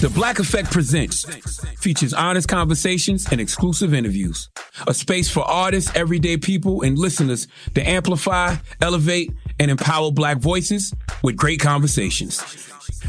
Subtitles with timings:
[0.00, 1.24] The Black Effect Presents
[1.80, 4.48] features honest conversations and exclusive interviews.
[4.86, 10.92] A space for artists, everyday people, and listeners to amplify, elevate, and empower Black voices
[11.22, 12.42] with great conversations.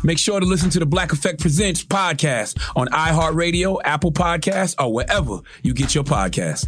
[0.04, 4.94] Make sure to listen to the Black Effect Presents podcast on iHeartRadio, Apple Podcasts, or
[4.94, 6.68] wherever you get your podcasts.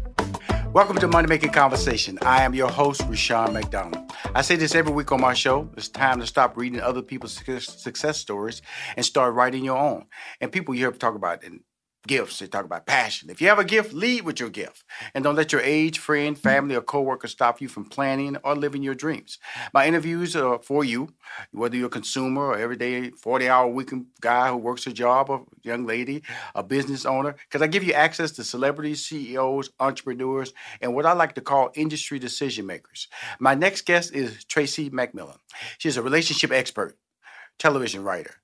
[0.73, 2.17] Welcome to Money Making Conversation.
[2.21, 4.09] I am your host, Rushion McDonald.
[4.33, 5.69] I say this every week on my show.
[5.75, 8.61] It's time to stop reading other people's success stories
[8.95, 10.05] and start writing your own.
[10.39, 11.59] And people you hear talk about and
[12.07, 12.39] gifts.
[12.39, 13.29] They talk about passion.
[13.29, 14.83] If you have a gift, lead with your gift.
[15.13, 18.83] And don't let your age, friend, family, or coworker stop you from planning or living
[18.83, 19.37] your dreams.
[19.73, 21.13] My interviews are for you,
[21.51, 25.45] whether you're a consumer or everyday 40 hour weekend guy who works a job, or
[25.63, 26.23] young lady,
[26.55, 31.13] a business owner, because I give you access to celebrities, CEOs, entrepreneurs, and what I
[31.13, 33.07] like to call industry decision makers.
[33.39, 35.37] My next guest is Tracy McMillan.
[35.77, 36.97] She's a relationship expert,
[37.59, 38.35] television writer,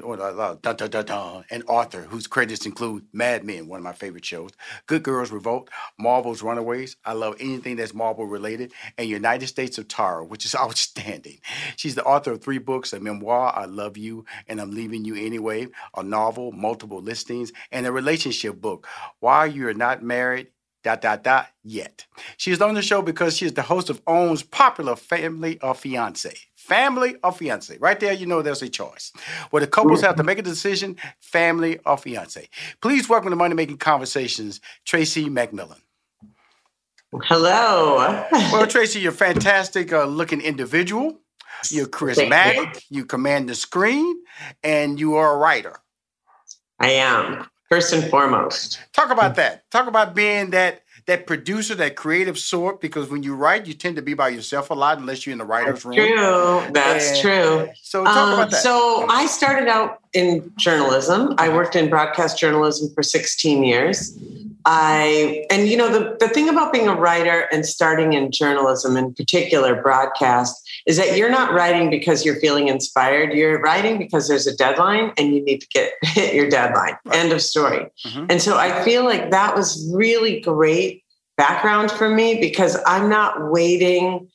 [0.00, 3.84] or uh, dun, dun, dun, dun, an author whose credits include Mad Men, one of
[3.84, 4.50] my favorite shows,
[4.86, 6.96] Good Girls Revolt, Marvel's Runaways.
[7.04, 11.38] I love anything that's Marvel related, and United States of Tara, which is outstanding.
[11.76, 15.14] She's the author of three books a memoir, I Love You, and I'm Leaving You
[15.16, 18.86] Anyway, a novel, multiple listings, and a relationship book,
[19.20, 20.48] Why You're Not Married
[20.86, 22.06] dot dot dot yet.
[22.36, 25.74] She is on the show because she is the host of OWN's popular Family or
[25.74, 26.32] Fiance.
[26.66, 27.78] Family or fiance.
[27.78, 29.12] Right there, you know there's a choice.
[29.50, 32.48] Where the couples have to make a decision, family or fiance.
[32.80, 35.80] Please welcome to Money Making Conversations, Tracy McMillan.
[37.22, 38.26] Hello.
[38.32, 41.20] well, Tracy, you're a fantastic uh, looking individual.
[41.70, 42.82] You're charismatic.
[42.90, 42.98] You.
[42.98, 44.16] you command the screen,
[44.64, 45.76] and you are a writer.
[46.80, 48.80] I am first and foremost.
[48.92, 49.70] Talk about that.
[49.70, 53.96] Talk about being that that producer, that creative sort, because when you write, you tend
[53.96, 55.96] to be by yourself a lot unless you're in the writer's That's room.
[55.96, 56.72] True.
[56.72, 57.68] That's and true.
[57.80, 58.62] So talk um, about that.
[58.62, 61.34] So I started out in journalism.
[61.38, 64.18] I worked in broadcast journalism for 16 years.
[64.68, 68.96] I and you know the, the thing about being a writer and starting in journalism
[68.96, 73.32] in particular broadcast is that you're not writing because you're feeling inspired.
[73.32, 76.96] You're writing because there's a deadline and you need to get hit your deadline.
[77.04, 77.16] Right.
[77.18, 77.86] End of story.
[78.06, 78.26] Mm-hmm.
[78.30, 81.02] And so I feel like that was really great
[81.36, 84.28] background for me because I'm not waiting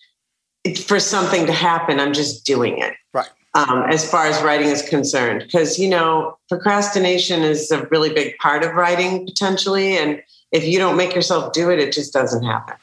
[0.86, 2.00] for something to happen.
[2.00, 2.94] I'm just doing it.
[3.14, 3.30] Right.
[3.54, 8.38] Um, as far as writing is concerned, because you know, procrastination is a really big
[8.38, 10.22] part of writing potentially, and
[10.54, 12.76] if you don't make yourself do it, it just doesn't happen.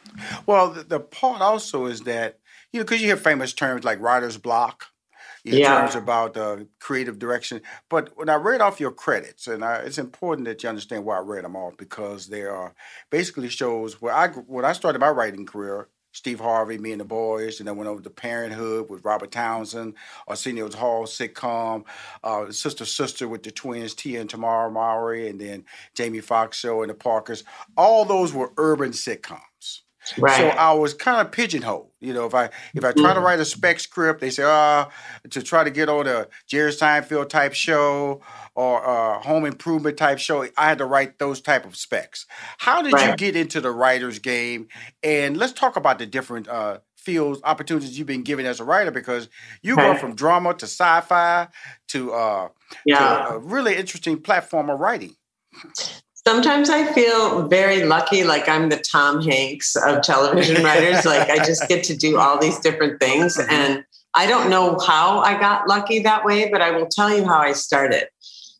[0.45, 2.38] Well, the, the part also is that
[2.73, 4.87] you know because you hear famous terms like writer's block.
[5.45, 5.81] Yeah.
[5.81, 7.63] terms about uh, creative direction.
[7.89, 11.17] But when I read off your credits, and I, it's important that you understand why
[11.17, 12.75] I read them off because they are
[13.11, 15.89] basically shows where I when I started my writing career.
[16.13, 19.95] Steve Harvey, Me and the Boys, and then went over to Parenthood with Robert Townsend,
[20.27, 21.85] Arsenio's Hall sitcom,
[22.25, 25.65] uh, Sister Sister with the twins, Tia and Tamara Mowry, and then
[25.95, 27.45] Jamie Foxx show and the Parkers.
[27.77, 29.43] All those were urban sitcoms.
[30.17, 30.37] Right.
[30.37, 31.91] So I was kind of pigeonholed.
[32.01, 33.25] You know, if I if I try to Mhm.
[33.25, 34.89] write a spec script, they say, ah,
[35.31, 38.21] to try to get on a Jerry Seinfeld type show
[38.55, 42.27] or a home improvement type show, I had to write those type of specs.
[42.59, 44.69] How did you get into the writer's game?
[45.03, 48.91] And let's talk about the different uh, fields, opportunities you've been given as a writer
[48.91, 49.29] because
[49.63, 51.49] you go from drama to sci-fi
[51.89, 52.49] to, uh,
[52.85, 52.99] Yeah.
[52.99, 55.17] to a really interesting platform of writing.
[56.29, 61.07] Sometimes I feel very lucky, like I'm the Tom Hanks of television writers.
[61.07, 63.39] like I just get to do all these different things.
[63.39, 63.51] Mm-hmm.
[63.51, 67.25] And I don't know how I got lucky that way, but I will tell you
[67.25, 68.09] how I started.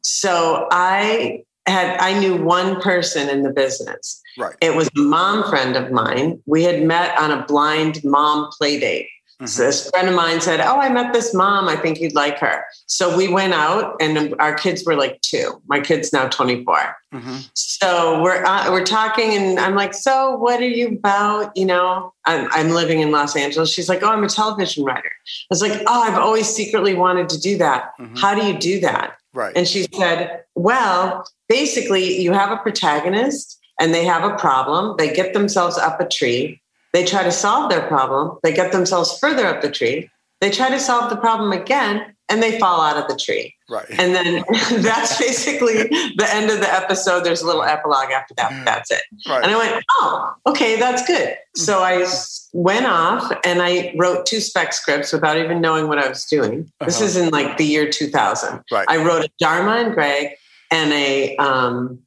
[0.01, 4.23] So I had, I knew one person in the business.
[4.39, 4.57] Right.
[4.63, 6.41] It was a mom friend of mine.
[6.47, 9.09] We had met on a blind mom play date.
[9.47, 11.69] So this friend of mine said, Oh, I met this mom.
[11.69, 12.65] I think you'd like her.
[12.87, 15.63] So we went out, and our kids were like two.
[15.69, 16.97] My kid's now 24.
[17.15, 17.37] Mm-hmm.
[17.55, 22.13] So we're uh, we're talking, and I'm like, "So, what are you about?" You know,
[22.25, 23.73] I'm, I'm living in Los Angeles.
[23.73, 27.29] She's like, "Oh, I'm a television writer." I was like, "Oh, I've always secretly wanted
[27.29, 27.93] to do that.
[28.01, 28.17] Mm-hmm.
[28.17, 29.57] How do you do that?" Right.
[29.57, 34.97] And she said, "Well, basically, you have a protagonist, and they have a problem.
[34.99, 36.61] They get themselves up a tree.
[36.93, 38.39] They try to solve their problem.
[38.43, 40.11] They get themselves further up the tree.
[40.41, 43.85] They try to solve the problem again, and they fall out of the tree." Right.
[43.91, 44.45] And then
[44.83, 47.25] that's basically the end of the episode.
[47.25, 48.51] There's a little epilogue after that.
[48.51, 49.03] but That's it.
[49.29, 49.43] Right.
[49.45, 51.37] And I went, oh, okay, that's good.
[51.55, 52.07] So I
[52.55, 56.71] went off and I wrote two spec scripts without even knowing what I was doing.
[56.81, 57.05] This Uh-huh.
[57.05, 58.63] is in like the year 2000.
[58.73, 58.87] Right.
[58.89, 60.31] I wrote a Dharma and Greg
[60.71, 61.99] and a um,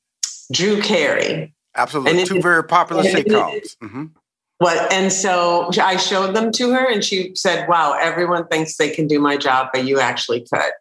[0.52, 1.54] Drew Carey.
[1.76, 2.12] Absolutely.
[2.12, 3.76] And it- Two very popular it- sitcoms.
[3.82, 4.06] hmm
[4.62, 8.92] What and so I showed them to her and she said, Wow, everyone thinks they
[8.92, 10.72] can do my job, but you actually could.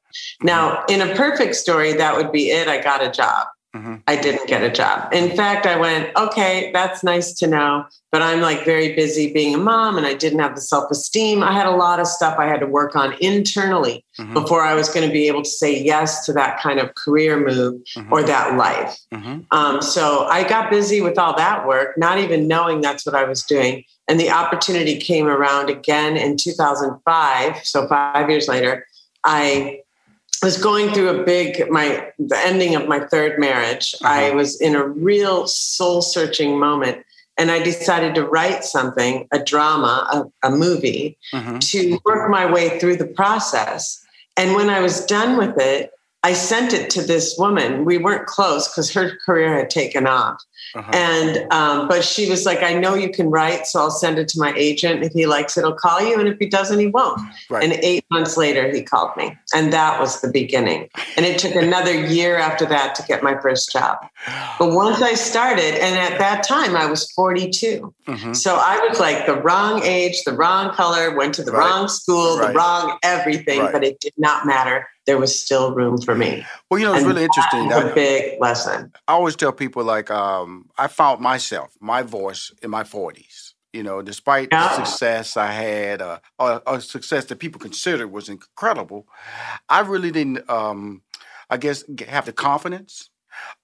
[0.42, 2.68] Now, in a perfect story, that would be it.
[2.68, 3.46] I got a job.
[3.74, 3.96] Mm-hmm.
[4.08, 5.12] I didn't get a job.
[5.12, 9.54] In fact, I went, okay, that's nice to know, but I'm like very busy being
[9.54, 11.44] a mom and I didn't have the self esteem.
[11.44, 14.34] I had a lot of stuff I had to work on internally mm-hmm.
[14.34, 17.38] before I was going to be able to say yes to that kind of career
[17.38, 18.12] move mm-hmm.
[18.12, 18.98] or that life.
[19.52, 23.22] Um, so I got busy with all that work, not even knowing that's what I
[23.22, 23.84] was doing.
[24.08, 27.64] And the opportunity came around again in 2005.
[27.64, 28.84] So five years later,
[29.24, 29.82] I
[30.42, 33.94] was going through a big my the ending of my third marriage.
[34.00, 34.12] Uh-huh.
[34.12, 37.04] I was in a real soul searching moment.
[37.38, 40.06] And I decided to write something, a drama,
[40.42, 41.56] a, a movie, mm-hmm.
[41.58, 44.04] to work my way through the process.
[44.36, 45.90] And when I was done with it,
[46.22, 47.84] I sent it to this woman.
[47.86, 50.36] We weren't close because her career had taken off.
[50.92, 54.28] And um, but she was like, I know you can write, so I'll send it
[54.28, 55.02] to my agent.
[55.02, 57.20] If he likes it, he'll call you, and if he doesn't, he won't.
[57.48, 57.64] Right.
[57.64, 60.88] And eight months later, he called me, and that was the beginning.
[61.16, 63.98] And it took another year after that to get my first job.
[64.60, 68.32] But once I started, and at that time I was 42, Mm-hmm.
[68.32, 71.68] so I was like the wrong age, the wrong color, went to the Right.
[71.70, 72.48] wrong school, Right.
[72.48, 74.88] the wrong everything, but it did not matter.
[75.10, 76.46] There was still room for me.
[76.70, 77.72] Well, you know, it's And really interesting.
[77.72, 78.92] A big lesson.
[79.08, 83.54] I always tell people like um, I found myself, my voice in my forties.
[83.72, 88.28] You know, despite the success I had, uh, or, or success that people considered was
[88.28, 89.08] incredible,
[89.68, 90.48] I really didn't.
[90.48, 91.02] Um,
[91.50, 93.10] I guess have the confidence,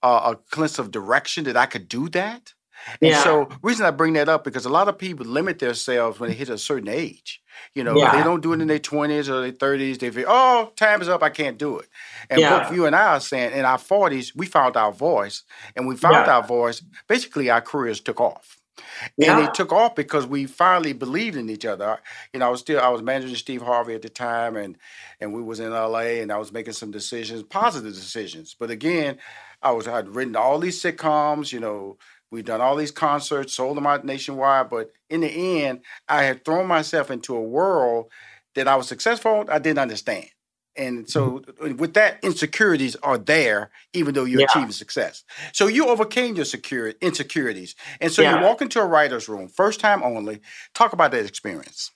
[0.03, 2.53] uh, a glimpse of direction that I could do that.
[3.01, 3.23] And Yeah.
[3.23, 6.35] so, reason I bring that up because a lot of people limit themselves when they
[6.35, 7.41] hit a certain age.
[7.73, 8.15] You know, Yeah.
[8.15, 9.97] they don't do it in their twenties or their thirties.
[9.97, 11.23] They feel, oh, time is up.
[11.23, 11.87] I can't do it.
[12.29, 12.63] And Yeah.
[12.63, 15.43] both you and I are saying, in our forties, we found our voice,
[15.75, 16.35] and we found Yeah.
[16.37, 16.81] our voice.
[17.07, 18.57] Basically, our careers took off.
[19.01, 19.41] And Yeah.
[19.41, 21.99] they took off because we finally believed in each other.
[22.33, 24.77] You know, I was still I was managing Steve Harvey at the time, and
[25.19, 26.21] and we was in L.A.
[26.21, 28.55] and I was making some decisions, positive decisions.
[28.57, 29.17] But again,
[29.63, 31.51] I was I'd written all these sitcoms.
[31.51, 31.97] You know,
[32.31, 34.69] we've done all these concerts, sold them out nationwide.
[34.69, 38.11] But in the end, I had thrown myself into a world
[38.55, 39.45] that I was successful.
[39.49, 40.27] I didn't understand.
[40.75, 41.77] And so, mm-hmm.
[41.77, 44.47] with that, insecurities are there, even though you're Yeah.
[44.51, 45.23] achieving success.
[45.51, 48.37] So you overcame your security insecurities, and so Yeah.
[48.37, 50.39] you walk into a writer's room, first time only.
[50.75, 51.91] Talk about that experience.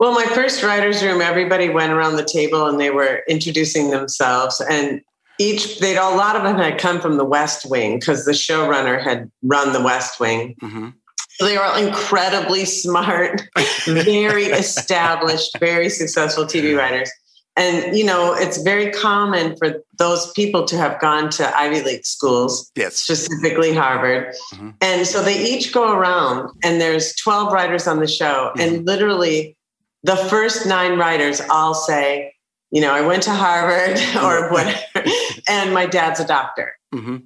[0.00, 4.60] Well, my first writer's room, everybody went around the table and they were introducing themselves.
[4.60, 5.02] And
[5.38, 9.02] each, they'd a lot of them had come from the West Wing because the showrunner
[9.02, 10.56] had run the West Wing.
[10.62, 10.88] Mm-hmm.
[11.40, 13.42] They were all incredibly smart,
[13.86, 17.10] very established, very successful TV writers.
[17.56, 22.06] And, you know, it's very common for those people to have gone to Ivy League
[22.06, 22.96] schools, yes.
[22.96, 24.34] specifically Harvard.
[24.54, 24.70] Mm-hmm.
[24.80, 28.52] And so they each go around, and there's 12 writers on the show.
[28.56, 28.60] Mm-hmm.
[28.60, 29.56] And literally,
[30.04, 32.32] the first nine writers all say,
[32.70, 35.10] you know, I went to Harvard or whatever,
[35.48, 36.76] and my dad's a doctor.
[36.94, 37.16] Mm-hmm.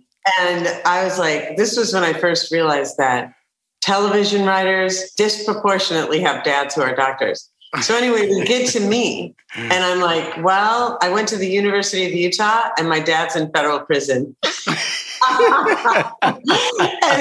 [0.41, 3.35] And I was like, this was when I first realized that
[3.81, 7.51] television writers disproportionately have dads who are doctors.
[7.81, 12.05] So anyway, we get to me, and I'm like, well, I went to the University
[12.07, 14.37] of Utah, and my dad's in federal prison.
[14.45, 16.37] and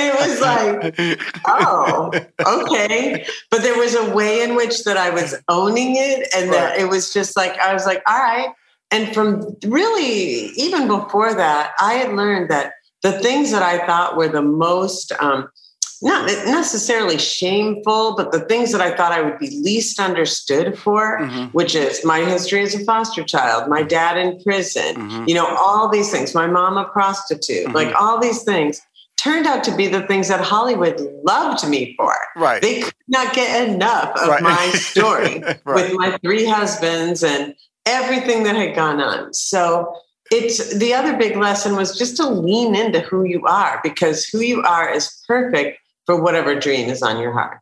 [0.01, 2.11] it was like, oh,
[2.45, 3.25] okay.
[3.49, 6.89] But there was a way in which that I was owning it, and that it
[6.89, 8.49] was just like I was like, all right.
[8.91, 14.17] And from really even before that, I had learned that the things that I thought
[14.17, 15.49] were the most um,
[16.01, 21.19] not necessarily shameful, but the things that I thought I would be least understood for,
[21.19, 21.45] mm-hmm.
[21.47, 25.25] which is my history as a foster child, my dad in prison, mm-hmm.
[25.27, 27.75] you know, all these things, my mom a prostitute, mm-hmm.
[27.75, 28.81] like all these things
[29.17, 32.15] turned out to be the things that Hollywood loved me for.
[32.35, 32.61] Right.
[32.61, 34.41] They could not get enough of right.
[34.41, 35.65] my story right.
[35.65, 37.53] with my three husbands and
[37.85, 39.31] everything that had gone on.
[39.33, 39.93] So
[40.31, 44.39] it's the other big lesson was just to lean into who you are because who
[44.39, 47.59] you are is perfect for whatever dream is on your heart.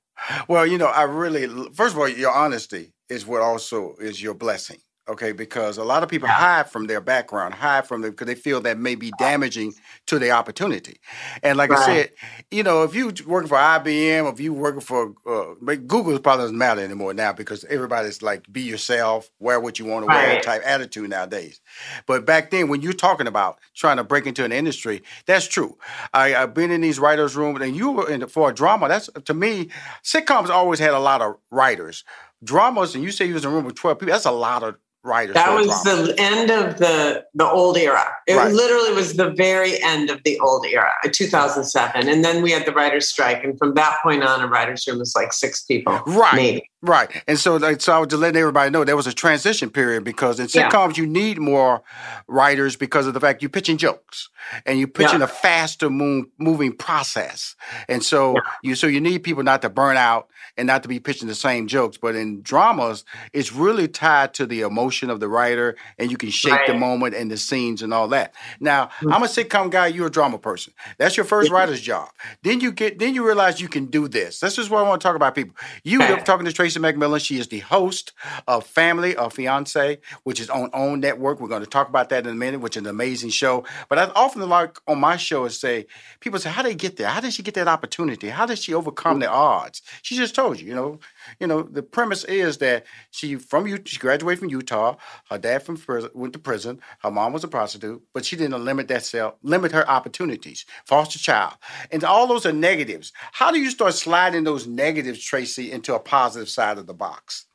[0.47, 4.33] Well, you know, I really, first of all, your honesty is what also is your
[4.33, 8.27] blessing okay because a lot of people hide from their background hide from them because
[8.27, 9.73] they feel that may be damaging
[10.05, 10.99] to their opportunity
[11.43, 11.79] and like right.
[11.79, 12.11] i said
[12.51, 15.53] you know if you working for ibm or if you working for uh,
[15.87, 20.03] google probably doesn't matter anymore now because everybody's like be yourself wear what you want
[20.03, 20.27] to right.
[20.27, 21.59] wear type attitude nowadays
[22.05, 25.77] but back then when you're talking about trying to break into an industry that's true
[26.13, 29.09] I, have been in these writers rooms and you were in for a drama that's
[29.25, 29.69] to me
[30.03, 32.03] sitcoms always had a lot of writers
[32.43, 34.63] dramas and you say you was in a room with 12 people that's a lot
[34.63, 34.75] of
[35.09, 35.33] writers.
[35.33, 38.05] That was the end of the the old era.
[38.27, 38.53] It right.
[38.53, 42.65] literally was the very end of the old era, uh, 2007, and then we had
[42.65, 45.99] the writers' strike, and from that point on, a writers' room was like six people,
[46.05, 46.35] right?
[46.35, 46.69] Maybe.
[46.81, 49.69] Right, and so like so, I was just letting everybody know there was a transition
[49.69, 51.01] period because in sitcoms yeah.
[51.03, 51.83] you need more
[52.27, 54.29] writers because of the fact you're pitching jokes
[54.65, 55.25] and you're pitching yeah.
[55.25, 57.55] a faster move, moving process,
[57.89, 58.41] and so yeah.
[58.63, 61.35] you so you need people not to burn out and not to be pitching the
[61.35, 61.97] same jokes.
[61.97, 66.29] But in dramas, it's really tied to the emotion of the writer, and you can
[66.29, 66.67] shape right.
[66.67, 68.33] the moment and the scenes and all that.
[68.59, 69.13] Now, mm-hmm.
[69.13, 69.87] I'm a sitcom guy.
[69.87, 70.73] You're a drama person.
[70.97, 72.09] That's your first writer's job.
[72.43, 74.39] Then you get then you realize you can do this.
[74.39, 75.35] This is what I want to talk about.
[75.35, 76.21] People, you okay.
[76.23, 77.23] talking to Tracy McMillan.
[77.23, 78.13] She is the host
[78.47, 81.39] of Family or Fiance, which is on OWN network.
[81.39, 83.63] We're going to talk about that in a minute, which is an amazing show.
[83.87, 85.87] But I often like on my show is say
[86.19, 87.07] people say, how did they get there?
[87.07, 88.29] How did she get that opportunity?
[88.29, 89.81] How did she overcome the odds?
[90.01, 90.99] She just told you, you know,
[91.39, 94.95] you know, the premise is that she from you she graduated from Utah.
[95.29, 96.79] Her dad from prison, went to prison.
[97.01, 100.65] Her mom was a prostitute, but she didn't limit that self, limit her opportunities.
[100.85, 101.53] Foster child,
[101.91, 103.11] and all those are negatives.
[103.31, 107.45] How do you start sliding those negatives, Tracy, into a positive side of the box?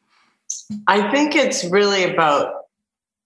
[0.86, 2.54] I think it's really about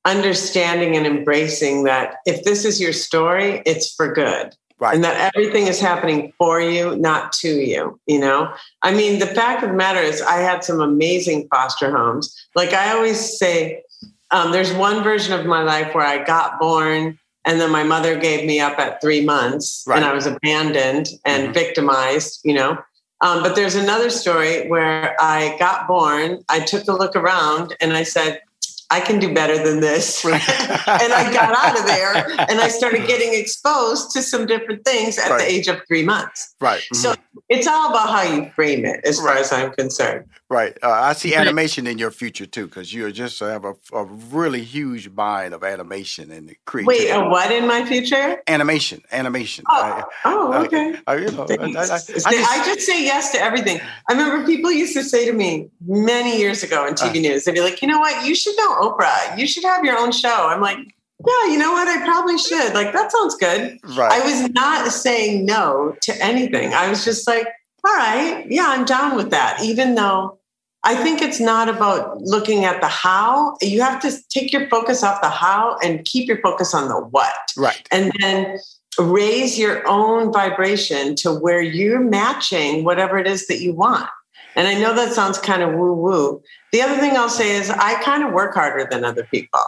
[0.04, 4.54] understanding and embracing that if this is your story, it's for good.
[4.80, 4.94] Right.
[4.94, 7.98] And that everything is happening for you, not to you.
[8.06, 11.90] You know, I mean, the fact of the matter is, I had some amazing foster
[11.90, 12.34] homes.
[12.54, 13.82] Like I always say,
[14.30, 18.18] um, there's one version of my life where I got born and then my mother
[18.18, 19.96] gave me up at three months right.
[19.96, 21.52] and I was abandoned and mm-hmm.
[21.52, 22.78] victimized, you know.
[23.20, 27.94] Um, but there's another story where I got born, I took a look around and
[27.94, 28.42] I said,
[28.90, 30.24] I can do better than this.
[30.24, 32.14] and I got out of there
[32.48, 35.40] and I started getting exposed to some different things at right.
[35.40, 36.54] the age of three months.
[36.60, 36.80] Right.
[36.80, 36.96] Mm-hmm.
[36.96, 37.14] So
[37.48, 39.26] it's all about how you frame it, as right.
[39.26, 40.24] far as I'm concerned.
[40.50, 40.78] Right.
[40.82, 44.64] Uh, I see animation in your future too, because you just have a, a, really
[44.64, 47.10] huge mind of animation and creativity.
[47.10, 48.42] Wait, a what in my future?
[48.46, 49.02] Animation.
[49.12, 49.66] Animation.
[49.68, 50.96] Oh, I, oh okay.
[51.06, 53.78] I, you know, I, just, I, just, say yes to everything.
[54.08, 57.44] I remember people used to say to me many years ago in TV uh, news,
[57.44, 58.26] they'd be like, you know what?
[58.26, 59.36] You should know Oprah.
[59.36, 60.48] You should have your own show.
[60.48, 61.88] I'm like, yeah, you know what?
[61.88, 62.72] I probably should.
[62.72, 63.78] Like, that sounds good.
[63.96, 64.12] Right.
[64.12, 66.72] I was not saying no to anything.
[66.72, 67.46] I was just like,
[67.86, 69.60] all right, yeah, I'm down with that.
[69.62, 70.37] Even though
[70.84, 73.56] I think it's not about looking at the how.
[73.60, 77.00] You have to take your focus off the how and keep your focus on the
[77.00, 77.34] what.
[77.56, 77.86] Right.
[77.90, 78.58] And then
[78.98, 84.08] raise your own vibration to where you're matching whatever it is that you want.
[84.56, 86.42] And I know that sounds kind of woo woo.
[86.72, 89.60] The other thing I'll say is I kind of work harder than other people.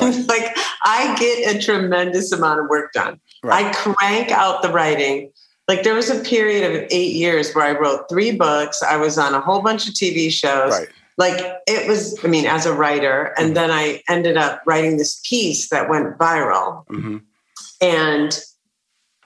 [0.00, 0.24] Right.
[0.28, 3.18] like I get a tremendous amount of work done.
[3.42, 3.66] Right.
[3.66, 5.32] I crank out the writing.
[5.68, 8.82] Like there was a period of eight years where I wrote three books.
[8.82, 10.72] I was on a whole bunch of TV shows.
[10.72, 10.88] Right.
[11.18, 13.54] Like it was, I mean, as a writer, and mm-hmm.
[13.54, 16.86] then I ended up writing this piece that went viral.
[16.88, 17.18] Mm-hmm.
[17.80, 18.38] And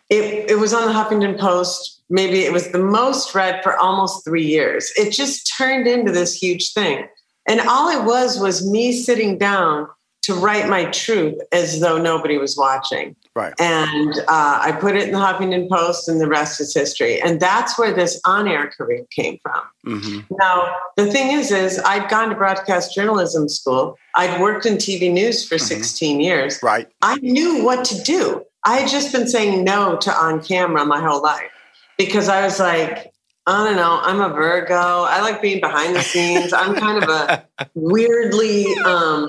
[0.08, 2.02] it, it was on the Huffington Post.
[2.08, 4.92] Maybe it was the most read for almost three years.
[4.96, 7.06] It just turned into this huge thing.
[7.46, 9.88] And all it was was me sitting down
[10.22, 13.16] to write my truth as though nobody was watching.
[13.40, 13.54] Right.
[13.58, 17.20] And uh, I put it in the Huffington Post, and the rest is history.
[17.20, 19.62] And that's where this on-air career came from.
[19.86, 20.34] Mm-hmm.
[20.38, 23.96] Now, the thing is, is I'd gone to broadcast journalism school.
[24.14, 25.66] I'd worked in TV news for mm-hmm.
[25.66, 26.62] 16 years.
[26.62, 26.86] Right.
[27.02, 28.44] I knew what to do.
[28.64, 31.50] I had just been saying no to on camera my whole life
[31.96, 33.10] because I was like,
[33.46, 34.00] I don't know.
[34.02, 34.74] I'm a Virgo.
[34.74, 36.52] I like being behind the scenes.
[36.52, 39.28] I'm kind of a weirdly um,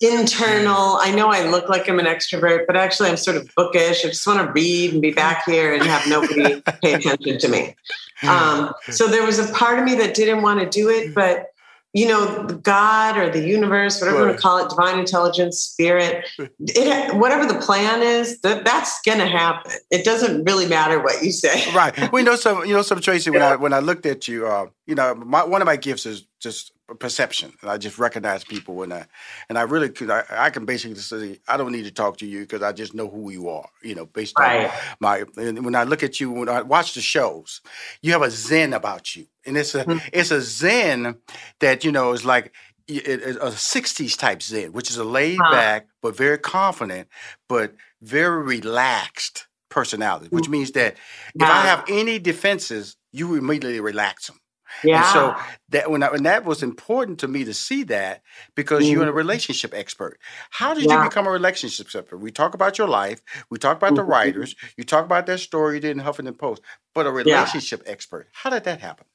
[0.00, 0.96] internal.
[1.00, 4.04] I know I look like I'm an extrovert, but actually I'm sort of bookish.
[4.04, 7.48] I just want to read and be back here and have nobody pay attention to
[7.48, 7.74] me.
[8.22, 11.46] Um, so there was a part of me that didn't want to do it, but
[11.94, 14.22] you know, God or the universe, whatever right.
[14.22, 16.26] you want to call it, divine intelligence, spirit,
[16.60, 19.72] it, whatever the plan is, that, that's going to happen.
[19.90, 21.72] It doesn't really matter what you say.
[21.74, 22.12] Right.
[22.12, 24.66] We know some, you know, some Tracy, when I, when I looked at you, uh,
[24.86, 27.52] you know, my, one of my gifts is just perception.
[27.60, 29.06] And I just recognize people when I,
[29.48, 32.26] and I really could, I, I can basically say, I don't need to talk to
[32.26, 34.66] you because I just know who you are, you know, based right.
[34.66, 37.60] on my, and when I look at you, when I watch the shows,
[38.02, 39.26] you have a zen about you.
[39.46, 39.98] And it's a, mm-hmm.
[40.12, 41.16] it's a zen
[41.60, 42.52] that, you know, is like,
[42.90, 47.06] a 60s type zen, which is a laid back, but very confident,
[47.46, 50.52] but very relaxed personality, which mm.
[50.52, 50.96] means that
[51.34, 54.40] if I have any defenses, you immediately relax them.
[54.84, 55.02] Yeah.
[55.02, 55.36] And so
[55.70, 58.22] that when, I, when that was important to me to see that
[58.54, 58.92] because mm-hmm.
[58.92, 60.18] you're a relationship expert.
[60.50, 61.02] How did yeah.
[61.02, 62.18] you become a relationship expert?
[62.18, 63.22] We talk about your life.
[63.50, 63.96] We talk about mm-hmm.
[63.96, 64.56] the writers.
[64.76, 66.62] You talk about that story you did in Huffington Post.
[66.94, 67.92] But a relationship yeah.
[67.92, 68.28] expert.
[68.32, 69.06] How did that happen?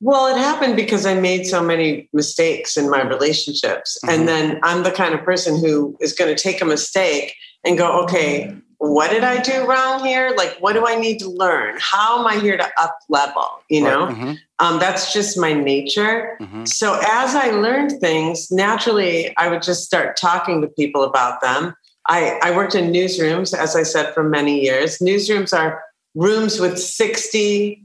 [0.00, 3.98] Well, it happened because I made so many mistakes in my relationships.
[4.04, 4.14] Mm-hmm.
[4.14, 7.78] And then I'm the kind of person who is going to take a mistake and
[7.78, 10.34] go, okay, what did I do wrong here?
[10.36, 11.76] Like, what do I need to learn?
[11.80, 13.48] How am I here to up level?
[13.68, 14.16] You know, right.
[14.16, 14.32] mm-hmm.
[14.58, 16.36] um, that's just my nature.
[16.40, 16.64] Mm-hmm.
[16.66, 21.74] So as I learned things, naturally, I would just start talking to people about them.
[22.08, 24.98] I, I worked in newsrooms, as I said, for many years.
[24.98, 25.82] Newsrooms are
[26.14, 27.82] rooms with 60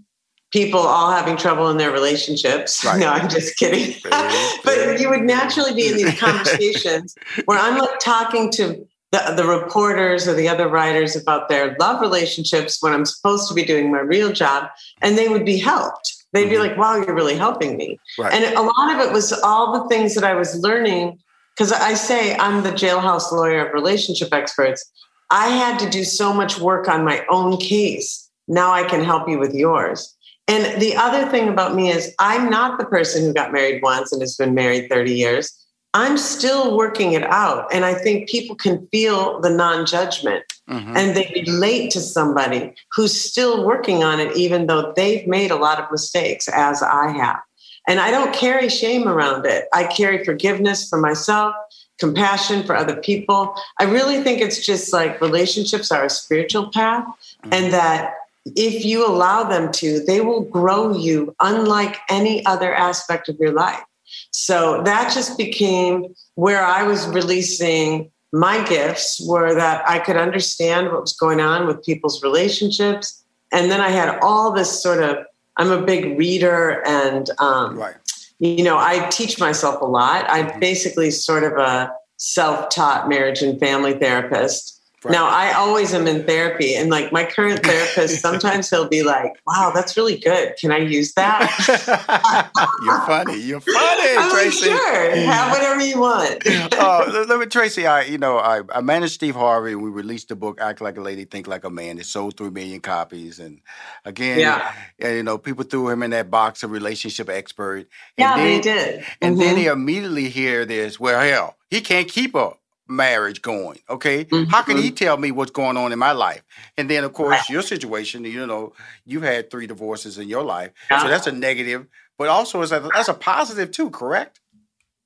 [0.51, 2.83] people all having trouble in their relationships.
[2.91, 2.99] Right.
[2.99, 3.95] No, I'm just kidding.
[4.63, 9.45] but you would naturally be in these conversations where I'm like talking to the, the
[9.45, 13.91] reporters or the other writers about their love relationships when I'm supposed to be doing
[13.91, 14.69] my real job,
[15.01, 16.13] and they would be helped.
[16.33, 16.69] They'd be mm-hmm.
[16.69, 17.99] like, wow, you're really helping me.
[18.17, 18.33] Right.
[18.33, 21.19] And a lot of it was all the things that I was learning.
[21.57, 24.89] Because I say I'm the jailhouse lawyer of relationship experts.
[25.31, 28.29] I had to do so much work on my own case.
[28.47, 30.15] Now I can help you with yours.
[30.47, 34.11] And the other thing about me is I'm not the person who got married once
[34.11, 35.60] and has been married 30 years.
[35.93, 37.73] I'm still working it out.
[37.73, 40.95] And I think people can feel the non judgment mm-hmm.
[40.95, 45.55] and they relate to somebody who's still working on it, even though they've made a
[45.55, 47.41] lot of mistakes, as I have.
[47.87, 49.65] And I don't carry shame around it.
[49.73, 51.55] I carry forgiveness for myself,
[51.99, 53.55] compassion for other people.
[53.79, 57.53] I really think it's just like relationships are a spiritual path, mm-hmm.
[57.53, 58.13] and that
[58.55, 63.51] if you allow them to, they will grow you unlike any other aspect of your
[63.51, 63.83] life.
[64.31, 70.87] So that just became where I was releasing my gifts were that I could understand
[70.87, 73.23] what was going on with people's relationships.
[73.51, 75.17] And then I had all this sort of,
[75.57, 77.95] I'm a big reader and, um, right.
[78.39, 80.25] you know, I teach myself a lot.
[80.29, 80.59] I'm mm-hmm.
[80.59, 84.80] basically sort of a self taught marriage and family therapist.
[85.03, 85.13] Right.
[85.13, 89.33] Now, I always am in therapy, and like my current therapist, sometimes he'll be like,
[89.47, 90.55] "Wow, that's really good.
[90.59, 91.49] Can I use that?"
[92.85, 93.41] You're funny.
[93.41, 94.69] You're funny, I'm Tracy.
[94.69, 96.45] Like, sure, have whatever you want.
[96.45, 97.87] uh, let me, Tracy.
[97.87, 100.97] I, you know, I, I managed Steve Harvey, and we released the book "Act Like
[100.97, 103.59] a Lady, Think Like a Man." It sold three million copies, and
[104.05, 107.87] again, yeah, and, you know, people threw him in that box of relationship expert.
[108.17, 109.05] yeah, then, they did.
[109.19, 109.41] And mm-hmm.
[109.41, 110.99] then he immediately hear this.
[110.99, 112.60] Well, hell, he can't keep up
[112.91, 113.79] marriage going.
[113.89, 114.49] Okay, mm-hmm.
[114.49, 114.95] how can he mm-hmm.
[114.95, 116.43] tell me what's going on in my life?
[116.77, 118.23] And then, of course, your situation.
[118.25, 118.73] You know,
[119.05, 121.01] you've had three divorces in your life, yeah.
[121.01, 121.87] so that's a negative.
[122.17, 123.89] But also, is a, that's a positive too.
[123.89, 124.39] Correct?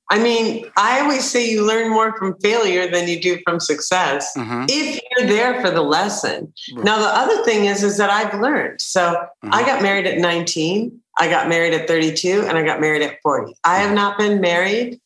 [0.08, 4.32] I mean, I always say you learn more from failure than you do from success
[4.36, 4.66] mm-hmm.
[4.68, 6.52] if you're there for the lesson.
[6.74, 6.84] Right.
[6.84, 8.80] Now, the other thing is, is that I've learned.
[8.80, 9.52] So mm-hmm.
[9.52, 11.00] I got married at 19.
[11.18, 13.54] I got married at 32 and I got married at 40.
[13.64, 15.00] I have not been married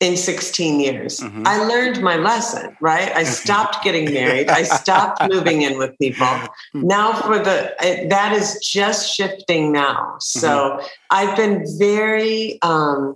[0.00, 1.20] in 16 years.
[1.20, 1.44] Mm-hmm.
[1.46, 3.10] I learned my lesson, right?
[3.14, 4.50] I stopped getting married.
[4.50, 6.28] I stopped moving in with people.
[6.74, 10.16] Now for the it, that is just shifting now.
[10.20, 10.86] So mm-hmm.
[11.10, 13.14] I've been very um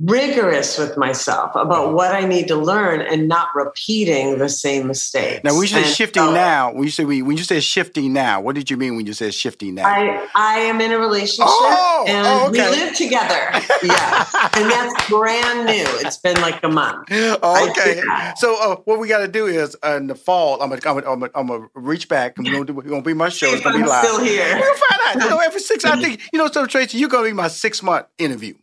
[0.00, 5.42] rigorous with myself about what I need to learn and not repeating the same mistakes.
[5.42, 7.58] Now, when you say and shifting so, now, when you say we when you say
[7.60, 9.86] shifting now, what did you mean when you said shifting now?
[9.86, 12.70] I, I am in a relationship oh, and oh, okay.
[12.70, 13.50] we live together.
[13.82, 15.84] yeah, and that's brand new.
[16.06, 17.08] It's been like a month.
[17.58, 18.02] Okay,
[18.36, 21.00] so uh, what we got to do is uh, in the fall, I'm gonna I'm
[21.00, 23.28] gonna, I'm gonna, I'm gonna reach back and we're gonna, do, we're gonna be my
[23.28, 23.46] show.
[23.48, 24.04] It's gonna be live.
[24.04, 24.44] Still here.
[24.54, 25.24] We're gonna find out.
[25.24, 25.84] You know, every six.
[25.84, 28.54] I think you know, so Tracy, you're gonna be my six month interview.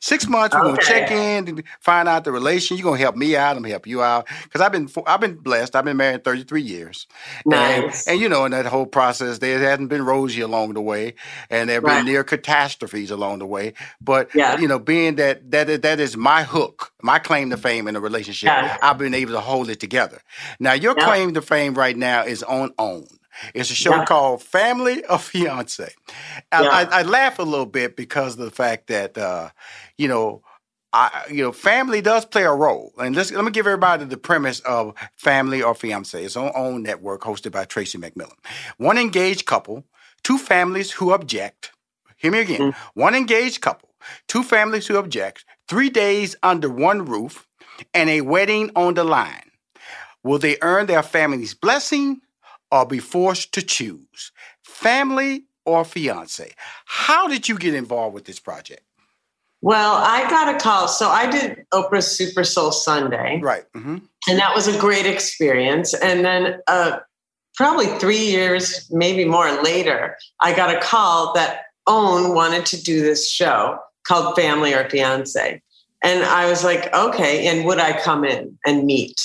[0.00, 0.68] Six months, we're okay.
[0.70, 2.76] gonna check in and find out the relation.
[2.76, 3.56] You're gonna help me out.
[3.56, 5.76] I'm gonna help you out because I've been I've been blessed.
[5.76, 7.06] I've been married 33 years.
[7.46, 8.06] Nice.
[8.06, 11.14] And, and, you know, in that whole process, there hasn't been rosy along the way,
[11.50, 11.98] and there have right.
[11.98, 13.74] been near catastrophes along the way.
[14.00, 14.58] But yeah.
[14.58, 18.00] you know, being that that that is my hook, my claim to fame in a
[18.00, 18.78] relationship, yeah.
[18.82, 20.20] I've been able to hold it together.
[20.58, 21.04] Now, your yeah.
[21.04, 23.06] claim to fame right now is on own.
[23.54, 24.04] It's a show yeah.
[24.04, 25.92] called Family or Fiance.
[26.52, 26.68] I, yeah.
[26.68, 29.50] I, I, laugh a little bit because of the fact that uh,
[29.96, 30.42] you know.
[30.96, 34.16] I, you know, family does play a role, and let's, let me give everybody the
[34.16, 36.24] premise of Family or Fiance.
[36.24, 38.38] It's on own network, hosted by Tracy McMillan.
[38.76, 39.82] One engaged couple,
[40.22, 41.72] two families who object.
[42.16, 42.60] Hear me again.
[42.60, 43.00] Mm-hmm.
[43.00, 43.88] One engaged couple,
[44.28, 47.48] two families who object, three days under one roof,
[47.92, 49.50] and a wedding on the line.
[50.22, 52.20] Will they earn their family's blessing
[52.74, 54.32] or be forced to choose
[54.64, 56.52] family or fiance.
[56.86, 58.82] How did you get involved with this project?
[59.62, 60.88] Well, I got a call.
[60.88, 63.38] So I did Oprah's Super Soul Sunday.
[63.40, 63.62] Right.
[63.76, 63.98] Mm-hmm.
[64.28, 65.94] And that was a great experience.
[65.94, 66.98] And then uh,
[67.54, 73.02] probably three years, maybe more later, I got a call that OWN wanted to do
[73.02, 75.62] this show called Family or Fiance.
[76.02, 77.46] And I was like, okay.
[77.46, 79.18] And would I come in and meet?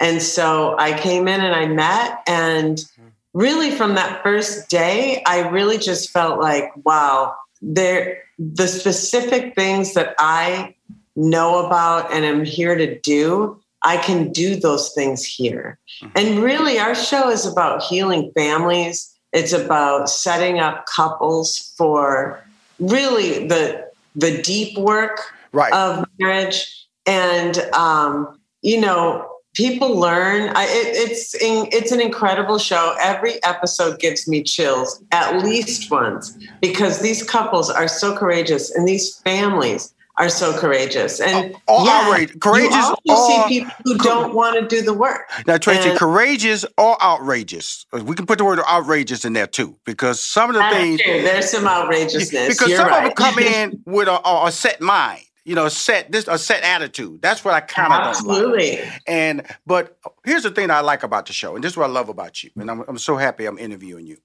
[0.00, 2.22] And so I came in and I met.
[2.26, 2.84] And
[3.32, 9.94] really, from that first day, I really just felt like, wow, there, the specific things
[9.94, 10.74] that I
[11.16, 15.78] know about and am here to do, I can do those things here.
[16.02, 16.18] Mm-hmm.
[16.18, 19.14] And really, our show is about healing families.
[19.32, 22.42] It's about setting up couples for
[22.78, 25.20] really the the deep work
[25.52, 25.72] right.
[25.72, 26.86] of marriage.
[27.06, 30.50] And um, you know, people learn.
[30.54, 32.94] I, it, it's in, it's an incredible show.
[33.02, 38.86] Every episode gives me chills, at least once, because these couples are so courageous, and
[38.86, 41.20] these families are so courageous.
[41.20, 42.72] And all, yeah, outrage, courageous.
[43.04, 45.28] You also see people who don't want to do the work.
[45.46, 47.84] Now, Tracy, and, courageous or outrageous?
[47.92, 51.50] We can put the word outrageous in there too, because some of the things there's
[51.50, 52.48] some outrageousness.
[52.56, 53.10] Because You're some right.
[53.10, 56.62] of them come in with a, a set mind you know, set this a set
[56.62, 57.22] attitude.
[57.22, 58.76] That's what I kind of absolutely.
[58.76, 59.02] Don't like.
[59.06, 61.92] And but here's the thing I like about the show, and this is what I
[61.92, 64.18] love about you, and I'm I'm so happy I'm interviewing you.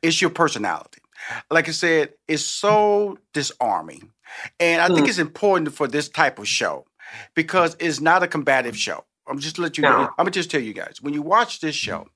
[0.00, 1.02] It's your personality.
[1.50, 4.12] Like I said, it's so disarming,
[4.58, 4.94] and I mm.
[4.94, 6.86] think it's important for this type of show
[7.34, 9.04] because it's not a combative show.
[9.28, 9.82] I'm just let you.
[9.82, 9.90] No.
[9.90, 12.08] I'm gonna just tell you guys when you watch this show,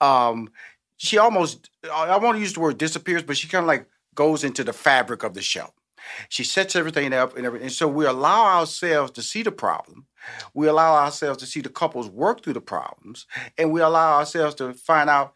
[0.00, 0.50] um,
[0.96, 4.64] she almost I won't use the word disappears, but she kind of like goes into
[4.64, 5.72] the fabric of the show.
[6.28, 7.66] She sets everything up and everything.
[7.66, 10.06] And so we allow ourselves to see the problem.
[10.54, 13.26] We allow ourselves to see the couples work through the problems.
[13.58, 15.34] And we allow ourselves to find out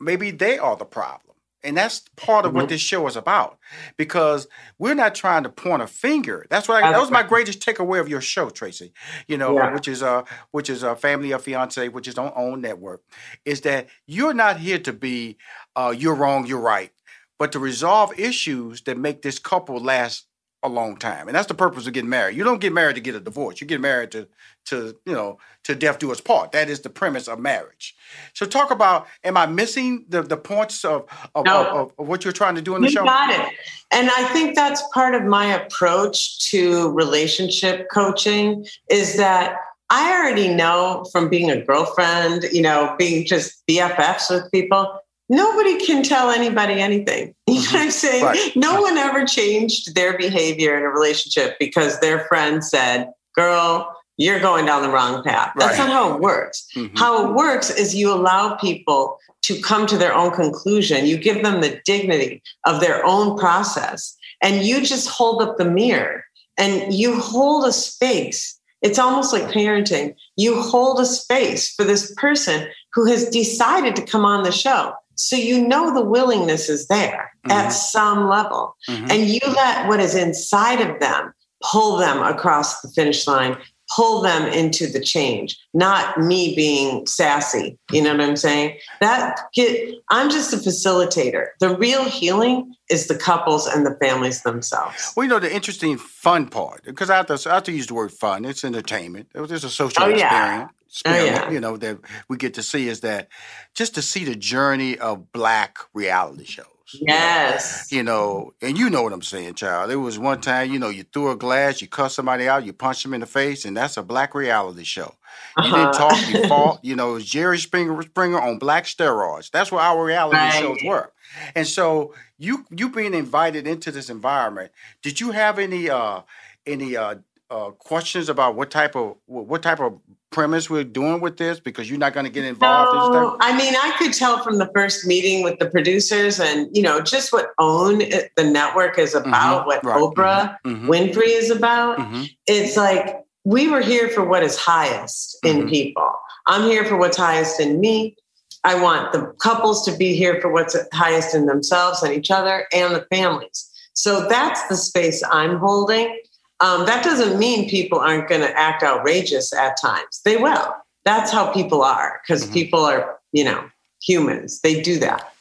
[0.00, 1.28] maybe they are the problem.
[1.64, 2.60] And that's part of mm-hmm.
[2.60, 3.58] what this show is about
[3.96, 4.46] because
[4.78, 6.46] we're not trying to point a finger.
[6.50, 8.92] That's what I, that was my greatest takeaway of your show, Tracy.
[9.26, 9.74] You know, yeah.
[9.74, 13.02] which is uh which is a family of fiance, which is on own network,
[13.44, 15.36] is that you're not here to be
[15.74, 16.92] uh you're wrong, you're right
[17.38, 20.28] but to resolve issues that make this couple last
[20.64, 21.28] a long time.
[21.28, 22.36] And that's the purpose of getting married.
[22.36, 23.60] You don't get married to get a divorce.
[23.60, 24.28] You get married to
[24.66, 26.52] to, you know, to death do us part.
[26.52, 27.94] That is the premise of marriage.
[28.34, 31.64] So talk about am I missing the the points of of, no.
[31.64, 33.04] of, of what you're trying to do in the you show?
[33.04, 33.54] got it.
[33.92, 39.56] And I think that's part of my approach to relationship coaching is that
[39.90, 45.84] I already know from being a girlfriend, you know, being just BFFs with people, nobody
[45.84, 47.34] can tell anybody anything.
[47.48, 48.24] You know what I'm saying?
[48.24, 48.56] Right.
[48.56, 54.38] No one ever changed their behavior in a relationship because their friend said, girl, you're
[54.38, 55.52] going down the wrong path.
[55.56, 55.86] That's right.
[55.86, 56.68] not how it works.
[56.76, 56.96] Mm-hmm.
[56.96, 61.06] How it works is you allow people to come to their own conclusion.
[61.06, 65.64] You give them the dignity of their own process, and you just hold up the
[65.64, 66.24] mirror
[66.58, 68.58] and you hold a space.
[68.82, 70.14] It's almost like parenting.
[70.36, 74.92] You hold a space for this person who has decided to come on the show
[75.18, 77.52] So you know the willingness is there Mm-hmm.
[77.52, 78.76] at some level.
[78.88, 83.56] And you let what is inside of them pull them across the finish line,
[83.94, 87.78] pull them into the change, not me being sassy.
[87.92, 88.76] You know what I'm saying?
[89.00, 91.46] That get I'm just a facilitator.
[91.60, 95.12] The real healing is the couples and the families themselves.
[95.16, 97.86] Well, you know the interesting fun part because I have to I have to use
[97.86, 98.44] the word fun.
[98.44, 99.28] It's entertainment.
[99.34, 100.68] It's a social Oh, yeah.
[100.88, 101.40] Experience.
[101.40, 101.50] Oh, yeah.
[101.50, 101.98] You know that
[102.28, 103.28] we get to see is that
[103.74, 106.66] just to see the journey of black reality shows.
[106.92, 107.92] Yes.
[107.92, 109.90] You know, and you know what I'm saying, child.
[109.90, 112.72] There was one time, you know, you threw a glass, you cussed somebody out, you
[112.72, 115.14] punched them in the face, and that's a black reality show.
[115.60, 116.16] You didn't Uh-huh.
[116.16, 116.80] talk, you fought.
[116.82, 119.50] You know, it was Jerry Springer Springer on black steroids.
[119.50, 120.52] That's what our reality Right.
[120.60, 121.12] shows were.
[121.54, 124.72] And so you you being invited into this environment,
[125.02, 126.22] did you have any uh
[126.66, 127.16] any uh,
[127.50, 131.60] uh questions about what type of what type of premise we're doing with this?
[131.60, 133.36] Because you're not going to get involved in No.
[133.40, 137.00] I mean, I could tell from the first meeting with the producers and, you know,
[137.00, 140.88] just what OWN, it- the network, is about, what right, Oprah mhm, mhm.
[140.88, 141.98] Winfrey is about.
[141.98, 142.28] Mhm.
[142.46, 146.10] It's like we were here for what is highest in people.
[146.46, 148.16] I'm here for what's highest in me.
[148.64, 152.66] I want the couples to be here for what's highest in themselves and each other
[152.72, 153.68] and the families.
[153.94, 156.20] So that's the space I'm holding.
[156.60, 160.20] Um, that doesn't mean people aren't going to act outrageous at times.
[160.24, 160.74] They will.
[161.04, 163.70] That's how people are because people are, you know,
[164.02, 164.60] humans.
[164.60, 165.32] They do that.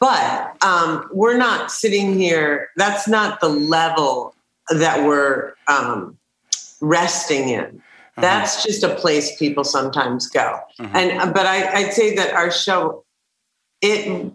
[0.00, 2.70] But um, we're not sitting here.
[2.76, 4.34] That's not the level
[4.70, 6.18] that we're um,
[6.80, 7.82] resting in.
[8.16, 10.58] That's just a place people sometimes go.
[10.92, 13.04] And but I, I'd say that our show,
[13.80, 14.30] it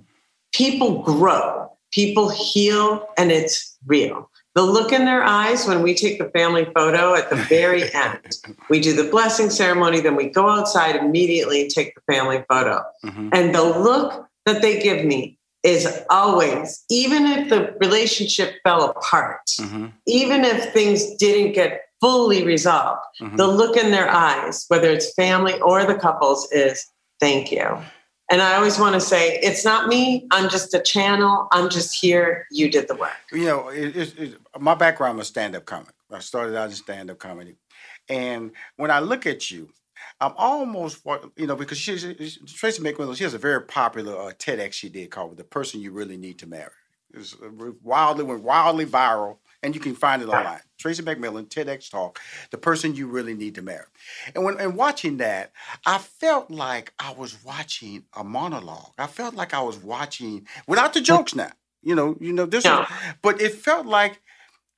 [0.53, 4.29] people grow, people heal, and it's real.
[4.57, 8.39] The look in their eyes when we take the family photo at the very end,
[8.71, 12.83] we do the blessing ceremony, then we go outside immediately and take the family photo.
[13.05, 13.29] Mm-hmm.
[13.33, 19.45] And the look that they give me is always, even if the relationship fell apart,
[19.61, 19.89] mm-hmm.
[20.07, 23.35] even if things didn't get fully resolved, mm-hmm.
[23.35, 26.83] the look in their eyes, whether it's family or the couples, is
[27.19, 27.77] thank you.
[28.29, 30.27] And I always want to say, it's not me.
[30.31, 31.47] I'm just a channel.
[31.51, 32.45] I'm just here.
[32.51, 33.11] You did the work.
[33.31, 35.93] you know, it, it, it, my background was stand up comic.
[36.11, 37.55] I started out in stand up comedy.
[38.09, 39.69] And when I look at you,
[40.19, 42.03] I'm almost, you know, because she's,
[42.47, 45.91] Tracy McMillan, she has a very popular uh, TEDx she did called The Person You
[45.91, 46.71] Really Need to Marry.
[47.13, 50.61] It was uh, wildly, went wildly viral, and you can find it online.
[50.77, 52.19] Tracy McMillan, TEDx Talk,
[52.51, 53.85] The Person You Really Need to Marry.
[54.35, 55.51] And when and watching that,
[55.85, 58.91] I felt like I was watching a monologue.
[58.97, 62.65] I felt like I was watching, without the jokes now, you know, you know, this
[62.65, 62.87] is,
[63.21, 64.21] but it felt like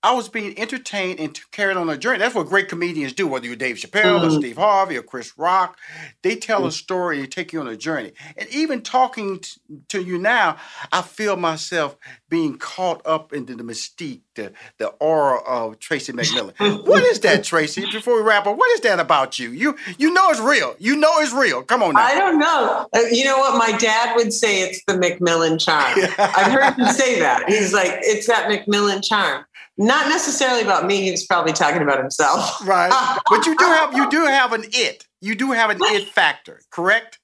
[0.02, 2.20] I was being entertained and carried on a journey.
[2.20, 4.38] That's what great comedians do, whether you're Dave Chappelle or Mhm.
[4.40, 5.78] Steve Harvey or Chris Rock.
[6.22, 8.14] They tell a story and take you on a journey.
[8.38, 9.60] And even talking t-
[9.90, 10.56] to you now,
[10.94, 11.98] I feel myself
[12.30, 16.54] being caught up into the mystique, the, the aura of Tracy McMillan.
[16.88, 17.86] what is that, Tracy?
[17.92, 19.50] Before we wrap up, what is that about you?
[19.52, 20.76] You you know it's real.
[20.80, 21.62] You know it's real.
[21.64, 22.02] Come on now.
[22.06, 22.88] I don't know.
[22.96, 23.58] Uh, You know what?
[23.58, 26.00] My dad would say it's the McMillan charm.
[26.18, 27.50] I've heard him say that.
[27.50, 29.44] He's like, it's that McMillan charm.
[29.80, 31.02] Not necessarily about me.
[31.02, 32.68] He was probably talking about himself.
[32.68, 32.92] Right.
[33.30, 35.06] but you do have you do have an it.
[35.22, 37.18] You do have an it factor, correct?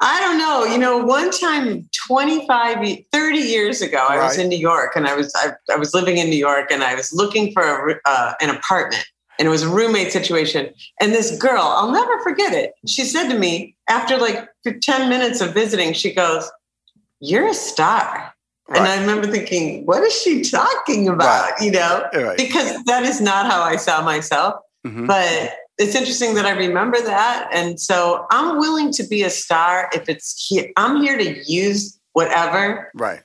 [0.00, 0.64] I don't know.
[0.64, 5.14] You know, one time 25, 30 years ago, I was in New York and I
[5.14, 8.34] was I, I was living in New York and I was looking for a, uh,
[8.40, 9.06] an apartment
[9.38, 10.74] and it was a roommate situation.
[11.00, 12.72] And this girl, I'll never forget it.
[12.84, 16.50] She said to me after like 10 minutes of visiting, she goes,
[17.20, 18.34] "You're a star."
[18.68, 21.60] And I remember thinking, what is she talking about?
[21.60, 22.36] You know, Right.
[22.36, 24.54] because that is not how I saw myself.
[24.86, 25.06] Mhm.
[25.06, 27.48] But it's interesting that I remember that.
[27.52, 30.70] And so I'm willing to be a star if it's here.
[30.76, 33.20] I'm here to use whatever Right.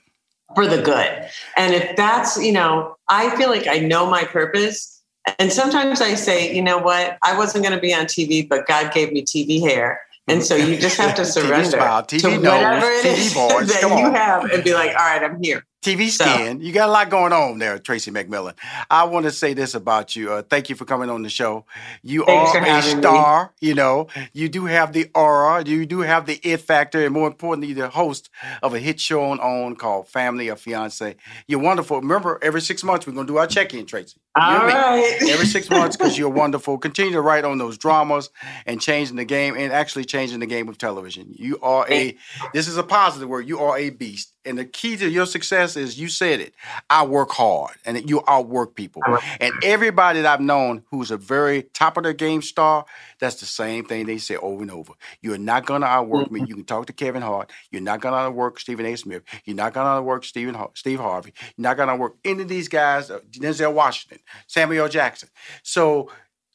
[0.56, 1.30] for the good.
[1.56, 5.02] And if that's, you know, I feel like I know my purpose.
[5.40, 8.66] And sometimes I say, you know what, I wasn't going to be on TV, but
[8.66, 10.00] God gave me TV hair.
[10.28, 14.14] And so you just have to surrender smile, to whatever it is that you on.
[14.14, 15.66] have and be like, all right, I'm here.
[15.82, 16.60] TV skin.
[16.60, 18.54] You got a lot going on there, Tracy McMillan.
[18.90, 20.32] I want to say this about you.
[20.34, 21.66] Uh, thank you for coming on the show.
[22.02, 23.02] You are a having me.
[23.02, 23.54] star.
[23.62, 25.64] You know, you do have the aura.
[25.64, 28.30] You do have the it factor, and more importantly, the host
[28.62, 31.16] of a hit show on OWN called Family or Fiance.
[31.48, 32.02] You're wonderful.
[32.02, 34.20] Remember, every six months we're gonna do our check-in, Tracy.
[34.36, 35.18] All right.
[35.30, 36.78] Every six months because you're wonderful.
[36.78, 38.30] Continue to write on those dramas
[38.66, 41.34] and changing the game and actually changing the game of television.
[41.34, 42.16] You are a.
[42.54, 43.48] This is a positive word.
[43.48, 44.34] You are a beast.
[44.46, 46.54] And the key to your success success is you said it.
[46.90, 49.02] I work hard and you outwork people.
[49.40, 52.86] And everybody that I've known who's a very top of their game star,
[53.20, 54.94] that's the same thing they say over and over.
[55.22, 56.42] You're not gonna outwork me.
[56.48, 57.52] You can talk to Kevin Hart.
[57.72, 58.96] You're not gonna outwork Stephen A.
[58.96, 59.24] Smith.
[59.46, 61.34] You're not gonna outwork Stephen Har- Steve Harvey.
[61.58, 63.10] You're not gonna outwork any of these guys.
[63.12, 64.90] uh, Denzel Washington, Samuel L.
[64.90, 65.30] Jackson.
[65.64, 66.10] So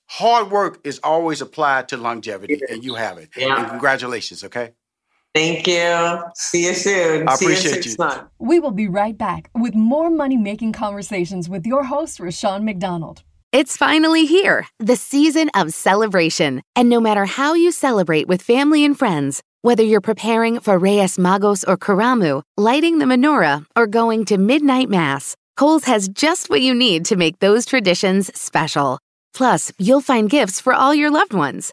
[0.07, 3.31] hard work is always applied to longevity, and you have it.
[3.37, 3.59] Yeah.
[3.61, 4.44] And congratulations.
[4.44, 4.72] Okay.
[5.35, 6.23] Thank you.
[6.35, 7.27] See you soon.
[7.29, 7.97] I See you appreciate six you.
[7.99, 8.25] months.
[8.38, 13.23] We will be right back with more money making conversations with your host, Rushion McDonald.
[13.51, 16.62] It's finally here, the season of celebration.
[16.75, 21.18] And no matter how you celebrate with family and friends, whether you're preparing for Reyes
[21.18, 26.62] Magos or Karamu, lighting the menorah, or going to midnight mass, Kohl's has just what
[26.62, 28.99] you need to make those traditions special.
[29.35, 31.73] Plus, you'll find gifts for all your loved ones.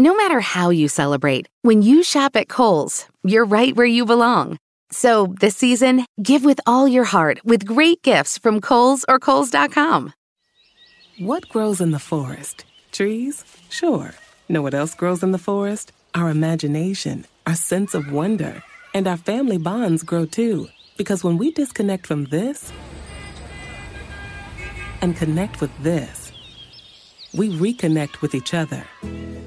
[0.00, 4.56] No matter how you celebrate, when you shop at Kohl's, you're right where you belong.
[4.90, 10.14] So this season, give with all your heart with great gifts from Kohl's or Kohl's.com.
[11.18, 12.64] What grows in the forest?
[12.92, 13.44] Trees?
[13.68, 14.14] Sure.
[14.48, 15.92] Know what else grows in the forest?
[16.14, 18.62] Our imagination, our sense of wonder,
[18.94, 20.68] and our family bonds grow too.
[20.96, 22.72] Because when we disconnect from this
[25.02, 26.19] and connect with this,
[27.34, 28.84] we reconnect with each other.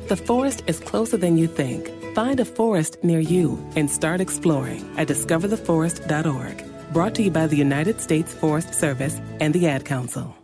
[0.08, 1.92] The forest is closer than you think.
[2.14, 6.94] Find a forest near you and start exploring at discovertheforest.org.
[6.94, 10.36] Brought to you by the United States Forest Service and the Ad Council.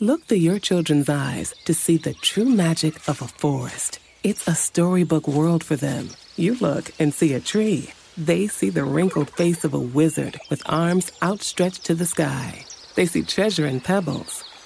[0.00, 4.00] Look through your children's eyes to see the true magic of a forest.
[4.22, 6.08] It's a storybook world for them.
[6.36, 7.92] You look and see a tree.
[8.18, 12.64] They see the wrinkled face of a wizard with arms outstretched to the sky.
[12.96, 14.44] They see treasure in pebbles.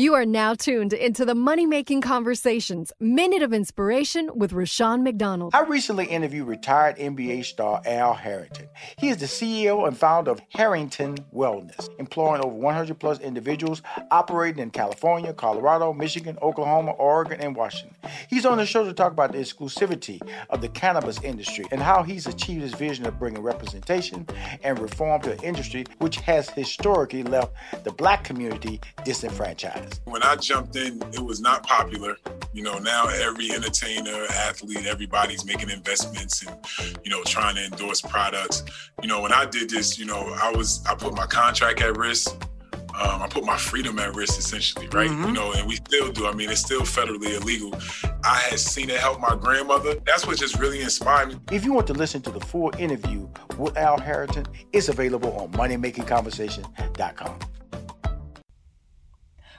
[0.00, 5.52] You are now tuned into the Money Making Conversations Minute of Inspiration with Rushion McDonald.
[5.56, 8.68] I recently interviewed retired NBA star Al Harrington.
[8.96, 13.82] He is the CEO and founder of Harrington Wellness, employing over 100 plus individuals
[14.12, 17.96] operating in California, Colorado, Michigan, Oklahoma, Oregon, and Washington.
[18.30, 22.04] He's on the show to talk about the exclusivity of the cannabis industry and how
[22.04, 24.28] he's achieved his vision of bringing representation
[24.62, 29.87] and reform to the industry, which has historically left the black community disenfranchised.
[30.04, 32.16] When I jumped in, it was not popular.
[32.52, 36.56] You know, now every entertainer, athlete, everybody's making investments and,
[37.04, 38.64] you know, trying to endorse products.
[39.02, 41.96] You know, when I did this, you know, I was, I put my contract at
[41.96, 42.34] risk.
[43.00, 45.10] Um, I put my freedom at risk essentially, right?
[45.10, 46.26] You know, and we still do.
[46.26, 47.72] I mean, it's still federally illegal.
[48.24, 49.94] I had seen it help my grandmother.
[50.04, 51.38] That's what just really inspired me.
[51.52, 55.52] If you want to listen to the full interview with Al Harrington, it's available on
[55.52, 57.38] moneymakingconversation.com.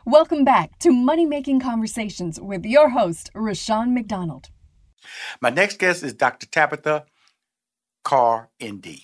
[0.10, 4.50] Welcome back to Money Making Conversations with your host, Rushion McDonald.
[5.40, 6.48] My next guest is Dr.
[6.48, 7.06] Tabitha
[8.04, 9.02] Carr, ND.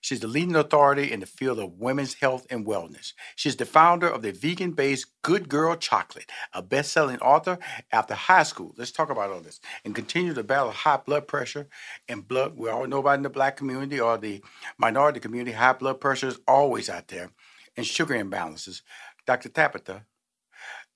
[0.00, 3.12] She's the leading authority in the field of women's health and wellness.
[3.34, 7.58] She's the founder of the vegan based Good Girl Chocolate, a best selling author
[7.92, 8.72] after high school.
[8.78, 11.68] Let's talk about all this and continue to battle high blood pressure
[12.08, 12.54] and blood.
[12.56, 14.42] We all know about in the black community or the
[14.78, 17.30] minority community, high blood pressure is always out there
[17.76, 18.80] and sugar imbalances.
[19.26, 19.50] Dr.
[19.50, 20.06] Tabitha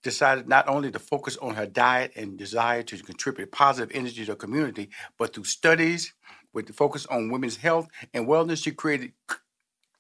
[0.03, 4.33] decided not only to focus on her diet and desire to contribute positive energy to
[4.33, 6.15] the community, but through studies
[6.53, 9.13] with the focus on women's health and wellness, she created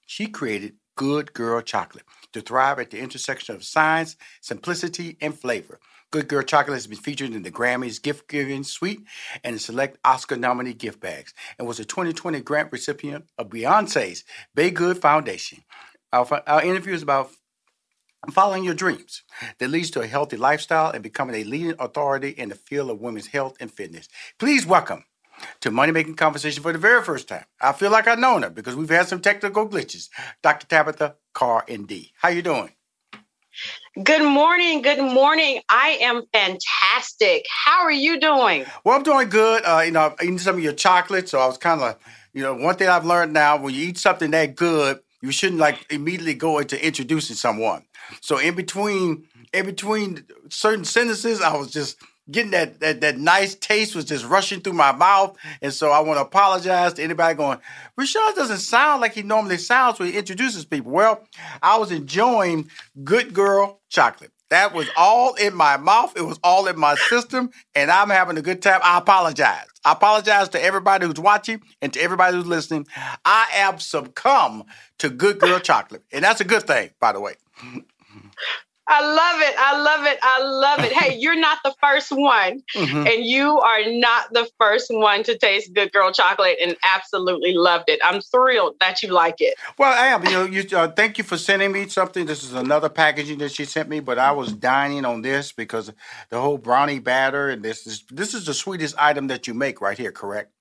[0.06, 5.78] she created Good Girl Chocolate to thrive at the intersection of science, simplicity, and flavor.
[6.10, 9.04] Good Girl Chocolate has been featured in the Grammys gift giving suite
[9.44, 14.24] and select Oscar nominee gift bags, and was a 2020 grant recipient of Beyonce's
[14.56, 15.62] BeyGOOD Foundation.
[16.12, 17.30] Our, our interview is about
[18.28, 19.22] following your dreams
[19.58, 23.00] that leads to a healthy lifestyle and becoming a leading authority in the field of
[23.00, 24.08] women's health and fitness.
[24.38, 25.04] Please welcome
[25.60, 27.44] to Money Making Conversation for the very first time.
[27.60, 30.10] I feel like I've known her because we've had some technical glitches.
[30.42, 30.66] Dr.
[30.66, 32.10] Tabitha Carr, ND.
[32.16, 32.70] How you doing?
[34.02, 34.82] Good morning.
[34.82, 35.60] Good morning.
[35.68, 37.46] I am fantastic.
[37.50, 38.64] How are you doing?
[38.84, 39.64] Well, I'm doing good.
[39.64, 41.96] Uh, you know, I'm eating some of your chocolate, so I was kind of,
[42.32, 45.58] you know, one thing I've learned now: when you eat something that good, you shouldn't
[45.58, 47.84] like immediately go into introducing someone.
[48.20, 51.96] So in between, in between certain sentences, I was just
[52.30, 55.36] getting that, that that nice taste was just rushing through my mouth.
[55.62, 57.58] And so I want to apologize to anybody going,
[57.96, 60.92] Rushion doesn't sound like he normally sounds when he introduces people.
[60.92, 61.26] Well,
[61.62, 62.70] I was enjoying
[63.02, 64.32] Good Girl chocolate.
[64.50, 66.14] That was all in my mouth.
[66.16, 68.80] It was all in my system, and I'm having a good time.
[68.82, 69.66] I apologize.
[69.84, 72.88] I apologize to everybody who's watching and to everybody who's listening.
[73.24, 74.64] I have succumbed
[74.98, 77.34] to Good Girl chocolate, and that's a good thing, by the way.
[78.90, 79.54] I love it.
[79.56, 80.18] I love it.
[80.20, 80.92] I love it.
[80.92, 83.06] Hey, you're not the first one, mm-hmm.
[83.06, 87.84] and you are not the first one to taste Good Girl chocolate and absolutely loved
[87.88, 88.00] it.
[88.02, 89.54] I'm thrilled that you like it.
[89.78, 90.24] Well, I am.
[90.24, 92.26] You know, you uh, thank you for sending me something.
[92.26, 95.92] This is another packaging that she sent me, but I was dining on this because
[96.30, 99.80] the whole brownie batter and this is this is the sweetest item that you make
[99.80, 100.10] right here.
[100.10, 100.52] Correct?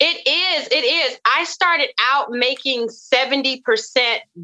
[0.00, 0.68] It is.
[0.68, 1.18] It is.
[1.24, 3.62] I started out making 70%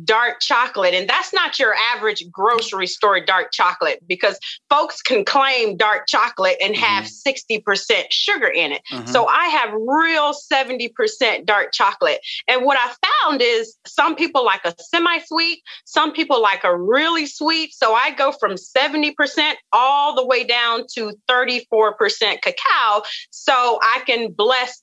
[0.04, 4.38] dark chocolate, and that's not your average grocery store dark chocolate because
[4.70, 7.58] folks can claim dark chocolate and have mm-hmm.
[7.58, 8.82] 60% sugar in it.
[8.92, 9.06] Mm-hmm.
[9.06, 12.20] So I have real 70% dark chocolate.
[12.46, 12.94] And what I
[13.24, 17.74] found is some people like a semi sweet, some people like a really sweet.
[17.74, 24.30] So I go from 70% all the way down to 34% cacao so I can
[24.30, 24.82] bless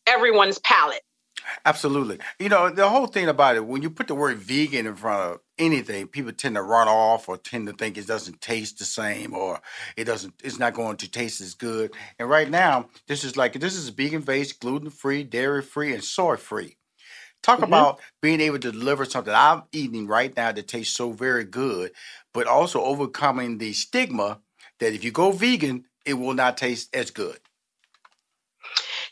[0.55, 1.01] everyone's palate.
[1.65, 2.17] Absolutely.
[2.39, 5.33] You know, the whole thing about it, when you put the word vegan in front
[5.33, 8.85] of anything, people tend to run off or tend to think it doesn't taste the
[8.85, 9.59] same or
[9.95, 11.93] it doesn't it's not going to taste as good.
[12.17, 16.03] And right now, this is like this is vegan based, gluten free, dairy free, and
[16.03, 16.77] soy free.
[17.43, 17.65] Talk mm-hmm.
[17.65, 21.91] about being able to deliver something I'm eating right now that tastes so very good,
[22.33, 24.39] but also overcoming the stigma
[24.79, 27.37] that if you go vegan, it will not taste as good.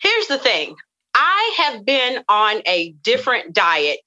[0.01, 0.75] Here's the thing
[1.15, 3.99] I have been on a different diet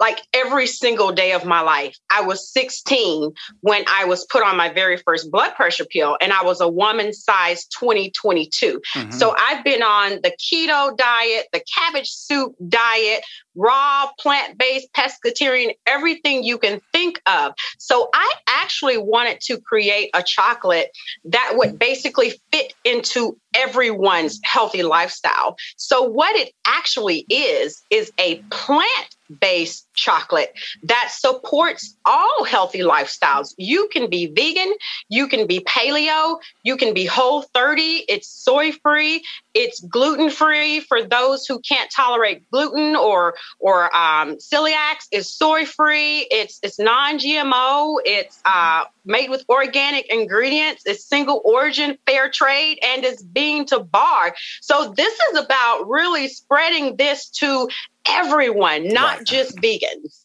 [0.00, 1.96] like every single day of my life.
[2.10, 6.32] I was 16 when I was put on my very first blood pressure pill, and
[6.32, 8.80] I was a woman size 2022.
[8.94, 9.10] Mm-hmm.
[9.12, 13.22] So I've been on the keto diet, the cabbage soup diet,
[13.54, 17.52] raw, plant based, pescatarian, everything you can think of.
[17.78, 20.90] So I actually wanted to create a chocolate
[21.24, 25.56] that would basically fit into everyone's healthy lifestyle.
[25.76, 30.52] So what it actually is, is a plant based chocolate
[30.82, 33.54] that supports all healthy lifestyles.
[33.56, 34.72] You can be vegan,
[35.08, 40.80] you can be paleo, you can be whole 30, it's soy free, it's gluten free
[40.80, 45.06] for those who can't tolerate gluten or or um, celiacs.
[45.12, 46.26] It's soy free.
[46.30, 47.98] It's it's non GMO.
[48.04, 50.82] It's uh, made with organic ingredients.
[50.86, 54.34] It's single origin, fair trade, and it's bean to bar.
[54.60, 57.68] So this is about really spreading this to
[58.08, 59.26] everyone, not right.
[59.26, 60.24] just vegans.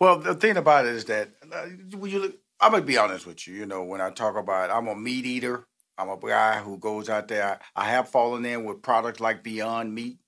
[0.00, 1.66] Well, the thing about it is that uh,
[2.04, 3.54] you, I'm gonna be honest with you.
[3.54, 5.66] You know, when I talk about, I'm a meat eater.
[5.96, 7.58] I'm a guy who goes out there.
[7.74, 10.18] I have fallen in with products like Beyond Meat.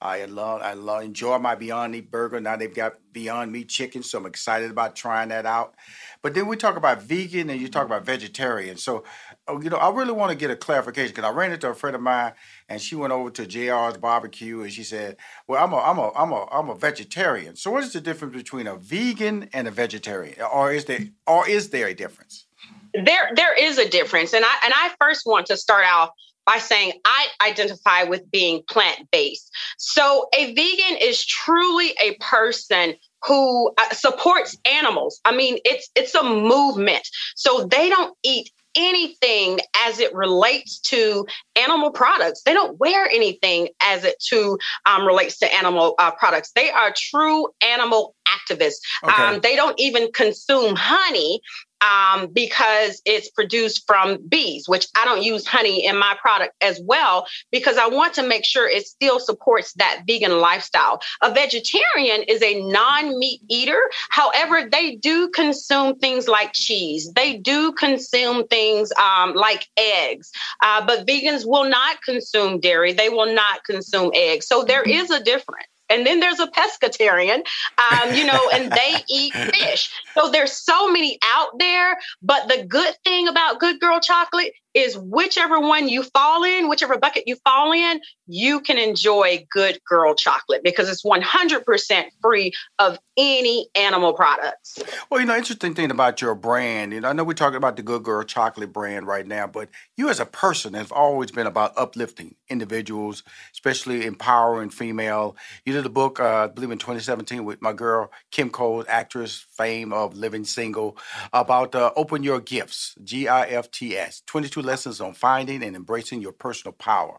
[0.00, 2.40] I love, I love, enjoy my Beyond Meat burger.
[2.40, 5.76] Now they've got Beyond Meat chicken, so I'm excited about trying that out.
[6.20, 8.76] But then we talk about vegan and you talk about vegetarian.
[8.76, 9.04] So,
[9.46, 11.74] oh, you know, I really want to get a clarification because I ran into a
[11.74, 12.32] friend of mine
[12.68, 16.10] and she went over to JR's barbecue and she said, "Well, I'm a, I'm a,
[16.14, 17.56] I'm a, I'm a vegetarian.
[17.56, 21.48] So, what is the difference between a vegan and a vegetarian, or is there, or
[21.48, 22.46] is there a difference?"
[22.94, 26.10] there there is a difference and i and i first want to start off
[26.46, 32.94] by saying i identify with being plant-based so a vegan is truly a person
[33.26, 39.60] who uh, supports animals i mean it's it's a movement so they don't eat anything
[39.86, 42.42] as it relates to animal products.
[42.42, 46.52] They don't wear anything as it to um, relates to animal uh, products.
[46.54, 48.80] They are true animal activists.
[49.02, 49.22] Okay.
[49.22, 51.40] Um, they don't even consume honey
[51.80, 56.80] um, because it's produced from bees, which I don't use honey in my product as
[56.84, 61.00] well because I want to make sure it still supports that vegan lifestyle.
[61.22, 63.80] A vegetarian is a non meat eater.
[64.10, 70.30] However, they do consume things like cheese, they do consume things um, like eggs,
[70.62, 74.46] uh, but vegans will not consume dairy, they will not consume eggs.
[74.46, 75.68] So there is a difference.
[75.90, 77.44] And then there's a pescatarian,
[77.78, 79.90] um, you know, and they eat fish.
[80.14, 81.98] So there's so many out there.
[82.22, 86.98] But the good thing about Good Girl chocolate is whichever one you fall in, whichever
[86.98, 92.98] bucket you fall in, you can enjoy good girl chocolate because it's 100% free of
[93.16, 94.78] any animal products.
[95.08, 97.76] Well, you know, interesting thing about your brand, you know, I know we're talking about
[97.76, 101.46] the Good Girl chocolate brand right now, but you as a person have always been
[101.46, 103.22] about uplifting individuals,
[103.52, 105.36] especially empowering female.
[105.64, 109.46] You did a book, uh, I believe in 2017 with my girl Kim Cole, actress,
[109.56, 110.96] fame of living single,
[111.32, 115.76] about uh, open your gifts, G I F T S, 22 lessons on finding and
[115.76, 117.18] embracing your personal power.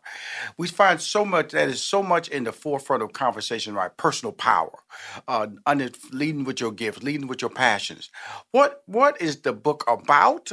[0.57, 3.95] We find so much that is so much in the forefront of conversation, right?
[3.97, 4.79] Personal power,
[5.27, 8.09] uh, under, leading with your gifts, leading with your passions.
[8.51, 10.51] What what is the book about?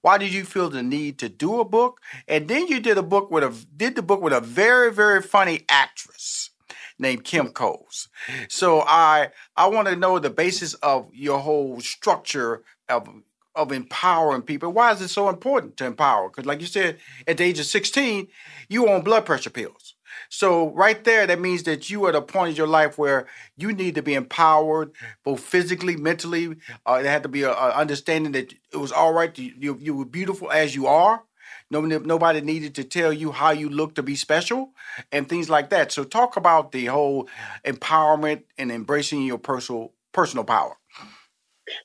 [0.00, 2.00] Why did you feel the need to do a book?
[2.26, 5.22] And then you did a book with a did the book with a very very
[5.22, 6.50] funny actress
[6.98, 8.08] named Kim Coles.
[8.48, 13.08] So I I want to know the basis of your whole structure of
[13.54, 14.72] of empowering people.
[14.72, 16.28] Why is it so important to empower?
[16.28, 18.28] Because like you said, at the age of 16,
[18.68, 19.94] you on blood pressure pills.
[20.28, 23.26] So right there, that means that you are at a point in your life where
[23.56, 24.92] you need to be empowered,
[25.24, 26.56] both physically, mentally.
[26.84, 29.34] Uh, there had to be a, a, understanding that it was all right.
[29.34, 31.22] To, you you were beautiful as you are.
[31.70, 34.70] Nobody, nobody needed to tell you how you look to be special
[35.12, 35.92] and things like that.
[35.92, 37.28] So talk about the whole
[37.64, 40.76] empowerment and embracing your personal personal power.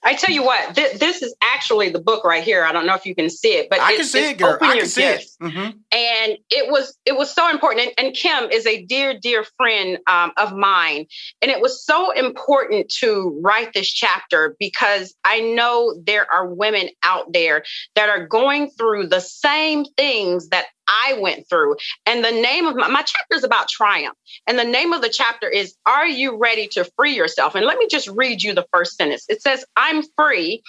[0.04, 2.64] I tell you what, th- this is actually the book right here.
[2.64, 4.58] I don't know if you can see it, but I can see it, girl.
[4.62, 5.26] I can see it.
[5.42, 5.78] Mm-hmm.
[5.92, 7.88] And it was it was so important.
[7.98, 11.06] And, and Kim is a dear, dear friend um, of mine,
[11.42, 16.90] and it was so important to write this chapter because I know there are women
[17.04, 17.64] out there
[17.96, 21.76] that are going through the same things that I went through.
[22.06, 24.18] And the name of my, my chapter is about triumph.
[24.48, 27.56] And the name of the chapter is Are You Ready to Free Yourself?
[27.56, 29.26] And let me just read you the first sentence.
[29.30, 30.62] It says, I'm free.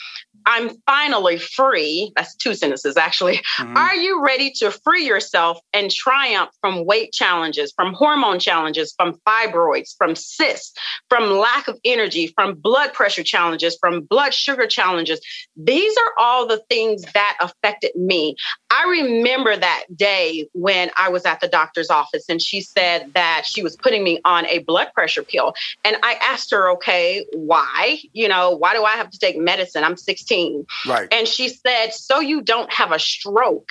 [0.47, 2.13] I'm finally free.
[2.17, 3.41] That's two sentences, actually.
[3.59, 3.77] Mm-hmm.
[3.77, 9.15] Are you ready to free yourself and triumph from weight challenges, from hormone challenges, from
[9.27, 10.75] fibroids, from cysts,
[11.09, 15.19] from lack of energy, from blood pressure challenges, from blood sugar challenges?
[15.57, 18.37] These are all the things that affected me.
[18.71, 20.04] I remember that day
[20.53, 24.21] when I was at the doctor's office and she said that she was putting me
[24.25, 25.55] on a blood pressure pill.
[25.85, 27.99] And I asked her, okay, why?
[28.13, 29.85] You know, why do I have to take medicine?
[29.85, 30.67] I'm 16.
[30.87, 31.09] Right.
[31.13, 33.69] And she said, so you don't have a stroke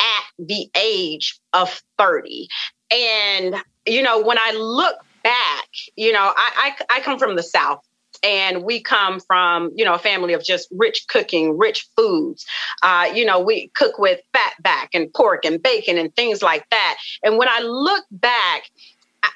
[0.00, 2.48] at the age of 30.
[2.90, 3.56] And,
[3.86, 7.80] you know, when I look back, you know, I, I, I come from the South
[8.24, 12.46] and we come from you know a family of just rich cooking rich foods.
[12.82, 16.68] Uh, you know we cook with fat back and pork and bacon and things like
[16.70, 16.96] that.
[17.22, 18.64] And when i look back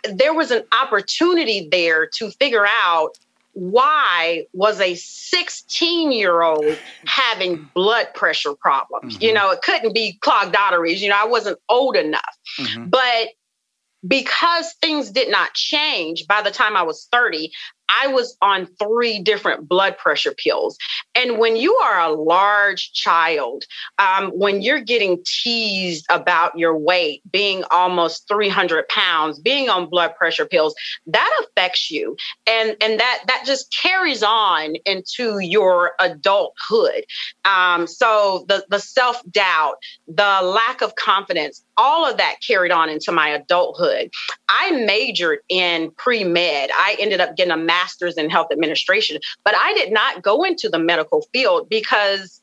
[0.05, 3.17] there was an opportunity there to figure out
[3.53, 9.15] why was a 16 year old having blood pressure problems.
[9.15, 9.25] Mm-hmm.
[9.25, 11.03] you know it couldn't be clogged arteries.
[11.03, 12.37] You know i wasn't old enough.
[12.59, 12.87] Mm-hmm.
[12.89, 13.29] but
[14.07, 17.51] because things did not change by the time I was 30,
[17.89, 20.77] I was on three different blood pressure pills.
[21.15, 23.65] And when you are a large child,
[23.99, 30.15] um, when you're getting teased about your weight, being almost 300 pounds, being on blood
[30.17, 30.75] pressure pills,
[31.07, 32.17] that affects you.
[32.47, 37.05] And, and that, that just carries on into your adulthood.
[37.45, 39.77] Um, so the, the self doubt,
[40.07, 44.11] the lack of confidence, all of that carried on into my adulthood.
[44.49, 46.71] I majored in pre med.
[46.75, 50.69] I ended up getting a master's in health administration, but I did not go into
[50.69, 52.41] the medical field because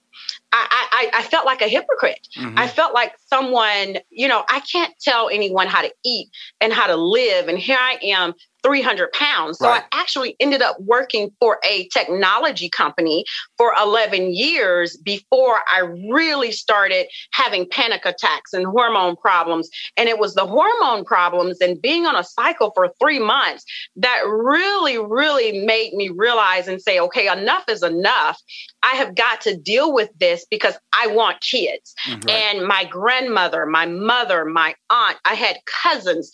[0.51, 2.27] I, I, I, felt like a hypocrite.
[2.37, 2.57] Mm-hmm.
[2.57, 6.29] I felt like someone, you know, I can't tell anyone how to eat
[6.61, 7.47] and how to live.
[7.47, 8.33] And here I am
[8.65, 9.59] 300 pounds.
[9.59, 9.83] So right.
[9.91, 13.23] I actually ended up working for a technology company
[13.57, 19.69] for 11 years before I really started having panic attacks and hormone problems.
[19.97, 23.65] And it was the hormone problems and being on a cycle for three months
[23.97, 28.41] that really, really made me realize and say, okay, enough is enough.
[28.81, 31.93] I have got to deal with this because I want kids.
[32.07, 32.29] Mm-hmm.
[32.29, 32.85] And my
[33.15, 36.31] grandmother, my mother, my aunt, I had cousins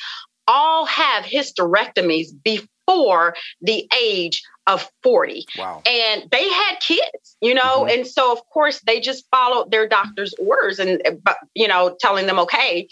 [0.47, 5.45] all have hysterectomies before the age of 40.
[5.57, 5.81] Wow.
[5.85, 7.99] And they had kids, you know, mm-hmm.
[7.99, 11.01] and so of course they just followed their doctor's orders and
[11.55, 12.87] you know telling them okay,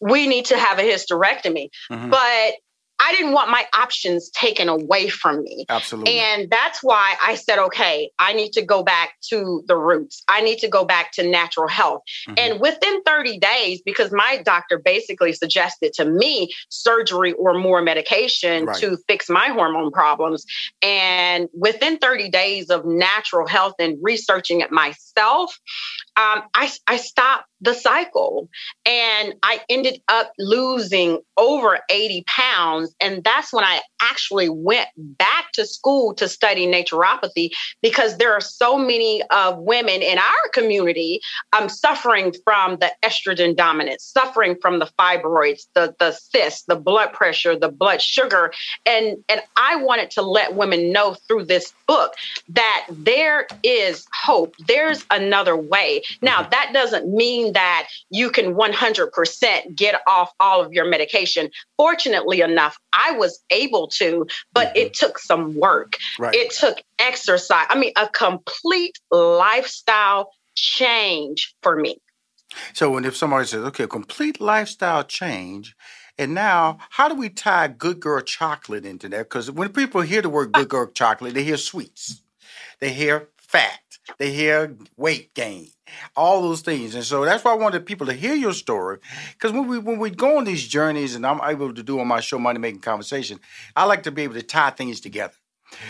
[0.00, 1.70] we need to have a hysterectomy.
[1.90, 2.10] Mm-hmm.
[2.10, 2.54] But
[3.00, 5.66] I didn't want my options taken away from me.
[5.68, 6.18] Absolutely.
[6.18, 10.22] And that's why I said, okay, I need to go back to the roots.
[10.28, 12.02] I need to go back to natural health.
[12.28, 12.34] Mm-hmm.
[12.38, 18.66] And within 30 days, because my doctor basically suggested to me surgery or more medication
[18.66, 18.76] right.
[18.78, 20.44] to fix my hormone problems.
[20.82, 25.58] And within 30 days of natural health and researching it myself,
[26.16, 28.48] um, I, I stopped the cycle
[28.86, 32.94] and I ended up losing over 80 pounds.
[33.00, 37.50] And that's when I actually went back to school to study naturopathy
[37.82, 41.20] because there are so many of women in our community
[41.52, 47.12] um, suffering from the estrogen dominance, suffering from the fibroids, the, the cysts, the blood
[47.12, 48.52] pressure, the blood sugar.
[48.86, 52.14] And, and I wanted to let women know through this book
[52.50, 54.54] that there is hope.
[54.66, 56.02] There's another way.
[56.22, 61.50] Now, that doesn't mean that you can 100% get off all of your medication.
[61.76, 64.78] Fortunately enough, I was able to, but mm-hmm.
[64.78, 65.96] it took some work.
[66.18, 66.34] Right.
[66.34, 67.66] It took exercise.
[67.68, 71.98] I mean, a complete lifestyle change for me.
[72.72, 75.74] So when if somebody says, okay, complete lifestyle change,
[76.16, 79.28] and now, how do we tie good girl chocolate into that?
[79.28, 82.22] Because when people hear the word good girl chocolate, they hear sweets,
[82.78, 83.80] they hear fat,
[84.18, 85.70] they hear weight gain,
[86.16, 86.94] all those things.
[86.94, 88.98] And so that's why I wanted people to hear your story.
[89.32, 92.08] Because when we when we go on these journeys, and I'm able to do on
[92.08, 93.40] my show Money Making Conversation,
[93.76, 95.34] I like to be able to tie things together.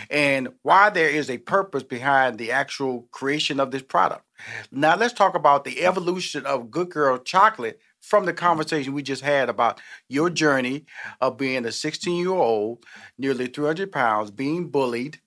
[0.09, 4.23] And why there is a purpose behind the actual creation of this product.
[4.71, 9.23] Now let's talk about the evolution of Good Girl chocolate from the conversation we just
[9.23, 10.85] had about your journey
[11.21, 12.83] of being a 16 year old,
[13.17, 15.19] nearly 300 pounds, being bullied,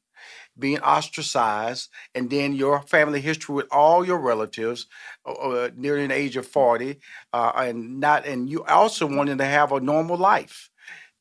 [0.58, 4.86] being ostracized, and then your family history with all your relatives,
[5.26, 7.00] uh, uh near the age of 40,
[7.32, 10.70] uh, and not, and you also wanting to have a normal life.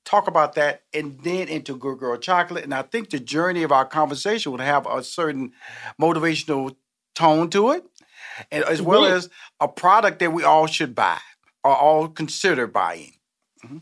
[0.05, 2.63] Talk about that, and then into Good Girl Chocolate.
[2.63, 5.51] And I think the journey of our conversation would have a certain
[6.01, 6.75] motivational
[7.13, 7.83] tone to it,
[8.51, 9.17] and as well mm-hmm.
[9.17, 9.29] as
[9.59, 11.19] a product that we all should buy
[11.63, 13.13] or all consider buying.
[13.65, 13.77] Mm-hmm.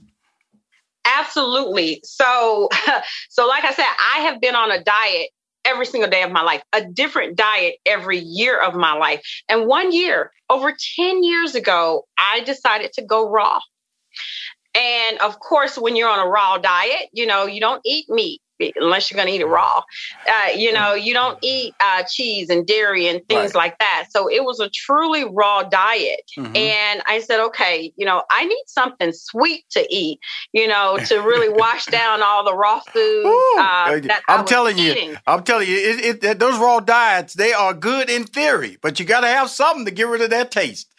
[1.06, 2.01] Absolutely.
[2.03, 2.70] So,
[3.30, 3.86] so like I said,
[4.16, 5.30] I have been on a diet
[5.66, 9.22] every single day of my life, a different diet every year of my life.
[9.49, 13.59] And one year, over 10 years ago, I decided to go raw.
[14.76, 18.41] And of course, when you're on a raw diet, you know, you don't eat meat
[18.76, 19.82] unless you're going to eat it raw.
[20.28, 23.56] Uh, you know, you don't eat uh, cheese and dairy and things right.
[23.56, 24.08] like that.
[24.12, 26.22] So it was a truly raw diet.
[26.38, 26.56] Mm-hmm.
[26.56, 30.20] And I said, okay, you know, I need something sweet to eat,
[30.53, 33.26] you know, to really wash down all the raw food.
[33.58, 35.12] Uh, I'm telling eating.
[35.12, 38.99] you, I'm telling you, it, it, those raw diets, they are good in theory, but
[38.99, 40.89] you got to have something to get rid of that taste.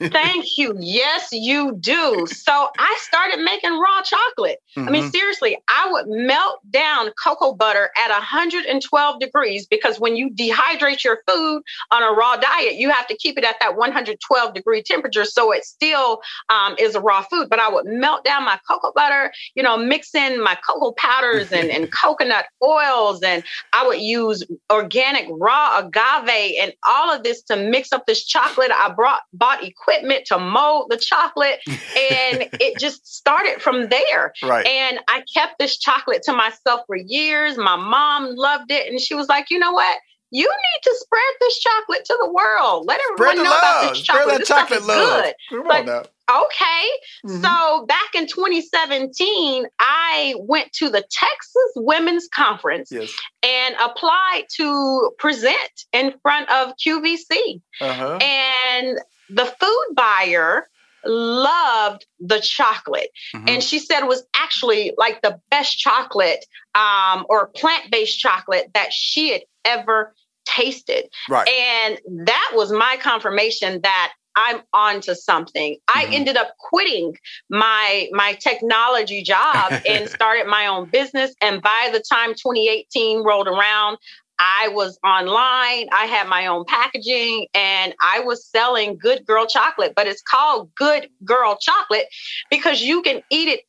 [0.00, 0.76] Thank you.
[0.78, 2.26] Yes, you do.
[2.26, 4.58] So I started making raw chocolate.
[4.76, 4.88] Mm-hmm.
[4.88, 5.10] I mean, mm-hmm.
[5.10, 11.20] seriously, I would melt down cocoa butter at 112 degrees because when you dehydrate your
[11.28, 15.24] food on a raw diet, you have to keep it at that 112 degree temperature
[15.24, 17.48] so it still um, is a raw food.
[17.48, 21.52] But I would melt down my cocoa butter, you know, mix in my cocoa powders
[21.52, 23.42] and, and coconut oils, and
[23.72, 28.70] I would use organic raw agave and all of this to mix up this chocolate.
[28.72, 34.32] I brought bought equipment to mold the chocolate, and it just started from there.
[34.42, 34.66] Right.
[34.66, 37.56] And I kept this chocolate to myself for years.
[37.56, 38.90] My mom loved it.
[38.90, 39.98] And she was like, you know what?
[40.30, 42.86] You need to spread this chocolate to the world.
[42.86, 43.58] Let everyone know love.
[43.58, 44.24] about this chocolate.
[44.24, 45.24] Spread that this chocolate stuff is love.
[45.24, 45.34] good.
[45.50, 46.02] Come on now.
[46.28, 46.88] Okay.
[47.24, 47.42] Mm-hmm.
[47.42, 53.12] So back in 2017, I went to the Texas Women's Conference yes.
[53.44, 55.56] and applied to present
[55.92, 57.60] in front of QVC.
[57.80, 58.18] Uh-huh.
[58.20, 58.98] And
[59.30, 60.68] the food buyer
[61.06, 63.10] loved the chocolate.
[63.34, 63.48] Mm-hmm.
[63.48, 66.44] And she said it was actually like the best chocolate
[66.74, 71.08] um, or plant based chocolate that she had ever tasted.
[71.28, 71.48] Right.
[71.48, 75.74] And that was my confirmation that I'm on to something.
[75.74, 75.98] Mm-hmm.
[75.98, 77.16] I ended up quitting
[77.48, 81.34] my my technology job and started my own business.
[81.40, 83.98] And by the time 2018 rolled around,
[84.38, 89.94] I was online, I had my own packaging, and I was selling good girl chocolate,
[89.96, 92.06] but it's called good girl chocolate
[92.50, 93.60] because you can eat it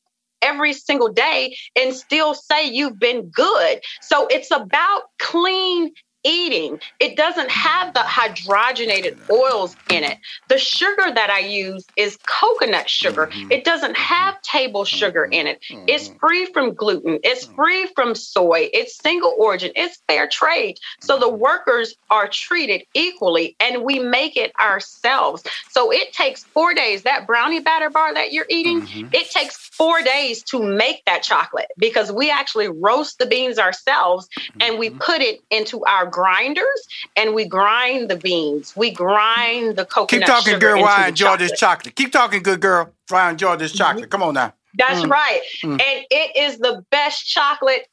[0.41, 3.79] every single day and still say you've been good.
[4.01, 5.91] So it's about clean
[6.27, 6.79] eating.
[6.99, 10.17] It doesn't have the hydrogenated oils in it.
[10.49, 13.27] The sugar that I use is coconut sugar.
[13.27, 13.51] Mm-hmm.
[13.51, 15.61] It doesn't have table sugar in it.
[15.71, 15.85] Mm-hmm.
[15.87, 17.19] It's free from gluten.
[17.23, 17.55] It's mm-hmm.
[17.55, 18.69] free from soy.
[18.73, 19.71] It's single origin.
[19.75, 20.79] It's fair trade.
[20.99, 25.43] So the workers are treated equally and we make it ourselves.
[25.69, 27.03] So it takes four days.
[27.03, 29.09] That brownie batter bar that you're eating, mm-hmm.
[29.13, 34.27] it takes four days to make that chocolate because we actually roast the beans ourselves
[34.59, 34.99] and we mm-hmm.
[34.99, 38.75] put it into our grinders and we grind the beans.
[38.75, 40.09] We grind the coconut.
[40.09, 40.81] Keep talking, girl.
[40.81, 41.49] Why I enjoy chocolate.
[41.49, 41.95] this chocolate?
[41.95, 42.91] Keep talking, good girl.
[43.09, 44.09] Why I enjoy this chocolate?
[44.09, 44.51] Come on now.
[44.79, 45.11] That's mm.
[45.11, 45.41] right.
[45.63, 45.79] Mm.
[45.79, 47.87] And it is the best chocolate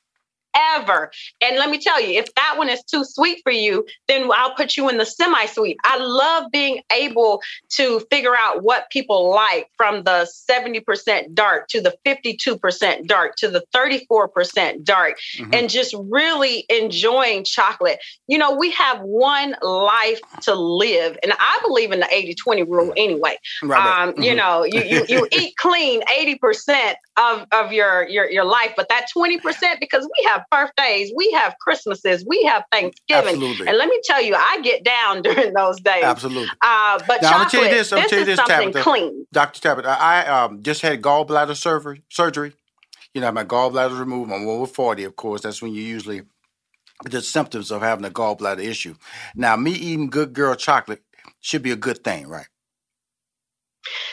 [0.54, 1.10] ever.
[1.40, 4.54] And let me tell you, if that one is too sweet for you, then I'll
[4.54, 5.76] put you in the semi sweet.
[5.84, 11.80] I love being able to figure out what people like from the 70% dark to
[11.80, 15.54] the 52% dark to the 34% dark mm-hmm.
[15.54, 17.98] and just really enjoying chocolate.
[18.26, 21.18] You know, we have one life to live.
[21.22, 23.38] And I believe in the 80 20 rule anyway.
[23.62, 24.22] Right, um, mm-hmm.
[24.22, 28.88] You know, you, you, you eat clean 80% of, of your, your, your life, but
[28.88, 29.40] that 20%
[29.80, 33.34] because we have birthdays, we have Christmases, we have Thanksgiving.
[33.34, 33.68] Absolutely.
[33.68, 36.04] And let me tell you, I get down during those days.
[36.04, 36.50] Absolutely.
[36.62, 38.82] Uh, but now, chocolate, I'm tell you this, I'm this tell you this, something Tabitha,
[38.82, 39.26] clean.
[39.32, 39.60] Dr.
[39.60, 42.02] Tabitha, I um, just had gallbladder surgery.
[42.10, 42.52] surgery.
[43.12, 44.32] You know, my gallbladder removed.
[44.32, 45.42] I'm over 40, of course.
[45.42, 46.22] That's when you usually
[47.04, 48.94] the symptoms of having a gallbladder issue.
[49.34, 51.02] Now, me eating good girl chocolate
[51.40, 52.46] should be a good thing, right?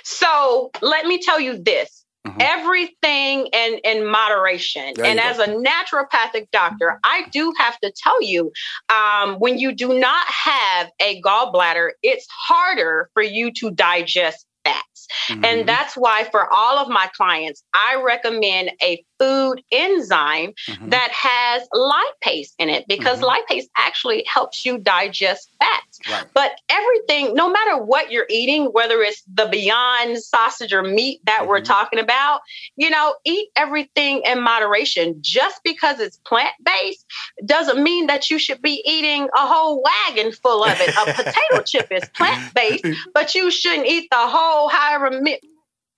[0.03, 2.00] So let me tell you this.
[2.27, 2.37] Mm-hmm.
[2.39, 4.93] Everything in, in moderation.
[5.03, 8.51] and as a naturopathic doctor, I do have to tell you
[8.89, 15.07] um, when you do not have a gallbladder, it's harder for you to digest fats.
[15.27, 15.45] Mm-hmm.
[15.45, 20.89] And that's why for all of my clients, I recommend a food enzyme mm-hmm.
[20.89, 23.53] that has lipase in it because mm-hmm.
[23.53, 25.99] lipase actually helps you digest fats.
[26.09, 26.25] Right.
[26.33, 31.47] But everything, no matter what you're eating, whether it's the beyond sausage or meat that
[31.47, 31.65] we're mm-hmm.
[31.65, 32.41] talking about,
[32.75, 35.17] you know, eat everything in moderation.
[35.21, 37.05] Just because it's plant based
[37.45, 40.89] doesn't mean that you should be eating a whole wagon full of it.
[40.89, 45.21] A potato chip is plant based, but you shouldn't eat the whole however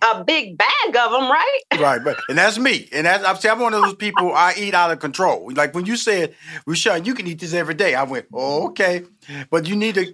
[0.03, 1.59] a big bag of them, right?
[1.79, 2.89] right, but and that's me.
[2.91, 5.51] And that's I'm, I'm one of those people I eat out of control.
[5.53, 6.35] Like when you said,
[6.65, 7.95] Rushion, you can eat this every day.
[7.95, 9.03] I went, oh, okay.
[9.49, 10.13] But you need to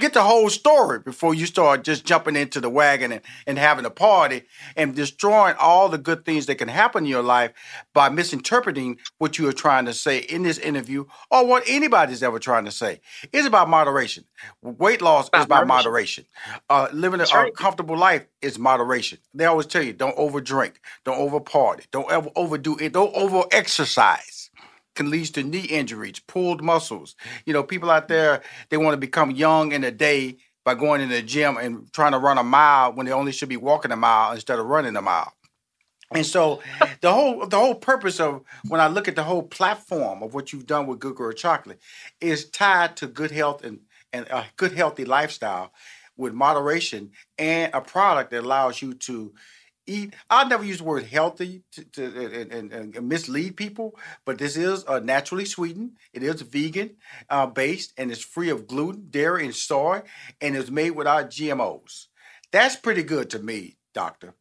[0.00, 3.84] get the whole story before you start just jumping into the wagon and, and having
[3.84, 4.42] a party
[4.76, 7.52] and destroying all the good things that can happen in your life
[7.92, 12.38] by misinterpreting what you are trying to say in this interview or what anybody's ever
[12.38, 13.00] trying to say.
[13.32, 14.24] It's about moderation.
[14.62, 16.26] Weight loss about is about moderation.
[16.44, 16.62] moderation.
[16.70, 17.48] Uh, living a, right.
[17.48, 19.18] a comfortable life is moderation.
[19.32, 23.14] They always tell you don't over drink, don't over party, don't ever overdo it, don't
[23.14, 24.43] over exercise
[24.94, 27.16] can lead to knee injuries, pulled muscles.
[27.44, 31.00] You know, people out there they want to become young in a day by going
[31.00, 33.92] in the gym and trying to run a mile when they only should be walking
[33.92, 35.32] a mile instead of running a mile.
[36.10, 36.62] And so
[37.00, 40.52] the whole the whole purpose of when I look at the whole platform of what
[40.52, 41.80] you've done with Good Girl Chocolate
[42.20, 43.80] is tied to good health and,
[44.12, 45.72] and a good healthy lifestyle
[46.16, 49.34] with moderation and a product that allows you to
[49.86, 50.14] eat.
[50.30, 54.56] I'll never use the word healthy to, to and, and, and, mislead people, but this
[54.56, 55.92] is uh, naturally sweetened.
[56.12, 56.96] It is vegan
[57.28, 60.02] uh, based and it's free of gluten, dairy, and soy,
[60.40, 62.06] and it's made without GMOs.
[62.52, 64.34] That's pretty good to me, doctor.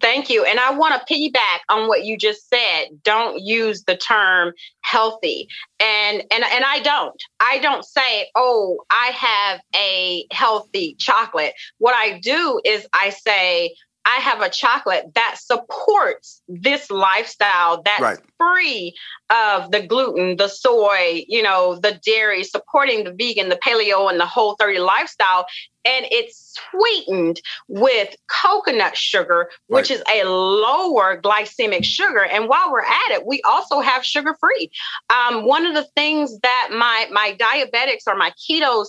[0.00, 0.44] Thank you.
[0.44, 2.86] And I want to piggyback on what you just said.
[3.02, 4.52] Don't use the term
[4.82, 5.48] healthy.
[5.80, 7.20] And and and I don't.
[7.40, 13.74] I don't say, "Oh, I have a healthy chocolate." What I do is I say,
[14.08, 18.18] I have a chocolate that supports this lifestyle that's right.
[18.38, 18.94] free
[19.28, 24.18] of the gluten, the soy, you know, the dairy, supporting the vegan, the paleo, and
[24.18, 25.44] the whole 30 lifestyle.
[25.84, 29.98] And it's sweetened with coconut sugar, which right.
[29.98, 32.24] is a lower glycemic sugar.
[32.24, 34.70] And while we're at it, we also have sugar free.
[35.10, 38.88] Um, one of the things that my my diabetics or my ketos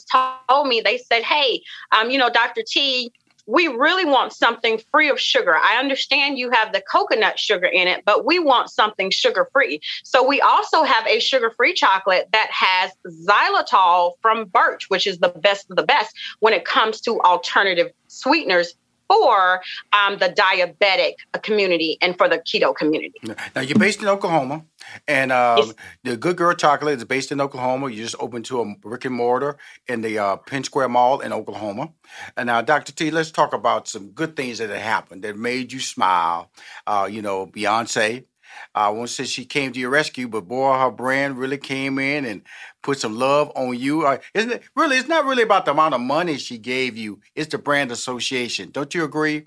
[0.50, 1.62] told me, they said, "Hey,
[1.92, 2.64] um, you know, Dr.
[2.66, 3.12] T,
[3.50, 5.56] we really want something free of sugar.
[5.56, 9.82] I understand you have the coconut sugar in it, but we want something sugar free.
[10.04, 15.18] So we also have a sugar free chocolate that has xylitol from birch, which is
[15.18, 18.76] the best of the best when it comes to alternative sweeteners
[19.10, 23.20] for um, the diabetic community and for the keto community.
[23.56, 24.64] Now, you're based in Oklahoma,
[25.08, 25.74] and um, yes.
[26.04, 27.90] the Good Girl Chocolate is based in Oklahoma.
[27.90, 29.58] You just opened to a brick and mortar
[29.88, 31.90] in the uh, Penn Square Mall in Oklahoma.
[32.38, 32.94] And now, Dr.
[32.94, 36.52] T, let's talk about some good things that have happened that made you smile.
[36.86, 38.26] Uh, you know, Beyonce
[38.74, 42.26] I won't say she came to your rescue, but boy, her brand really came in
[42.26, 42.42] and
[42.82, 44.08] put some love on you.
[44.34, 44.98] Isn't it really?
[44.98, 47.20] It's not really about the amount of money she gave you.
[47.36, 48.72] It's the brand association.
[48.72, 49.46] Don't you agree?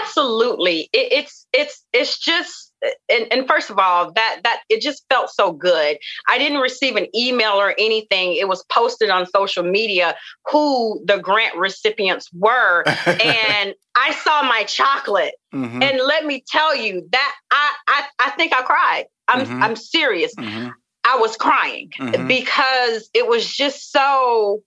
[0.00, 0.88] Absolutely.
[0.92, 2.72] It, it's it's it's just
[3.08, 5.98] and, and first of all, that that it just felt so good.
[6.28, 8.34] I didn't receive an email or anything.
[8.34, 10.16] It was posted on social media
[10.46, 15.34] who the grant recipients were, and I saw my chocolate.
[15.54, 15.82] Mm-hmm.
[15.82, 19.04] And let me tell you that I I, I think I cried.
[19.28, 19.62] I'm mm-hmm.
[19.62, 20.34] I'm serious.
[20.34, 20.70] Mm-hmm.
[21.06, 22.26] I was crying mm-hmm.
[22.26, 24.62] because it was just so.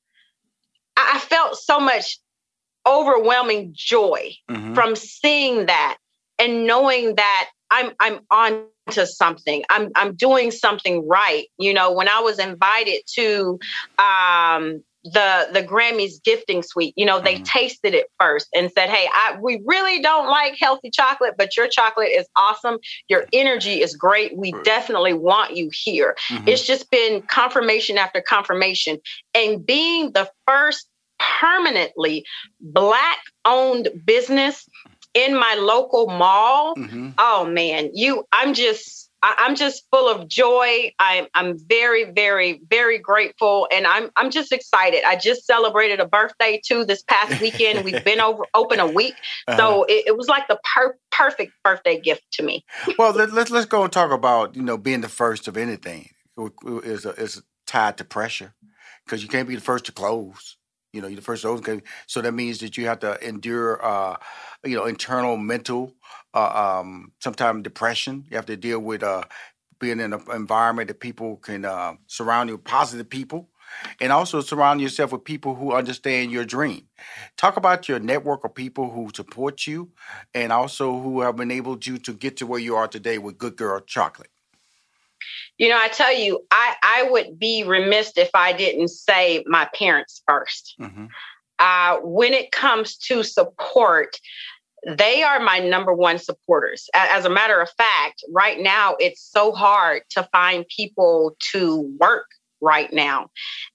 [0.96, 2.20] I felt so much
[2.88, 4.74] overwhelming joy mm-hmm.
[4.74, 5.98] from seeing that
[6.38, 9.64] and knowing that I'm I'm on to something.
[9.70, 11.46] I'm I'm doing something right.
[11.58, 13.60] You know, when I was invited to
[14.00, 16.94] um the the Grammys gifting suite.
[16.98, 17.44] You know, they mm-hmm.
[17.44, 21.68] tasted it first and said, "Hey, I, we really don't like healthy chocolate, but your
[21.68, 22.80] chocolate is awesome.
[23.08, 24.38] Your energy is great.
[24.38, 26.48] We definitely want you here." Mm-hmm.
[26.48, 29.00] It's just been confirmation after confirmation,
[29.34, 30.88] and being the first
[31.40, 32.26] permanently
[32.60, 34.68] black owned business
[35.14, 36.76] in my local mall.
[36.76, 37.10] Mm-hmm.
[37.18, 40.92] Oh man, you I'm just I, am just full of joy.
[41.00, 45.04] I'm I'm very, very, very grateful, and I'm I'm just excited.
[45.06, 47.84] I just celebrated a birthday too this past weekend.
[47.86, 49.16] We've been over open a week,
[49.48, 49.58] uh-huh.
[49.58, 52.64] so it, it, was like the per- perfect birthday gift to me.
[52.98, 56.10] well, let, let's, let's go and talk about you know being the first of anything
[56.84, 58.54] is is tied to pressure
[59.06, 60.58] because you can't be the first to close.
[60.94, 63.86] You know, you're the first to open, so that means that you have to endure,
[63.86, 64.16] uh,
[64.66, 65.94] you know, internal mental
[66.34, 68.26] uh, um, sometimes depression.
[68.30, 69.24] You have to deal with uh,
[69.80, 73.50] being in an environment that people can uh, surround you with positive people
[74.00, 76.88] and also surround yourself with people who understand your dream.
[77.38, 79.92] Talk about your network of people who support you
[80.34, 83.56] and also who have enabled you to get to where you are today with Good
[83.56, 84.30] Girl Chocolate.
[85.58, 89.68] You know, I tell you, I, I would be remiss if I didn't say my
[89.78, 91.06] parents 1st mm-hmm.
[91.60, 94.18] uh, when it comes to support,
[94.88, 96.90] they are my number one supporters.
[96.94, 102.28] As a matter of fact, right now it's so hard to find people to work
[102.62, 103.30] right now.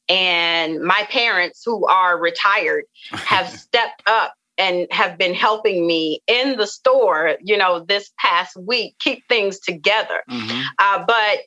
[0.08, 6.56] And my parents, who are retired, have stepped up and have been helping me in
[6.56, 10.22] the store, you know, this past week, keep things together.
[10.30, 10.60] Mm-hmm.
[10.78, 11.38] Uh, but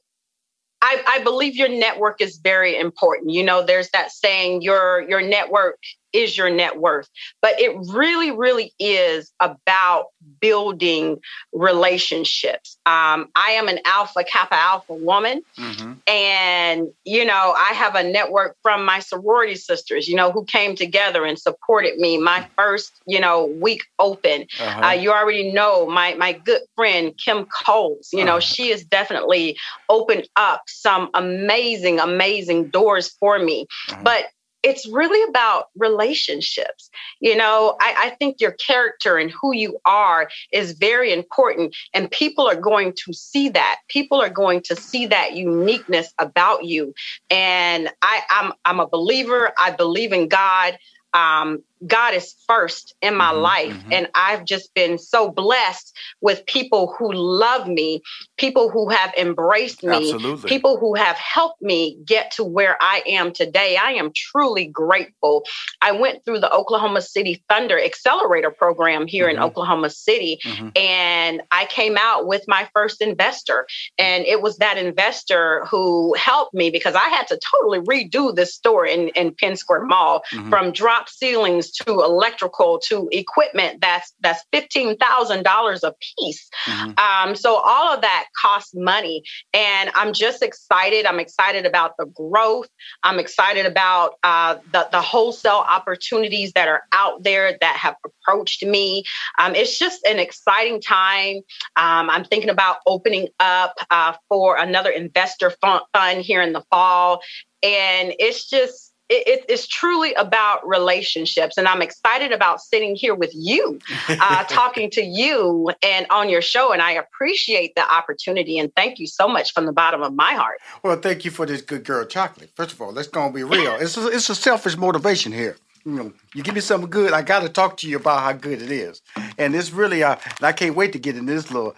[0.82, 3.32] I, I, believe your network is very important.
[3.32, 5.80] You know, there's that saying, your your network
[6.18, 7.08] is your net worth.
[7.42, 10.08] But it really, really is about
[10.42, 11.20] building
[11.54, 12.78] relationships.
[12.86, 15.42] Um, I am an alpha kappa alpha woman.
[15.58, 15.94] Mm-hmm.
[16.08, 20.76] And, you know, I have a network from my sorority sisters, you know, who came
[20.76, 24.48] together and supported me my first, you know, week open.
[24.60, 24.88] Uh-huh.
[24.88, 28.40] Uh, you already know my, my good friend, Kim Coles, you know, uh-huh.
[28.42, 29.58] she has definitely
[29.90, 33.68] opened up some amazing, amazing doors for me.
[33.90, 34.02] Uh-huh.
[34.04, 34.26] But
[34.68, 36.90] it's really about relationships.
[37.22, 41.74] You know, I, I, think your character and who you are is very important.
[41.94, 43.78] And people are going to see that.
[43.88, 46.94] People are going to see that uniqueness about you.
[47.30, 49.54] And I, I'm I'm a believer.
[49.58, 50.78] I believe in God.
[51.14, 53.74] Um, God is first in my mm-hmm, life.
[53.74, 53.94] Mm-hmm.
[53.94, 58.02] And I've just been so blessed with people who love me,
[58.38, 60.50] people who have embraced me, Absolutely.
[60.50, 63.78] people who have helped me get to where I am today.
[63.78, 65.44] I am truly grateful.
[65.82, 69.38] I went through the Oklahoma City Thunder Accelerator program here mm-hmm.
[69.38, 70.70] in Oklahoma City, mm-hmm.
[70.76, 73.68] and I came out with my first investor.
[73.98, 78.54] And it was that investor who helped me because I had to totally redo this
[78.54, 80.50] store in, in Penn Square Mall mm-hmm.
[80.50, 86.50] from drop ceilings to electrical to equipment that's that's fifteen thousand dollars a piece.
[86.66, 87.30] Mm-hmm.
[87.30, 89.24] Um, so all of that costs money,
[89.54, 91.06] and I'm just excited.
[91.06, 92.70] I'm excited about the growth.
[93.04, 98.64] I'm excited about uh, the the wholesale opportunities that are out there that have approached
[98.66, 99.04] me.
[99.40, 101.38] Um, it's just an exciting time.
[101.76, 107.22] Um, I'm thinking about opening up uh, for another investor fund here in the fall,
[107.64, 111.58] and it's just it, it's truly about relationships.
[111.58, 113.80] And I'm excited about sitting here with you,
[114.10, 116.74] uh, talking to you and on your show.
[116.74, 118.60] And I appreciate the opportunity.
[118.60, 120.60] And thank you so much from the bottom of my heart.
[120.84, 122.52] Well, thank you for this good girl chocolate.
[122.56, 123.76] First of all, let's go and be real.
[123.76, 125.58] it's, a, it's a selfish motivation here.
[125.86, 128.34] You know, you give me something good, I got to talk to you about how
[128.34, 129.02] good it is.
[129.38, 131.76] And it's really, uh, I can't wait to get in this little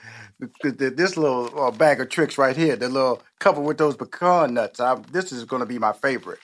[0.64, 4.80] this little uh, bag of tricks right here, the little couple with those pecan nuts.
[4.80, 6.40] I, this is going to be my favorite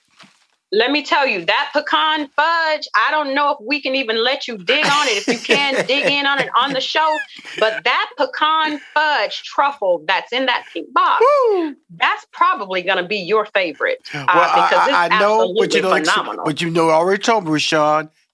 [0.76, 4.46] let me tell you that pecan fudge i don't know if we can even let
[4.46, 7.16] you dig on it if you can dig in on it on the show
[7.58, 11.74] but that pecan fudge truffle that's in that pink box Woo!
[11.96, 15.82] that's probably going to be your favorite uh, well, because I, I know but you
[15.82, 16.44] know phenomenal.
[16.44, 17.58] but you know I already told me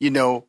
[0.00, 0.46] you know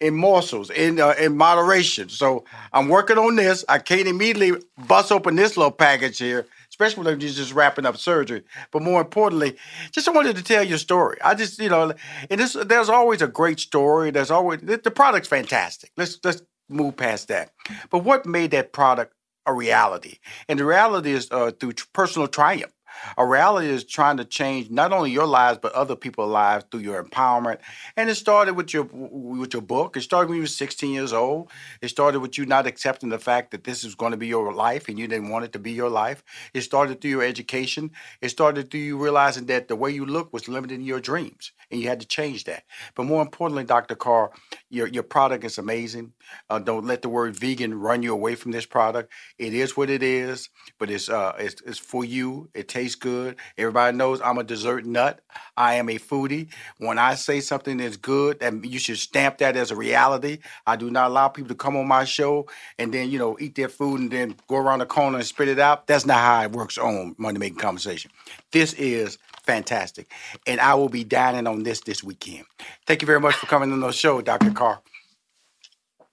[0.00, 5.12] in morsels in uh, in moderation so i'm working on this i can't immediately bust
[5.12, 6.46] open this little package here
[6.78, 8.44] especially when you're just wrapping up surgery.
[8.70, 9.56] But more importantly,
[9.90, 11.18] just wanted to tell your story.
[11.22, 11.92] I just, you know,
[12.30, 14.10] and this, there's always a great story.
[14.12, 15.90] There's always the, the product's fantastic.
[15.96, 17.50] Let's let's move past that.
[17.90, 19.14] But what made that product
[19.44, 20.18] a reality?
[20.48, 22.72] And the reality is uh, through personal triumph.
[23.16, 26.80] A reality is trying to change not only your lives but other people's lives through
[26.80, 27.58] your empowerment.
[27.96, 29.96] And it started with your with your book.
[29.96, 31.50] It started when you were 16 years old.
[31.80, 34.52] It started with you not accepting the fact that this is going to be your
[34.52, 36.22] life and you didn't want it to be your life.
[36.54, 37.90] It started through your education.
[38.20, 41.80] It started through you realizing that the way you look was limiting your dreams and
[41.80, 42.64] you had to change that.
[42.94, 43.94] But more importantly, Dr.
[43.94, 44.30] Carr,
[44.70, 46.12] your your product is amazing.
[46.50, 49.12] Uh, don't let the word vegan run you away from this product.
[49.38, 52.50] It is what it is, but it's uh it's, it's for you.
[52.54, 53.36] It tastes good.
[53.58, 55.20] Everybody knows I'm a dessert nut.
[55.56, 56.48] I am a foodie.
[56.78, 60.38] When I say something is good, and you should stamp that as a reality.
[60.66, 62.48] I do not allow people to come on my show
[62.78, 65.48] and then you know eat their food and then go around the corner and spit
[65.48, 65.86] it out.
[65.86, 68.10] That's not how it works on Money Making Conversation.
[68.52, 70.12] This is fantastic.
[70.46, 72.44] And I will be dining on this this weekend.
[72.86, 74.50] Thank you very much for coming on the show, Dr.
[74.50, 74.80] Carr.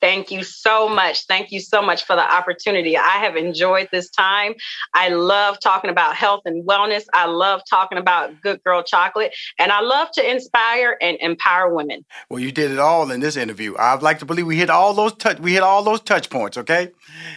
[0.01, 1.25] Thank you so much.
[1.25, 2.95] Thank you so much for the opportunity.
[2.95, 4.53] I have enjoyed this time.
[4.93, 7.05] I love talking about health and wellness.
[7.13, 9.33] I love talking about good girl chocolate.
[9.57, 12.05] And I love to inspire and empower women.
[12.29, 13.75] Well, you did it all in this interview.
[13.77, 16.57] I'd like to believe we hit all those touch we hit all those touch points,
[16.57, 16.91] okay?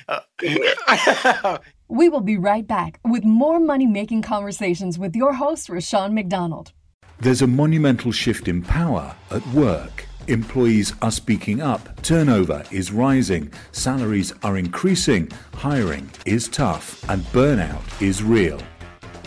[0.07, 1.59] Uh-
[1.91, 6.73] We will be right back with more money making conversations with your host, Rushion McDonald.
[7.19, 10.05] There's a monumental shift in power at work.
[10.27, 18.03] Employees are speaking up, turnover is rising, salaries are increasing, hiring is tough, and burnout
[18.03, 18.61] is real.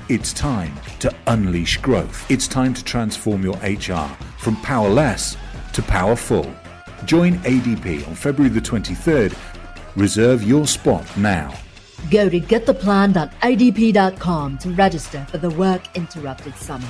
[0.07, 2.30] It's time to unleash growth.
[2.30, 5.36] It's time to transform your HR from powerless
[5.74, 6.53] to powerful.
[7.05, 9.36] Join ADP on February the 23rd.
[9.95, 11.51] Reserve your spot now.
[12.10, 16.89] Go to gettheplan.adp.com to register for the Work Interrupted Summit.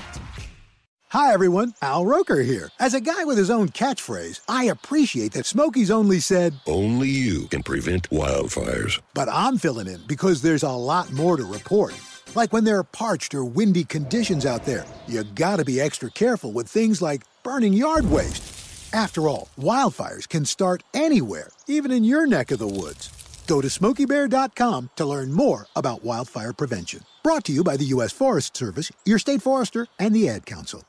[1.09, 1.73] Hi, everyone.
[1.81, 2.69] Al Roker here.
[2.79, 7.47] As a guy with his own catchphrase, I appreciate that Smokey's only said, Only you
[7.47, 9.01] can prevent wildfires.
[9.13, 11.93] But I'm filling in because there's a lot more to report.
[12.33, 16.53] Like when there are parched or windy conditions out there, you gotta be extra careful
[16.53, 18.93] with things like burning yard waste.
[18.93, 23.09] After all, wildfires can start anywhere, even in your neck of the woods.
[23.47, 27.03] Go to smokeybear.com to learn more about wildfire prevention.
[27.23, 28.11] Brought to you by the U.S.
[28.11, 30.83] Forest Service, your state forester, and the Ad Council.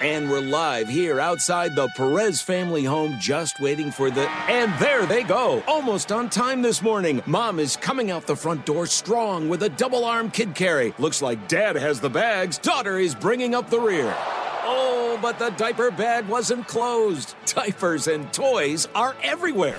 [0.00, 4.28] And we're live here outside the Perez family home, just waiting for the.
[4.50, 5.62] And there they go!
[5.68, 7.22] Almost on time this morning.
[7.26, 10.92] Mom is coming out the front door strong with a double arm kid carry.
[10.98, 12.58] Looks like dad has the bags.
[12.58, 14.14] Daughter is bringing up the rear.
[14.66, 17.34] Oh, but the diaper bag wasn't closed.
[17.46, 19.78] Diapers and toys are everywhere.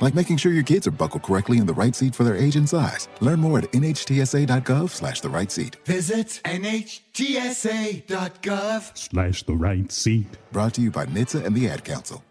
[0.00, 2.56] Like making sure your kids are buckled correctly in the right seat for their age
[2.56, 3.08] and size.
[3.20, 5.76] Learn more at nhtsa.gov slash the right seat.
[5.84, 6.90] Visit nhtsa.gov
[8.96, 10.38] slash the right seat.
[10.52, 12.22] Brought to you by NHTSA and the Ad Council.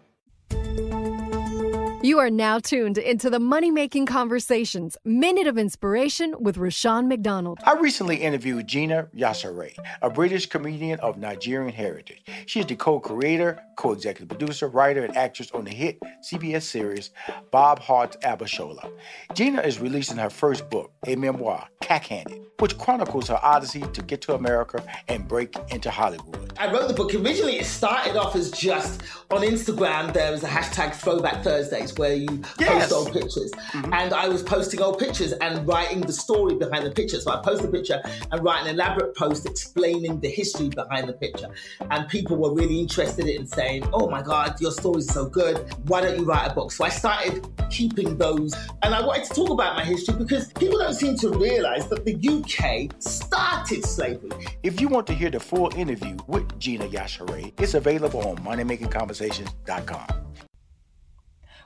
[2.06, 7.58] You are now tuned into the Money Making Conversations Minute of Inspiration with Rushion McDonald.
[7.64, 12.22] I recently interviewed Gina Yashere, a British comedian of Nigerian heritage.
[12.46, 16.62] She is the co creator, co executive producer, writer, and actress on the hit CBS
[16.62, 17.10] series
[17.50, 18.88] Bob Hearts Abishola.
[19.34, 24.20] Gina is releasing her first book, a memoir, Cack-Handed, which chronicles her odyssey to get
[24.22, 26.52] to America and break into Hollywood.
[26.58, 27.14] I wrote the book.
[27.14, 32.14] Originally, it started off as just on Instagram, there was a hashtag Throwback Thursdays where
[32.14, 32.90] you Yes.
[32.90, 33.50] post old pictures.
[33.52, 33.92] Mm-hmm.
[33.94, 37.20] And I was posting old pictures and writing the story behind the picture.
[37.20, 41.12] So I post a picture and write an elaborate post explaining the history behind the
[41.12, 41.48] picture.
[41.90, 45.58] And people were really interested in saying, oh my God, your story's so good.
[45.88, 46.72] Why don't you write a book?
[46.72, 48.54] So I started keeping those.
[48.82, 52.04] And I wanted to talk about my history because people don't seem to realize that
[52.04, 54.30] the UK started slavery.
[54.62, 60.06] If you want to hear the full interview with Gina Yashere, it's available on moneymakingconversations.com.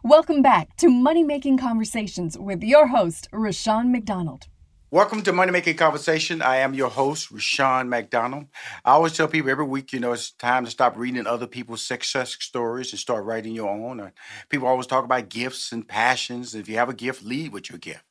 [0.02, 4.46] Welcome back to Money Making Conversations with your host, Rushion McDonald.
[4.90, 6.40] Welcome to Money Making Conversation.
[6.40, 8.46] I am your host, Rushion McDonald.
[8.82, 11.82] I always tell people every week, you know, it's time to stop reading other people's
[11.82, 14.10] success stories and start writing your own.
[14.48, 16.54] People always talk about gifts and passions.
[16.54, 18.02] If you have a gift, lead with your gift.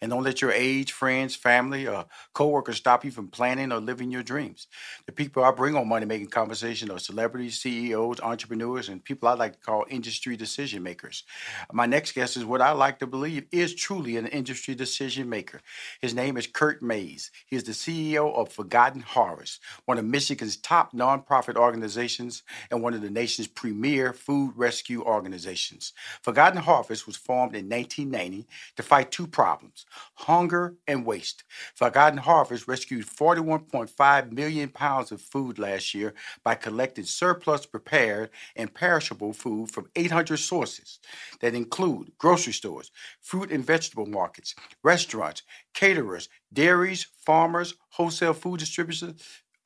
[0.00, 4.10] And don't let your age, friends, family, or coworkers stop you from planning or living
[4.10, 4.66] your dreams.
[5.06, 9.34] The people I bring on Money Making Conversation are celebrities, CEOs, entrepreneurs, and people I
[9.34, 11.24] like to call industry decision makers.
[11.72, 15.60] My next guest is what I like to believe is truly an industry decision maker.
[16.00, 17.30] His name is Kurt Mayes.
[17.46, 22.94] He is the CEO of Forgotten Harvest, one of Michigan's top nonprofit organizations and one
[22.94, 25.92] of the nation's premier food rescue organizations.
[26.22, 31.44] Forgotten Harvest was formed in 1990 to fight two problems hunger and waste.
[31.74, 36.14] Forgotten Harvest rescued 41.5 million pounds of food last year
[36.44, 40.98] by collecting surplus prepared and perishable food from 800 sources
[41.40, 45.42] that include grocery stores, fruit and vegetable markets, restaurants,
[45.74, 49.14] caterers, dairies, farmers, wholesale food distributors,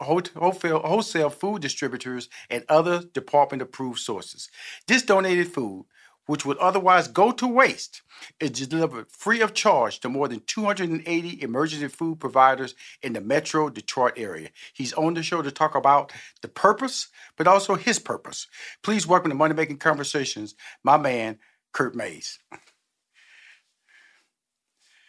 [0.01, 4.49] wholesale, wholesale food distributors, and other department approved sources.
[4.87, 5.85] This donated food,
[6.31, 8.03] which would otherwise go to waste,
[8.39, 13.69] is delivered free of charge to more than 280 emergency food providers in the metro
[13.69, 14.51] Detroit area.
[14.73, 18.47] He's on the show to talk about the purpose, but also his purpose.
[18.85, 20.55] Please welcome to Money Making Conversations,
[20.85, 21.41] my man,
[21.73, 22.39] Kurt Mayes.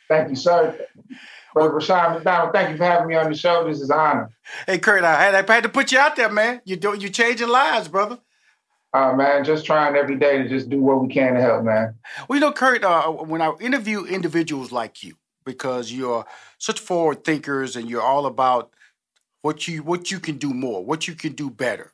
[0.07, 0.87] Thank you, sir.
[1.53, 3.67] Brother Rushion McDonald, thank you for having me on the show.
[3.67, 4.31] This is an honor.
[4.65, 6.61] Hey, Kurt, I had, I had to put you out there, man.
[6.65, 8.17] You do, you're changing lives, brother.
[8.93, 11.95] Uh, man, just trying every day to just do what we can to help, man.
[12.27, 15.15] Well, you know, Kurt, uh, when I interview individuals like you,
[15.45, 16.25] because you're
[16.57, 18.73] such forward thinkers and you're all about
[19.41, 21.93] what you what you can do more, what you can do better.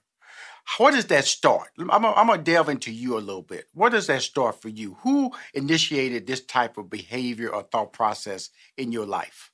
[0.77, 1.69] What does that start?
[1.79, 3.67] I'm gonna, delve into you a little bit.
[3.73, 4.97] What does that start for you?
[5.01, 9.49] Who initiated this type of behavior or thought process in your life?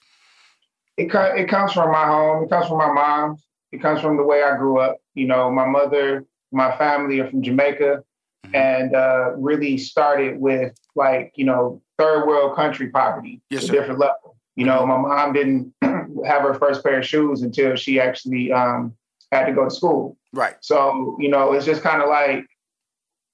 [0.97, 2.45] It it comes from my home.
[2.45, 3.37] It comes from my mom.
[3.71, 4.97] It comes from the way I grew up.
[5.13, 8.04] You know, my mother, my family are from Jamaica,
[8.45, 8.56] mm-hmm.
[8.56, 13.99] and uh, really started with like you know third world country poverty yes, a different
[13.99, 14.38] level.
[14.56, 18.95] You know, my mom didn't have her first pair of shoes until she actually um,
[19.32, 20.18] had to go to school.
[20.32, 20.56] Right.
[20.62, 22.45] So, you know, it's just kind of like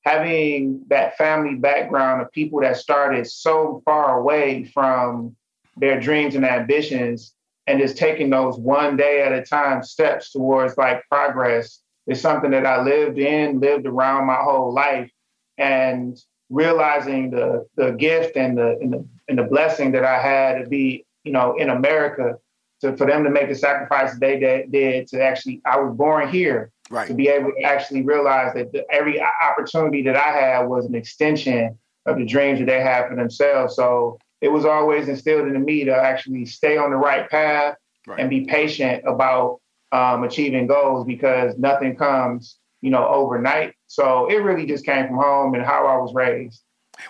[0.05, 5.35] having that family background of people that started so far away from
[5.77, 7.33] their dreams and ambitions
[7.67, 12.51] and just taking those one day at a time steps towards like progress is something
[12.51, 15.09] that I lived in, lived around my whole life.
[15.57, 16.17] And
[16.49, 20.69] realizing the the gift and the and the, and the blessing that I had to
[20.69, 22.39] be, you know, in America
[22.81, 26.71] to, for them to make the sacrifice they did to actually, I was born here.
[26.91, 27.07] Right.
[27.07, 30.95] To be able to actually realize that the, every opportunity that I had was an
[30.95, 33.75] extension of the dreams that they had for themselves.
[33.75, 37.75] So it was always instilled into me to actually stay on the right path
[38.07, 38.19] right.
[38.19, 39.59] and be patient about
[39.91, 43.73] um, achieving goals because nothing comes, you know, overnight.
[43.87, 46.63] So it really just came from home and how I was raised.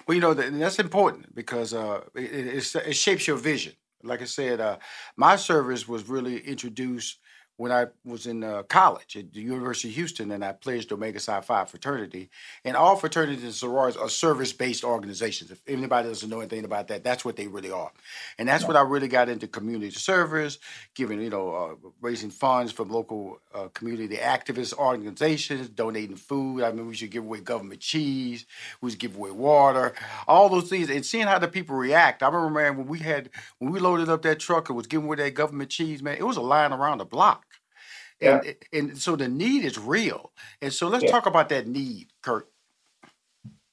[0.07, 3.73] Well, you know, that's important because uh, it, it, it shapes your vision.
[4.03, 4.77] Like I said, uh,
[5.17, 7.19] my service was really introduced
[7.59, 11.19] when I was in uh, college at the University of Houston and I pledged Omega
[11.19, 12.29] Psi Phi fraternity.
[12.63, 15.51] And all fraternities and sororities are service based organizations.
[15.51, 17.91] If anybody doesn't know anything about that, that's what they really are.
[18.37, 20.57] And that's what I really got into community service,
[20.95, 26.63] giving, you know, uh, raising funds from local uh, community activist organizations, donating food.
[26.63, 28.45] I mean, we should give away government cheese,
[28.79, 29.93] we should give away water,
[30.29, 30.89] all those things.
[30.89, 32.23] And seeing how the people react.
[32.23, 35.07] I remember, man, when we had, when we loaded up that truck and was giving
[35.07, 37.47] away that government cheese, man, it was a line around the block.
[38.21, 38.79] And, yeah.
[38.79, 40.31] and so the need is real.
[40.61, 41.11] And so let's yeah.
[41.11, 42.49] talk about that need, Kurt.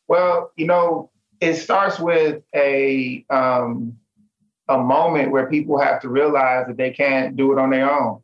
[0.09, 3.99] Well, you know, it starts with a um,
[4.69, 8.23] a moment where people have to realize that they can't do it on their own,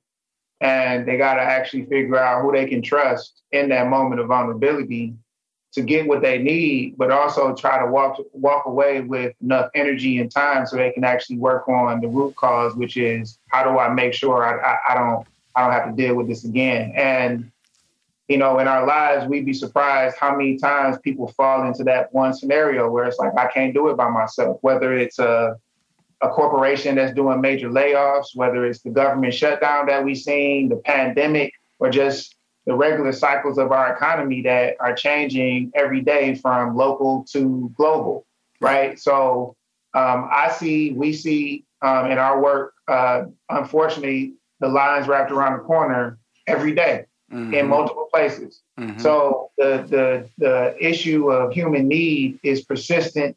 [0.61, 4.29] and they got to actually figure out who they can trust in that moment of
[4.29, 5.15] vulnerability
[5.73, 10.19] to get what they need, but also try to walk walk away with enough energy
[10.19, 13.79] and time so they can actually work on the root cause, which is how do
[13.79, 16.93] I make sure I, I, I don't I don't have to deal with this again.
[16.97, 17.51] And,
[18.29, 22.13] you know, in our lives, we'd be surprised how many times people fall into that
[22.13, 25.57] one scenario where it's like, I can't do it by myself, whether it's a,
[26.21, 30.77] a corporation that's doing major layoffs, whether it's the government shutdown that we've seen, the
[30.77, 36.77] pandemic, or just the regular cycles of our economy that are changing every day from
[36.77, 38.25] local to global,
[38.61, 38.99] right?
[38.99, 39.57] So
[39.95, 45.59] um, I see, we see um, in our work, uh, unfortunately, the lines wrapped around
[45.59, 47.53] the corner every day mm-hmm.
[47.53, 48.63] in multiple places.
[48.81, 48.99] Mm-hmm.
[49.01, 53.37] So the the the issue of human need is persistent,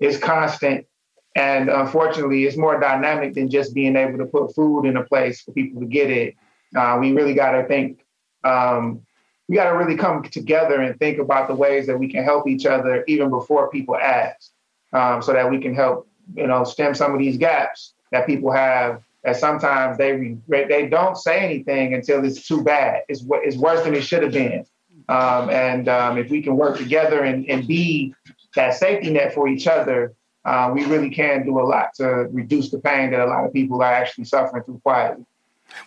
[0.00, 0.86] is constant,
[1.34, 5.40] and unfortunately, it's more dynamic than just being able to put food in a place
[5.40, 6.34] for people to get it.
[6.76, 8.04] Uh, we really got to think.
[8.44, 9.00] Um,
[9.48, 12.48] we got to really come together and think about the ways that we can help
[12.48, 14.50] each other even before people ask,
[14.92, 18.50] um, so that we can help you know, stem some of these gaps that people
[18.50, 19.02] have.
[19.24, 23.02] That sometimes they regret, they don't say anything until it's too bad.
[23.08, 24.66] It's it's worse than it should have been.
[25.08, 28.14] Um, and um, if we can work together and, and be
[28.54, 30.14] that safety net for each other,
[30.44, 33.52] uh, we really can do a lot to reduce the pain that a lot of
[33.52, 35.24] people are actually suffering through quietly.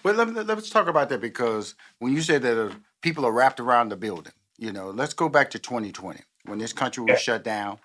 [0.03, 3.59] Well, let, let's talk about that because when you said that uh, people are wrapped
[3.59, 7.17] around the building, you know, let's go back to 2020 when this country was yeah.
[7.17, 7.77] shut down,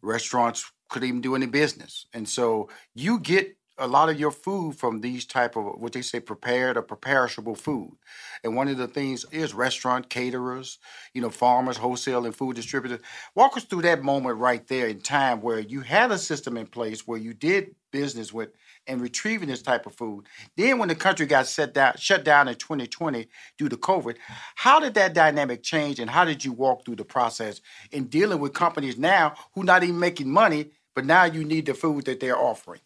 [0.00, 4.76] restaurants couldn't even do any business, and so you get a lot of your food
[4.76, 7.96] from these type of what they say prepared or perishable food.
[8.44, 10.78] And one of the things is restaurant caterers,
[11.14, 13.00] you know, farmers, wholesale and food distributors.
[13.34, 16.66] Walk us through that moment right there in time where you had a system in
[16.66, 18.50] place where you did business with
[18.86, 20.26] and retrieving this type of food.
[20.56, 23.26] Then when the country got set down, shut down in 2020
[23.58, 24.16] due to COVID,
[24.54, 27.60] how did that dynamic change and how did you walk through the process
[27.90, 31.74] in dealing with companies now who not even making money, but now you need the
[31.74, 32.80] food that they're offering?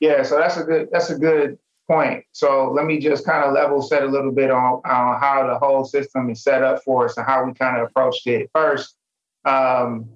[0.00, 1.58] Yeah, so that's a good that's a good
[1.88, 2.24] point.
[2.32, 5.58] So let me just kind of level set a little bit on, on how the
[5.58, 8.50] whole system is set up for us and how we kind of approached it.
[8.54, 8.96] First,
[9.44, 10.08] um,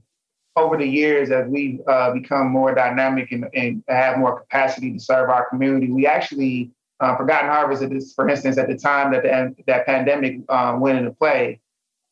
[0.57, 4.99] over the years, as we've uh, become more dynamic and, and, have more capacity to
[4.99, 9.55] serve our community, we actually uh, Forgotten Harvest, for instance, at the time that the,
[9.67, 11.61] that pandemic um, went into play,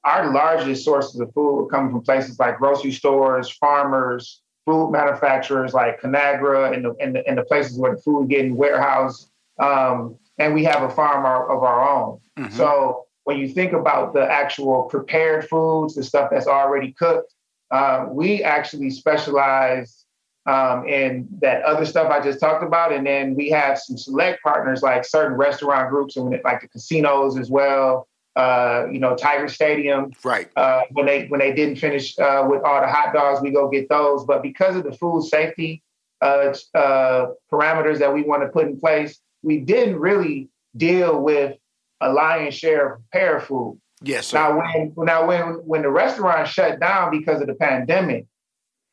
[0.05, 5.73] our largest sources of food were coming from places like grocery stores, farmers, food manufacturers
[5.73, 9.31] like Conagra and the, and the, and the places where the food getting warehoused.
[9.59, 12.21] Um, and we have a farm of our own.
[12.39, 12.55] Mm-hmm.
[12.55, 17.33] So when you think about the actual prepared foods, the stuff that's already cooked,
[17.71, 20.05] uh, we actually specialize
[20.47, 22.93] um, in that other stuff I just talked about.
[22.93, 27.39] And then we have some select partners like certain restaurant groups and like the casinos
[27.39, 28.09] as well.
[28.37, 30.13] Uh, you know, Tiger Stadium.
[30.23, 30.51] Right.
[30.57, 33.69] Uh, when they when they didn't finish uh, with all the hot dogs, we go
[33.71, 34.27] get those.
[34.27, 35.83] But because of the food safety
[36.21, 41.57] uh, uh, parameters that we want to put in place, we didn't really deal with
[42.03, 43.81] a lion's share of prepared food.
[44.03, 44.27] Yes.
[44.27, 44.39] Sir.
[44.39, 48.27] Now, when now when when the restaurant shut down because of the pandemic,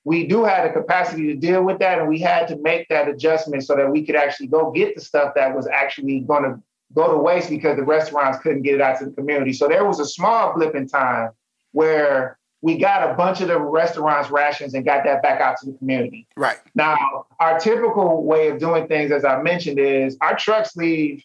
[0.05, 3.09] we do have the capacity to deal with that, and we had to make that
[3.09, 6.61] adjustment so that we could actually go get the stuff that was actually going to
[6.95, 9.53] go to waste because the restaurants couldn't get it out to the community.
[9.53, 11.31] So there was a small blip in time
[11.71, 15.71] where we got a bunch of the restaurants rations and got that back out to
[15.71, 16.27] the community.
[16.37, 16.59] Right.
[16.75, 21.23] Now, our typical way of doing things, as I mentioned, is our trucks leave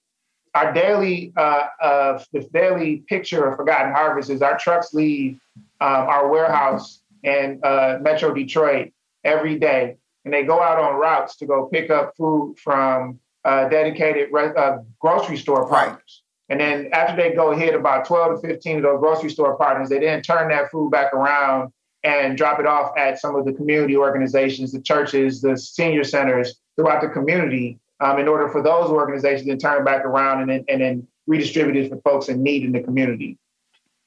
[0.55, 5.39] our daily uh, uh, the daily picture of Forgotten Harvest is our trucks leave
[5.81, 8.93] um, our warehouse in uh, Metro Detroit
[9.25, 13.69] every day, and they go out on routes to go pick up food from uh,
[13.69, 16.23] dedicated re- uh, grocery store partners.
[16.49, 19.89] And then after they go hit about 12 to 15 of those grocery store partners,
[19.89, 21.73] they then turn that food back around
[22.05, 26.61] and drop it off at some of the community organizations, the churches, the senior centers
[26.77, 30.65] throughout the community um, in order for those organizations to turn back around and then,
[30.69, 33.37] and then redistribute it for folks in need in the community.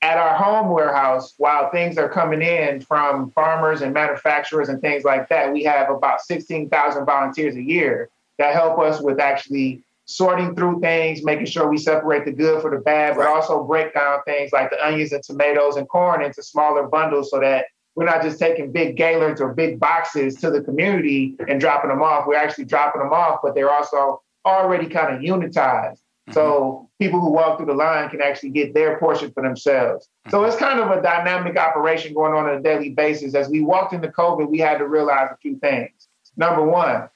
[0.02, 5.04] At our home warehouse, while things are coming in from farmers and manufacturers and things
[5.04, 8.10] like that, we have about 16,000 volunteers a year
[8.42, 12.72] that help us with actually sorting through things, making sure we separate the good for
[12.72, 16.44] the bad, but also break down things like the onions and tomatoes and corn into
[16.44, 17.66] smaller bundles so that
[17.96, 22.02] we're not just taking big gaylords or big boxes to the community and dropping them
[22.02, 22.26] off.
[22.26, 26.00] We're actually dropping them off, but they're also already kind of unitized.
[26.00, 26.34] Mm-hmm.
[26.34, 30.08] So people who walk through the line can actually get their portion for themselves.
[30.08, 30.32] Mm-hmm.
[30.32, 33.36] So it's kind of a dynamic operation going on on a daily basis.
[33.36, 36.08] As we walked into COVID, we had to realize a few things.
[36.38, 37.10] Number one,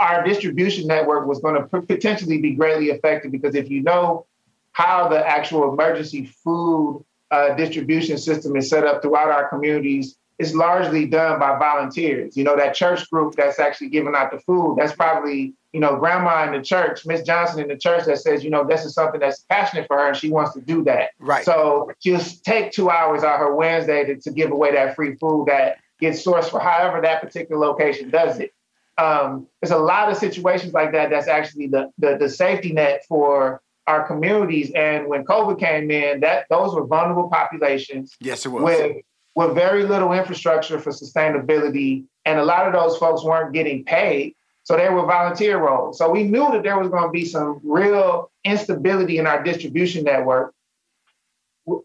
[0.00, 4.26] our distribution network was going to potentially be greatly affected because if you know
[4.72, 10.54] how the actual emergency food uh, distribution system is set up throughout our communities it's
[10.54, 12.34] largely done by volunteers.
[12.34, 15.96] You know, that church group that's actually giving out the food, that's probably, you know,
[15.96, 18.94] grandma in the church, Miss Johnson in the church that says, you know, this is
[18.94, 21.10] something that's passionate for her and she wants to do that.
[21.18, 21.44] Right.
[21.44, 25.48] So just take two hours out her Wednesday to, to give away that free food
[25.48, 28.54] that gets sourced for however that particular location does it.
[29.00, 33.04] Um, there's a lot of situations like that that's actually the, the, the safety net
[33.08, 34.70] for our communities.
[34.74, 38.14] And when COVID came in, that those were vulnerable populations.
[38.20, 38.62] Yes, it was.
[38.62, 38.96] With,
[39.34, 42.04] with very little infrastructure for sustainability.
[42.26, 44.34] And a lot of those folks weren't getting paid.
[44.64, 45.96] So they were volunteer roles.
[45.98, 50.04] So we knew that there was going to be some real instability in our distribution
[50.04, 50.54] network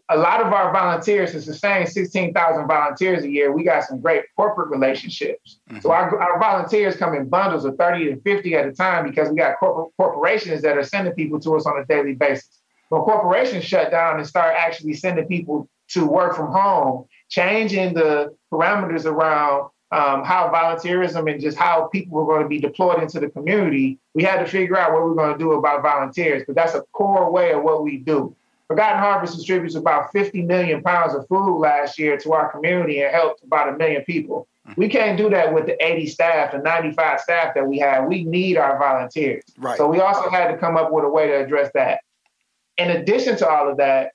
[0.08, 4.24] a lot of our volunteers to sustain 16,000 volunteers a year, we got some great
[4.34, 5.58] corporate relationships.
[5.70, 5.80] Mm-hmm.
[5.80, 9.28] So our, our volunteers come in bundles of 30 to 50 at a time because
[9.28, 12.62] we got corporate corporations that are sending people to us on a daily basis.
[12.88, 18.34] When corporations shut down and start actually sending people to work from home, changing the
[18.52, 23.20] parameters around um, how volunteerism and just how people were going to be deployed into
[23.20, 26.42] the community, we had to figure out what we are going to do about volunteers
[26.46, 28.34] But that's a core way of what we do.
[28.68, 33.14] Forgotten Harvest distributes about 50 million pounds of food last year to our community and
[33.14, 34.48] helped about a million people.
[34.66, 34.80] Mm-hmm.
[34.80, 38.06] We can't do that with the 80 staff and 95 staff that we have.
[38.06, 39.44] We need our volunteers.
[39.56, 39.76] Right.
[39.78, 42.00] So we also had to come up with a way to address that.
[42.76, 44.12] In addition to all of that,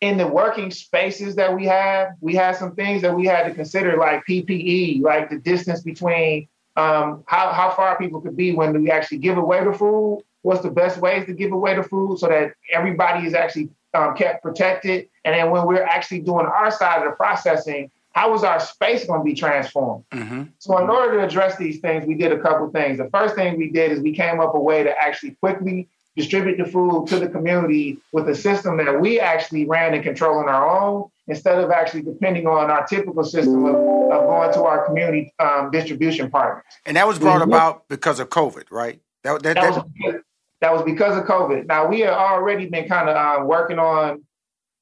[0.00, 3.54] in the working spaces that we have, we had some things that we had to
[3.54, 8.82] consider, like PPE, like the distance between um, how, how far people could be when
[8.82, 10.22] we actually give away the food.
[10.40, 14.14] What's the best ways to give away the food so that everybody is actually um,
[14.16, 15.08] kept protected?
[15.24, 19.06] And then when we're actually doing our side of the processing, how is our space
[19.06, 20.04] going to be transformed?
[20.12, 20.42] Mm-hmm.
[20.58, 22.98] So, in order to address these things, we did a couple things.
[22.98, 26.58] The first thing we did is we came up a way to actually quickly distribute
[26.58, 30.48] the food to the community with a system that we actually ran and control on
[30.48, 34.84] our own instead of actually depending on our typical system of, of going to our
[34.86, 36.64] community um, distribution partners.
[36.84, 39.00] And that was brought about because of COVID, right?
[39.22, 40.14] That, that, That that- was,
[40.60, 41.66] that was because of COVID.
[41.66, 44.22] Now, we had already been kind of um, working on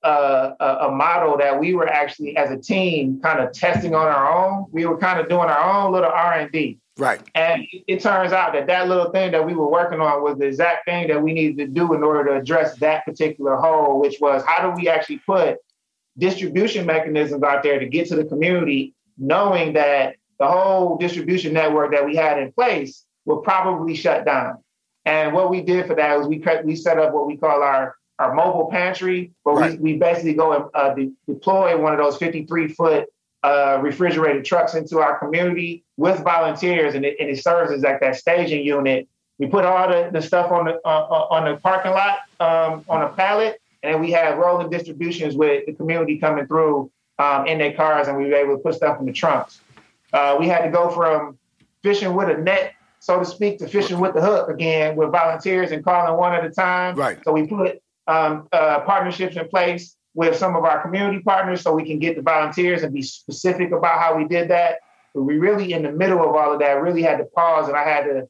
[0.02, 4.06] uh, a, a model that we were actually, as a team, kind of testing on
[4.06, 4.66] our own.
[4.70, 6.78] We were kind of doing our own little R and D.
[6.96, 7.20] Right.
[7.36, 10.46] And it turns out that that little thing that we were working on was the
[10.46, 14.16] exact thing that we needed to do in order to address that particular hole, which
[14.20, 15.58] was how do we actually put
[16.18, 21.92] distribution mechanisms out there to get to the community, knowing that the whole distribution network
[21.92, 24.58] that we had in place will probably shut down.
[25.08, 27.62] And what we did for that was we cut, we set up what we call
[27.62, 31.98] our our mobile pantry, where we, we basically go and uh, de- deploy one of
[31.98, 33.06] those 53 foot
[33.42, 38.00] uh, refrigerated trucks into our community with volunteers, and it, and it serves as like
[38.00, 39.08] that staging unit.
[39.38, 43.00] We put all the, the stuff on the uh, on the parking lot um, on
[43.00, 47.56] a pallet, and then we have rolling distributions with the community coming through um, in
[47.56, 49.62] their cars, and we were able to put stuff in the trunks.
[50.12, 51.38] Uh, we had to go from
[51.82, 55.70] fishing with a net, so to speak, to fishing with the hook again with volunteers
[55.70, 56.94] and calling one at a time.
[56.94, 57.18] Right.
[57.24, 61.72] So we put um, uh, partnerships in place with some of our community partners so
[61.72, 64.78] we can get the volunteers and be specific about how we did that.
[65.14, 67.76] But we really, in the middle of all of that, really had to pause and
[67.76, 68.28] I had to,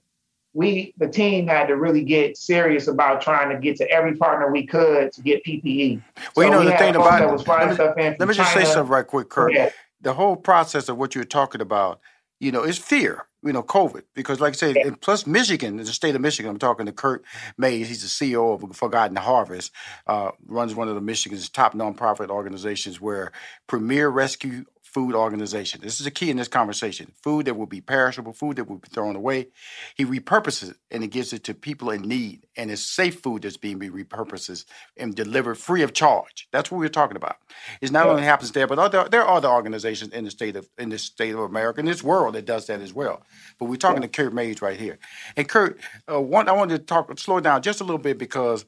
[0.53, 4.51] we, the team had to really get serious about trying to get to every partner
[4.51, 6.03] we could to get PPE.
[6.37, 8.35] Well, you So know we the thing about flying let me, stuff in let me
[8.35, 9.53] just say something right quick, Kurt.
[9.53, 9.71] Yeah.
[10.01, 12.01] The whole process of what you're talking about,
[12.39, 13.28] you know, is fear.
[13.45, 16.51] You know, COVID, because like I said, and plus Michigan, the state of Michigan.
[16.51, 17.25] I'm talking to Kurt
[17.57, 17.89] Mayes.
[17.89, 19.71] He's the CEO of Forgotten Harvest.
[20.09, 23.31] Uh, runs one of the Michigan's top nonprofit organizations, where
[23.69, 24.65] Premier Rescue
[24.99, 25.81] Food Organization.
[25.81, 27.13] This is a key in this conversation.
[27.23, 29.47] Food that will be perishable, food that will be thrown away.
[29.95, 32.49] He repurposes it and he gives it to people in need.
[32.57, 34.65] And it's safe food that's being repurposed
[34.97, 36.49] and delivered free of charge.
[36.51, 37.37] That's what we're talking about.
[37.81, 40.69] It not only happens there, but other, there are other organizations in the state of
[40.79, 43.23] in the state of America, in this world that does that as well.
[43.61, 44.99] But we're talking to Kurt Mayes right here.
[45.37, 45.79] And Kurt,
[46.13, 48.65] uh, one I wanted to talk slow down just a little bit because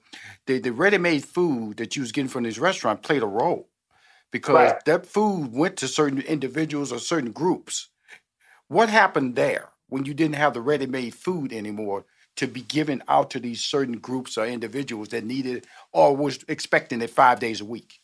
[0.46, 3.69] the, the ready-made food that you was getting from this restaurant played a role
[4.30, 4.84] because Right.
[4.84, 7.88] that food went to certain individuals or certain groups.
[8.68, 12.04] What happened there when you didn't have the ready-made food anymore
[12.36, 17.02] to be given out to these certain groups or individuals that needed or was expecting
[17.02, 18.00] it five days a week?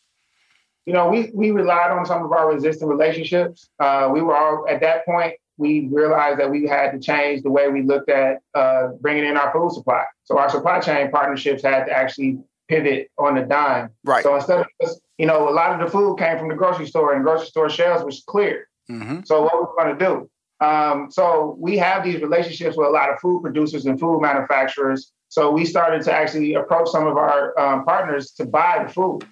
[0.86, 3.68] you know, we we relied on some of our resistant relationships.
[3.80, 5.34] Uh, we were all at that point.
[5.58, 9.36] We realized that we had to change the way we looked at uh, bringing in
[9.36, 10.04] our food supply.
[10.24, 12.38] So our supply chain partnerships had to actually
[12.68, 13.90] pivot on the dime.
[14.04, 14.22] Right.
[14.22, 16.86] So instead of just, you know, a lot of the food came from the grocery
[16.86, 18.68] store, and grocery store shelves was clear.
[18.90, 19.20] Mm-hmm.
[19.24, 20.30] So what we're going to do?
[20.64, 25.12] Um, so we have these relationships with a lot of food producers and food manufacturers.
[25.28, 29.24] So we started to actually approach some of our um, partners to buy the food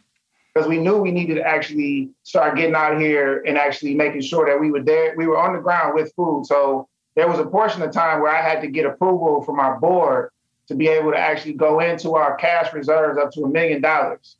[0.52, 4.46] because we knew we needed to actually start getting out here and actually making sure
[4.46, 5.14] that we were there.
[5.16, 6.46] We were on the ground with food.
[6.46, 9.78] So there was a portion of time where I had to get approval from our
[9.78, 10.30] board
[10.68, 14.36] to be able to actually go into our cash reserves up to a million dollars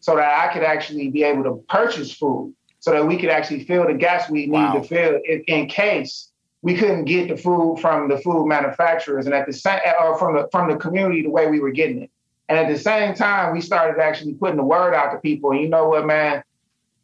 [0.00, 3.64] so that I could actually be able to purchase food so that we could actually
[3.64, 6.30] fill the gaps we need to fill in, in case
[6.62, 10.18] we couldn't get the food from the food manufacturers and at the same uh, or
[10.18, 12.10] from the from the community the way we were getting it.
[12.48, 15.50] And at the same time, we started actually putting the word out to people.
[15.50, 16.42] And you know what, man?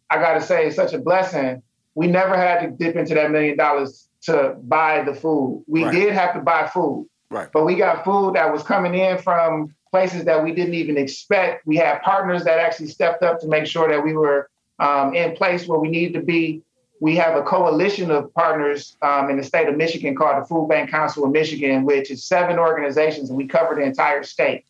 [0.08, 1.62] I got to say, it's such a blessing.
[1.94, 5.62] We never had to dip into that million dollars to buy the food.
[5.66, 5.92] We Right.
[5.92, 7.48] did have to buy food, Right.
[7.52, 11.66] but we got food that was coming in from places that we didn't even expect.
[11.66, 15.36] We had partners that actually stepped up to make sure that we were um, in
[15.36, 16.62] place where we needed to be.
[17.00, 20.68] We have a coalition of partners um, in the state of Michigan called the Food
[20.68, 24.64] Bank Council of Michigan, which is seven organizations, and we cover the entire state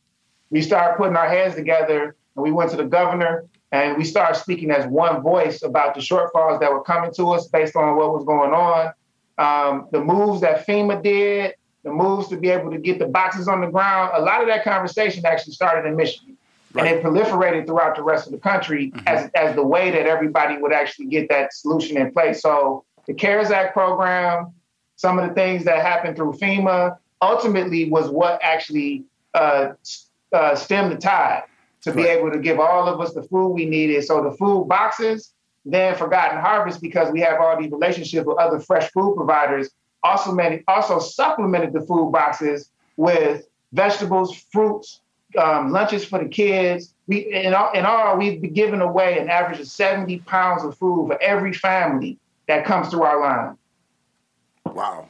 [0.55, 4.39] we started putting our heads together and we went to the governor and we started
[4.39, 8.13] speaking as one voice about the shortfalls that were coming to us based on what
[8.13, 8.93] was going on.
[9.39, 13.47] um, the moves that FEMA did, the moves to be able to get the boxes
[13.47, 14.13] on the ground.
[14.15, 16.37] A lot of that conversation actually started in Michigan.
[16.73, 16.87] Right.
[16.87, 19.07] And it proliferated throughout the rest of the country mm-hmm.
[19.07, 22.43] as, as the way that everybody would actually get that solution in place.
[22.43, 24.53] So the CARES Act program,
[24.97, 29.05] some of the things that happened through FEMA, ultimately was what actually
[29.35, 29.75] uh,
[30.33, 31.45] uh, stemmed the tide
[31.83, 31.97] to right.
[31.97, 34.03] be able to give all of us the food we needed.
[34.05, 35.33] So the food boxes,
[35.65, 39.71] then Forgotten Harvest, because we have all these relationships with other fresh food providers,
[40.05, 45.01] also many, also supplemented the food boxes with vegetables, fruits,
[45.37, 46.95] um, lunches for the kids.
[47.07, 50.77] We in all, in all we've been giving away an average of 70 pounds of
[50.79, 53.57] food for every family that comes through our line.
[54.67, 55.09] Wow.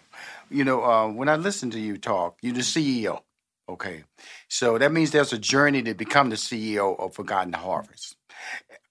[0.51, 3.21] You know, uh, when I listen to you talk, you're the CEO.
[3.69, 4.05] Okay.
[4.49, 8.17] So that means there's a journey to become the CEO of Forgotten Harvest.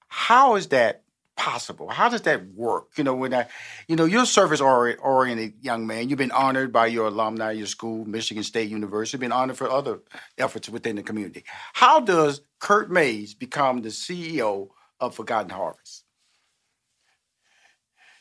[0.07, 1.03] How is that
[1.35, 1.89] possible?
[1.89, 2.89] How does that work?
[2.97, 3.47] You know, when I,
[3.88, 6.10] you know, you're a service oriented young man.
[6.10, 9.18] You've been honored by your alumni, your school, Michigan State University.
[9.18, 9.99] Been honored for other
[10.38, 11.43] efforts within the community.
[11.73, 14.69] How does Kurt Mayes become the CEO
[14.99, 16.02] of Forgotten Harvest?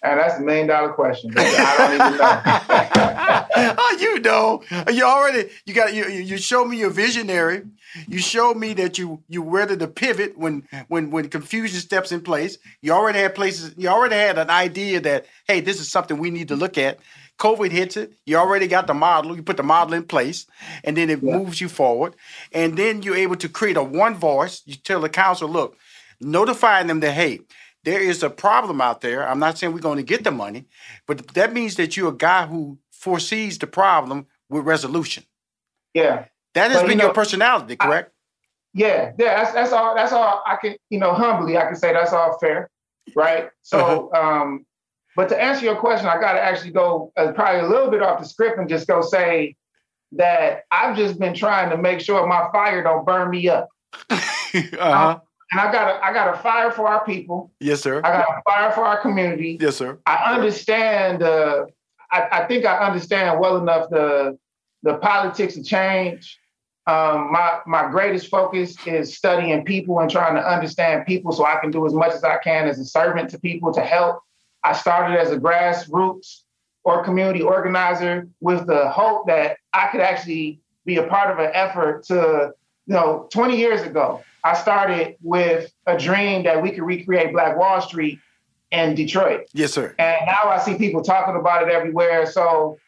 [0.04, 1.32] And that's the million dollar question.
[1.36, 3.74] I don't even know.
[3.78, 4.62] oh, you know,
[4.92, 7.62] you already you got you you showed me you're visionary.
[8.08, 12.20] You showed me that you you ready to pivot when when when confusion steps in
[12.20, 12.58] place.
[12.80, 13.74] You already had places.
[13.76, 16.98] You already had an idea that hey, this is something we need to look at.
[17.38, 18.12] COVID hits it.
[18.26, 19.36] You already got the model.
[19.36, 20.46] You put the model in place,
[20.82, 21.36] and then it yeah.
[21.36, 22.14] moves you forward.
[22.52, 24.62] And then you're able to create a one voice.
[24.64, 25.76] You tell the council, look,
[26.20, 27.40] notifying them that hey,
[27.84, 29.28] there is a problem out there.
[29.28, 30.66] I'm not saying we're going to get the money,
[31.06, 35.24] but that means that you're a guy who foresees the problem with resolution.
[35.94, 36.26] Yeah.
[36.54, 38.08] That has but, been you know, your personality, correct?
[38.08, 38.12] I,
[38.74, 41.92] yeah, yeah, that's that's all that's all I can, you know, humbly I can say
[41.92, 42.70] that's all fair.
[43.14, 43.50] Right.
[43.62, 44.42] So uh-huh.
[44.42, 44.66] um,
[45.14, 48.20] but to answer your question, I gotta actually go uh, probably a little bit off
[48.20, 49.56] the script and just go say
[50.12, 53.68] that I've just been trying to make sure my fire don't burn me up.
[54.10, 55.20] uh-huh.
[55.52, 57.52] And I got a, I got a fire for our people.
[57.60, 57.98] Yes, sir.
[57.98, 59.58] I got a fire for our community.
[59.60, 59.98] Yes, sir.
[60.06, 61.22] I understand.
[61.22, 61.66] Uh,
[62.10, 64.38] I, I think I understand well enough the
[64.82, 66.38] the politics of change.
[66.86, 71.60] Um, my my greatest focus is studying people and trying to understand people, so I
[71.60, 74.20] can do as much as I can as a servant to people to help.
[74.64, 76.42] I started as a grassroots
[76.84, 81.50] or community organizer with the hope that I could actually be a part of an
[81.54, 82.52] effort to,
[82.86, 87.56] you know, 20 years ago, I started with a dream that we could recreate Black
[87.56, 88.18] Wall Street
[88.70, 89.46] in Detroit.
[89.52, 89.94] Yes, sir.
[89.98, 92.26] And now I see people talking about it everywhere.
[92.26, 92.78] So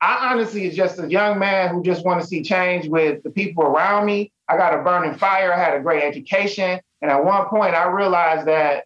[0.00, 3.30] I honestly is just a young man who just want to see change with the
[3.30, 4.32] people around me.
[4.48, 5.52] I got a burning fire.
[5.52, 6.80] I had a great education.
[7.00, 8.84] And at one point I realized that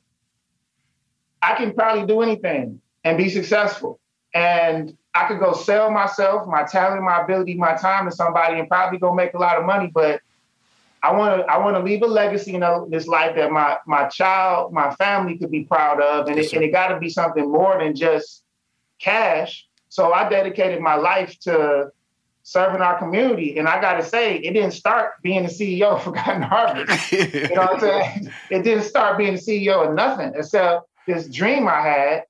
[1.42, 3.98] I can probably do anything and be successful.
[4.34, 8.68] And I could go sell myself, my talent, my ability, my time to somebody and
[8.68, 9.90] probably go make a lot of money.
[9.92, 10.22] But
[11.02, 14.06] I want to I want to leave a legacy in this life that my my
[14.06, 17.08] child, my family could be proud of, and yes, it, and it got to be
[17.08, 18.44] something more than just
[19.00, 19.66] cash.
[19.88, 21.90] So I dedicated my life to
[22.44, 26.04] serving our community, and I got to say, it didn't start being the CEO of
[26.04, 27.12] Forgotten Harvest.
[27.12, 28.32] you know what I'm saying?
[28.50, 32.24] It didn't start being the CEO of nothing except this dream I had,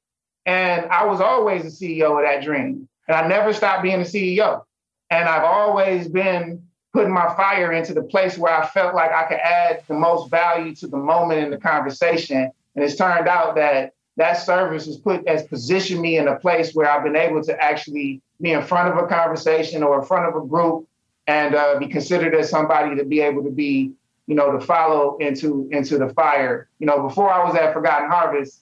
[0.46, 4.04] and I was always the CEO of that dream, and I never stopped being the
[4.04, 4.64] CEO,
[5.10, 6.62] and I've always been
[6.92, 10.30] putting my fire into the place where I felt like I could add the most
[10.30, 12.50] value to the moment in the conversation.
[12.74, 16.74] And it's turned out that that service has put has positioned me in a place
[16.74, 20.26] where I've been able to actually be in front of a conversation or in front
[20.26, 20.86] of a group
[21.26, 23.92] and uh, be considered as somebody to be able to be,
[24.26, 26.68] you know, to follow into into the fire.
[26.78, 28.60] You know, before I was at Forgotten Harvest,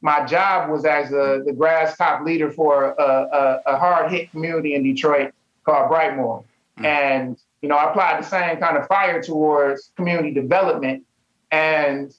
[0.00, 4.30] my job was as a, the grass top leader for a, a, a hard hit
[4.30, 5.32] community in Detroit
[5.64, 6.44] called Brightmoor.
[6.78, 6.84] Mm.
[6.84, 11.04] And you know, I applied the same kind of fire towards community development
[11.50, 12.14] and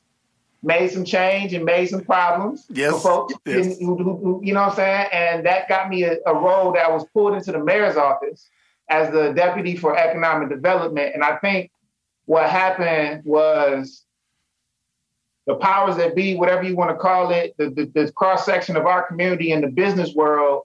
[0.62, 2.92] made some change and made some problems yes.
[2.92, 3.34] for folks.
[3.46, 3.80] Yes.
[3.80, 5.08] Who, who, who, you know what I'm saying?
[5.14, 8.50] And that got me a, a role that was pulled into the mayor's office
[8.90, 11.14] as the deputy for economic development.
[11.14, 11.72] And I think
[12.26, 14.04] what happened was
[15.48, 18.76] the powers that be, whatever you want to call it, the, the, the cross section
[18.76, 20.64] of our community and the business world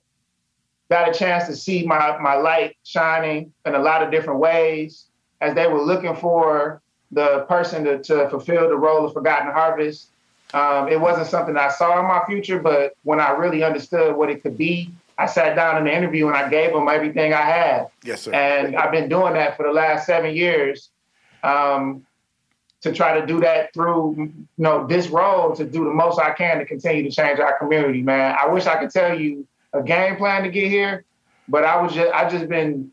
[0.95, 5.07] got a chance to see my my light shining in a lot of different ways
[5.41, 6.81] as they were looking for
[7.11, 10.11] the person to, to fulfill the role of Forgotten Harvest.
[10.53, 14.31] Um, it wasn't something I saw in my future, but when I really understood what
[14.31, 17.43] it could be, I sat down in the interview and I gave them everything I
[17.43, 17.89] had.
[18.05, 18.33] Yes, sir.
[18.33, 20.91] And I've been doing that for the last seven years
[21.43, 22.07] um,
[22.83, 26.33] to try to do that through, you know, this role to do the most I
[26.33, 28.37] can to continue to change our community, man.
[28.41, 31.05] I wish I could tell you a game plan to get here,
[31.48, 32.92] but I was just I just been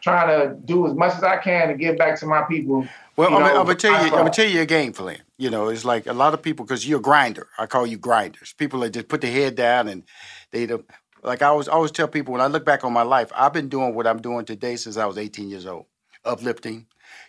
[0.00, 2.86] trying to do as much as I can to give back to my people.
[3.16, 5.22] Well, you know, I'm gonna tell you, I'm gonna tell you your game plan.
[5.38, 7.48] You know, it's like a lot of people because you're a grinder.
[7.58, 8.54] I call you grinders.
[8.54, 10.02] People that just put their head down and
[10.50, 10.84] they don't.
[11.22, 13.68] Like I always always tell people when I look back on my life, I've been
[13.68, 15.86] doing what I'm doing today since I was 18 years old.
[16.24, 16.86] Uplifting,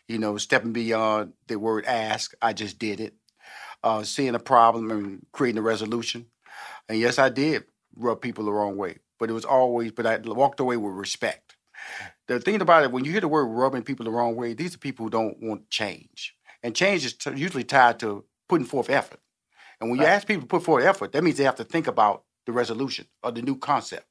[0.07, 2.33] you know, stepping beyond the word ask.
[2.41, 3.13] I just did it.
[3.83, 6.27] Uh, seeing a problem and creating a resolution.
[6.87, 7.63] And yes, I did
[7.95, 9.91] rub people the wrong way, but it was always.
[9.91, 11.55] But I walked away with respect.
[12.27, 14.75] The thing about it, when you hear the word rubbing people the wrong way, these
[14.75, 16.35] are people who don't want change.
[16.63, 19.19] And change is t- usually tied to putting forth effort.
[19.79, 21.87] And when you ask people to put forth effort, that means they have to think
[21.87, 24.05] about the resolution or the new concept.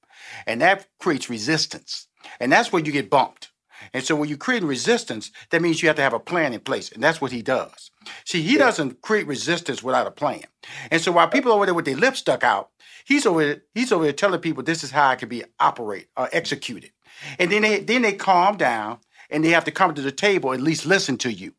[0.47, 2.09] And that creates resistance.
[2.41, 3.51] And that's where you get bumped.
[3.95, 6.61] And so when you create resistance, that means you have to have a plan in
[6.61, 6.93] place.
[6.93, 7.91] And that's what he does.
[8.25, 10.45] See, he doesn't create resistance without a plan.
[10.91, 12.71] And so while people over there with their lips stuck out,
[13.05, 16.09] he's over there, he's over there telling people this is how I can be operated
[16.17, 16.93] or uh, executed.
[17.39, 18.99] And then they then they calm down
[19.31, 21.55] and they have to come to the table at least listen to you.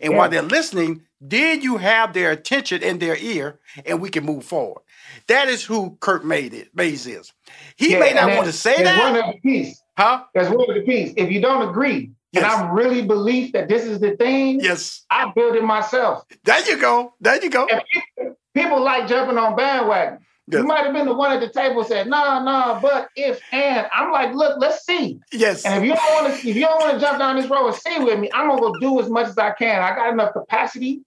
[0.00, 4.24] And while they're listening, then you have their attention in their ear, and we can
[4.24, 4.82] move forward.
[5.26, 7.32] That is who Kurt made it, Mayes is.
[7.76, 8.98] He Yeah, may not want to say that.
[8.98, 9.82] one other piece.
[9.96, 10.24] Huh?
[10.34, 11.14] There's one other piece.
[11.16, 15.32] If you don't agree, and I really believe that this is the thing, yes, I
[15.34, 16.24] build it myself.
[16.44, 17.14] There you go.
[17.20, 17.66] There you go.
[17.66, 20.18] People, people like jumping on bandwagon.
[20.46, 23.86] You might have been the one at the table said, "No, no, but if and."
[23.92, 25.64] I'm like, "Look, let's see." Yes.
[25.64, 27.68] And if you don't want to, if you don't want to jump down this road
[27.68, 29.82] and see with me, I'm gonna go do as much as I can.
[29.82, 31.00] I got enough capacity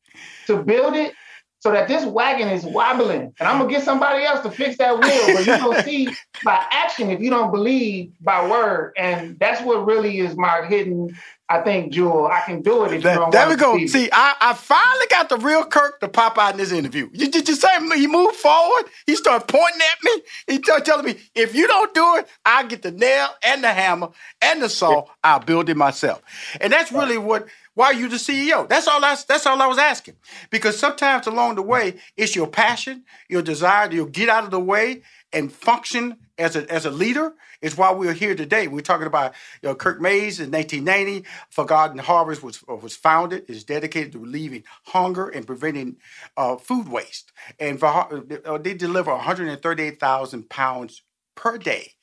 [0.47, 1.13] to build it
[1.59, 4.97] so that this wagon is wobbling, and I'm gonna get somebody else to fix that
[4.97, 5.33] wheel.
[5.33, 6.09] But you don't see
[6.43, 11.15] by action if you don't believe by word, and that's what really is my hidden.
[11.49, 13.77] I think, Jewel, I can do it if you don't There we go.
[13.77, 13.87] see.
[13.87, 17.09] See, I, I finally got the real Kirk to pop out in this interview.
[17.13, 18.83] You did you say he moved forward?
[19.05, 20.21] He started pointing at me.
[20.47, 23.69] He started telling me, if you don't do it, I'll get the nail and the
[23.69, 24.09] hammer
[24.41, 25.05] and the saw.
[25.23, 26.21] I'll build it myself.
[26.59, 27.47] And that's really what
[27.77, 28.67] why are you the CEO.
[28.67, 30.15] That's all I that's all I was asking.
[30.49, 34.59] Because sometimes along the way, it's your passion, your desire to get out of the
[34.59, 38.67] way and function as a as a leader is why we're here today.
[38.67, 41.29] We're talking about you know, Kirk Mayes in 1990.
[41.51, 43.47] Forgotten Harvest was was founded.
[43.47, 45.97] is dedicated to relieving hunger and preventing
[46.35, 47.31] uh, food waste.
[47.59, 51.03] And for, uh, they deliver 138,000 pounds
[51.35, 51.93] per day,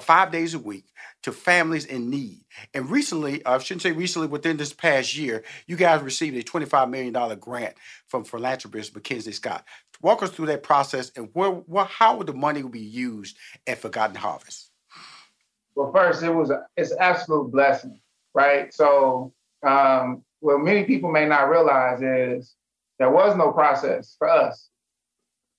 [0.00, 0.86] five days a week,
[1.22, 2.44] to families in need.
[2.72, 6.90] And recently, I shouldn't say recently, within this past year, you guys received a $25
[6.90, 7.74] million grant
[8.08, 9.64] from philanthropist Mackenzie Scott.
[10.00, 13.36] Walk us through that process and where, where how would the money be used
[13.66, 14.70] at Forgotten Harvest?
[15.74, 18.00] Well, first, it was a, it's an absolute blessing,
[18.34, 18.72] right?
[18.74, 19.32] So,
[19.66, 22.54] um, what many people may not realize is
[22.98, 24.68] there was no process for us.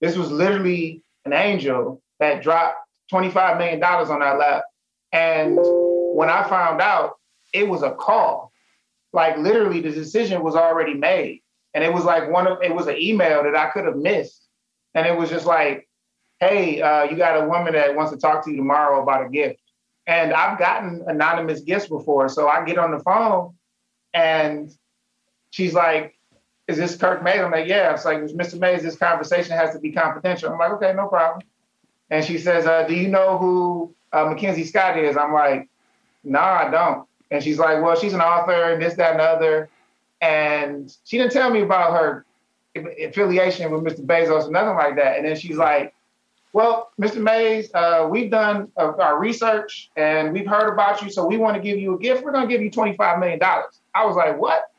[0.02, 2.83] This was literally an angel that dropped
[3.14, 4.64] $25 million on our lap.
[5.12, 5.70] And
[6.12, 7.14] when I found out,
[7.54, 8.52] it was a call.
[9.14, 11.42] Like literally, the decision was already made.
[11.74, 14.48] And it was like one of it was an email that I could have missed.
[14.96, 15.88] And it was just like,
[16.40, 19.30] hey, uh, you got a woman that wants to talk to you tomorrow about a
[19.30, 19.60] gift.
[20.08, 22.30] And I've gotten anonymous gifts before.
[22.30, 23.56] So I get on the phone
[24.14, 24.72] and
[25.52, 26.20] she's like,
[26.68, 27.40] Is this Kirk Mayes?
[27.42, 27.94] I'm like, Yeah.
[27.94, 28.60] It's like, Mr.
[28.60, 30.52] Mayes, this conversation has to be confidential.
[30.52, 31.42] I'm like, Okay, no problem.
[32.10, 35.18] And she says, uh, Do you know who uh, Mackenzie Scott is?
[35.18, 35.70] I'm like,
[36.24, 37.08] No, I don't.
[37.32, 39.70] And she's like, Well, she's an author and this, that, and the other.
[40.22, 42.26] And she didn't tell me about her
[42.76, 44.06] affiliation with Mr.
[44.06, 45.18] Bezos or nothing like that.
[45.18, 45.94] And then she's like,
[46.54, 47.18] well, Mr.
[47.18, 51.56] Mayes, uh, we've done uh, our research and we've heard about you, so we want
[51.56, 52.24] to give you a gift.
[52.24, 53.40] We're going to give you $25 million.
[53.42, 54.70] I was like, what?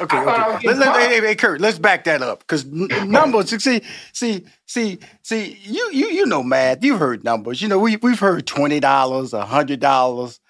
[0.00, 0.68] Okay, I thought I okay.
[0.68, 3.50] Let, let- hey, hey, Kurt, let's back that up because numbers.
[3.62, 3.82] See,
[4.12, 5.58] see, see, see.
[5.62, 6.82] You, you, you know math.
[6.82, 7.60] You've heard numbers.
[7.60, 10.40] You know we we've heard twenty dollars, hundred dollars.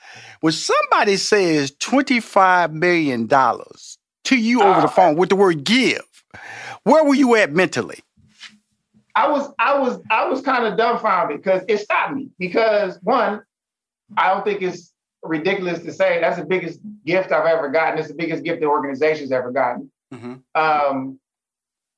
[0.41, 4.91] When somebody says twenty five million dollars to you over the ah.
[4.91, 6.25] phone with the word "give,"
[6.85, 7.99] where were you at mentally?
[9.17, 13.43] I was I was I was kind of dumbfounded because it stopped me because one,
[14.17, 14.90] I don't think it's
[15.23, 17.99] ridiculous to say that's the biggest gift I've ever gotten.
[17.99, 19.91] It's the biggest gift the organization's ever gotten.
[20.55, 21.19] Um,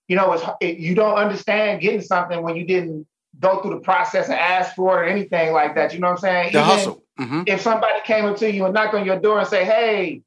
[0.08, 3.06] you know, it's it, you don't understand getting something when you didn't
[3.38, 5.94] go through the process and ask for it or anything like that.
[5.94, 6.52] You know what I'm saying?
[6.52, 7.04] The Even hustle.
[7.18, 7.44] Mhm.
[7.46, 10.22] If somebody came up to you and knocked on your door and say, "Hey,"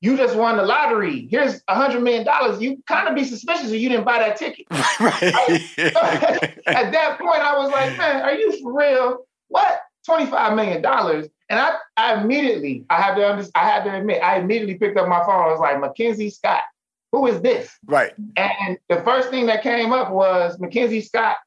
[0.00, 1.28] you just won the lottery.
[1.30, 2.60] Here's a hundred million dollars.
[2.60, 4.66] You kind of be suspicious if you didn't buy that ticket.
[6.66, 9.26] At that point, I was like, man, are you for real?
[9.48, 9.80] What?
[10.08, 11.28] $25 million.
[11.50, 14.96] And I, I immediately, I had to under, I had to admit, I immediately picked
[14.96, 15.44] up my phone.
[15.44, 16.62] I was like, Mackenzie Scott,
[17.10, 17.76] who is this?
[17.86, 18.12] Right.
[18.36, 21.38] And the first thing that came up was Mackenzie Scott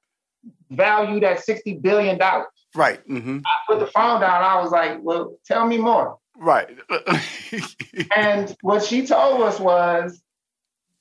[0.70, 2.20] valued at $60 billion.
[2.76, 3.08] Right.
[3.08, 3.40] Mm-hmm.
[3.46, 4.44] I put the phone down.
[4.44, 6.18] I was like, well, tell me more.
[6.36, 6.78] Right.
[8.16, 10.22] and what she told us was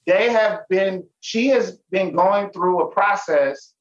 [0.07, 3.73] they have been, she has been going through a process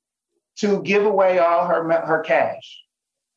[0.57, 2.81] to give away all her, her cash.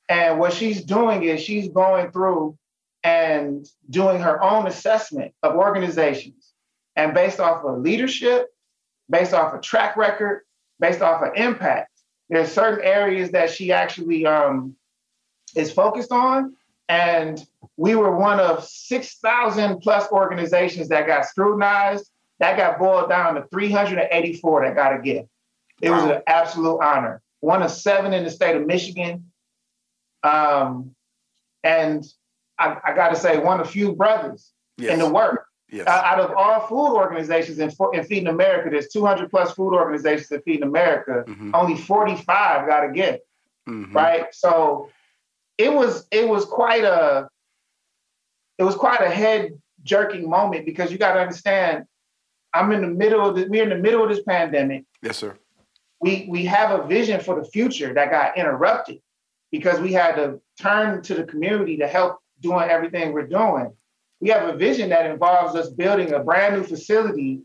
[0.08, 2.58] And what she's doing is she's going through
[3.02, 6.52] and doing her own assessment of organizations.
[6.96, 8.48] And based off of leadership,
[9.10, 10.42] based off of track record,
[10.80, 11.90] based off of impact,
[12.28, 14.76] there's certain areas that she actually um,
[15.54, 16.56] is focused on.
[16.88, 17.44] And
[17.76, 22.10] we were one of 6,000 plus organizations that got scrutinized.
[22.40, 25.28] That got boiled down to 384 that got a gift.
[25.80, 27.22] It was an absolute honor.
[27.40, 29.30] One of seven in the state of Michigan.
[30.24, 30.94] Um,
[31.62, 32.04] and
[32.58, 34.94] I, I got to say, one of few brothers Yes.
[34.94, 35.46] in the work.
[35.70, 35.86] Yes.
[35.86, 40.28] Uh, out of all food organizations in, in Feeding America, there's 200 plus food organizations
[40.30, 41.24] that feed in Feeding America.
[41.54, 43.20] Only 45 got a gift,
[43.68, 43.94] Mhm.
[43.94, 44.26] right?
[44.34, 44.90] So
[45.58, 47.28] it was it was quite a
[48.58, 49.52] it was quite a head
[49.84, 51.84] jerking moment because you got to understand,
[52.52, 54.84] I'm in the middle of the, we're in the middle of this pandemic.
[55.02, 55.36] Yes, sir.
[56.00, 59.00] We we have a vision for the future that got interrupted
[59.54, 63.72] because we had to turn to the community to help doing everything we're doing.
[64.18, 67.42] We have a vision that involves us building a brand new facility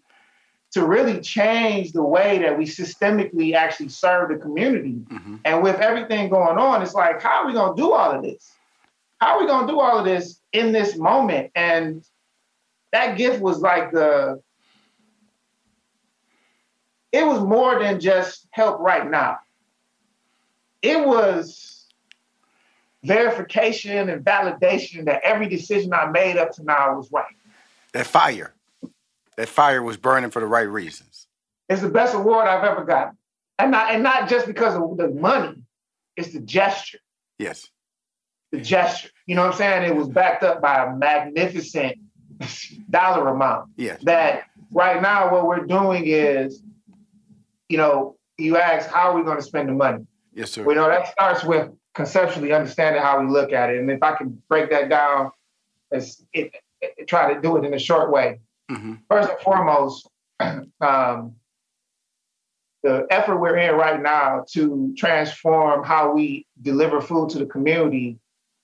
[0.71, 4.93] to really change the way that we systemically actually serve the community.
[4.93, 5.35] Mm-hmm.
[5.45, 8.23] And with everything going on, it's like, how are we going to do all of
[8.23, 8.55] this?
[9.19, 11.51] How are we going to do all of this in this moment?
[11.53, 12.03] And
[12.91, 14.41] that gift was like the,
[17.11, 19.37] it was more than just help right now.
[20.81, 21.78] It was
[23.03, 27.25] verification and validation that every decision I made up to now was right.
[27.93, 28.53] That fire.
[29.37, 31.27] That fire was burning for the right reasons.
[31.69, 33.17] It's the best award I've ever gotten.
[33.57, 35.55] And not, and not just because of the money,
[36.17, 36.99] it's the gesture.
[37.37, 37.69] Yes.
[38.51, 39.09] The gesture.
[39.27, 39.91] You know what I'm saying?
[39.91, 41.97] It was backed up by a magnificent
[42.89, 43.69] dollar amount.
[43.77, 44.01] Yes.
[44.03, 46.61] That right now, what we're doing is,
[47.69, 50.05] you know, you ask, how are we going to spend the money?
[50.33, 50.63] Yes, sir.
[50.63, 53.79] We know, that starts with conceptually understanding how we look at it.
[53.79, 55.31] And if I can break that down,
[55.91, 58.39] it's, it, it, try to do it in a short way.
[58.71, 58.95] Mm-hmm.
[59.09, 60.07] First and foremost,
[60.39, 61.35] um,
[62.83, 68.19] the effort we're in right now to transform how we deliver food to the community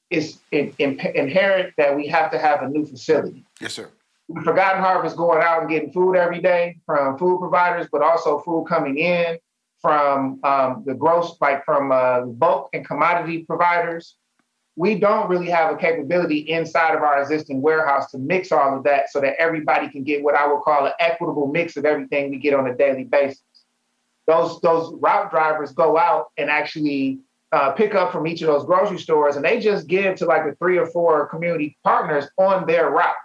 [0.10, 3.44] is in, in, inherent that we have to have a new facility.
[3.60, 3.90] Yes, sir.
[4.30, 8.40] The Forgotten Harvest going out and getting food every day from food providers, but also
[8.40, 9.38] food coming in
[9.86, 14.16] from um, the gross, like from uh, bulk and commodity providers.
[14.76, 18.84] We don't really have a capability inside of our existing warehouse to mix all of
[18.86, 22.32] that so that everybody can get what I would call an equitable mix of everything
[22.32, 23.44] we get on a daily basis.
[24.26, 27.20] Those those route drivers go out and actually
[27.52, 30.46] uh, pick up from each of those grocery stores, and they just give to like
[30.46, 33.16] the three or four community partners on their route.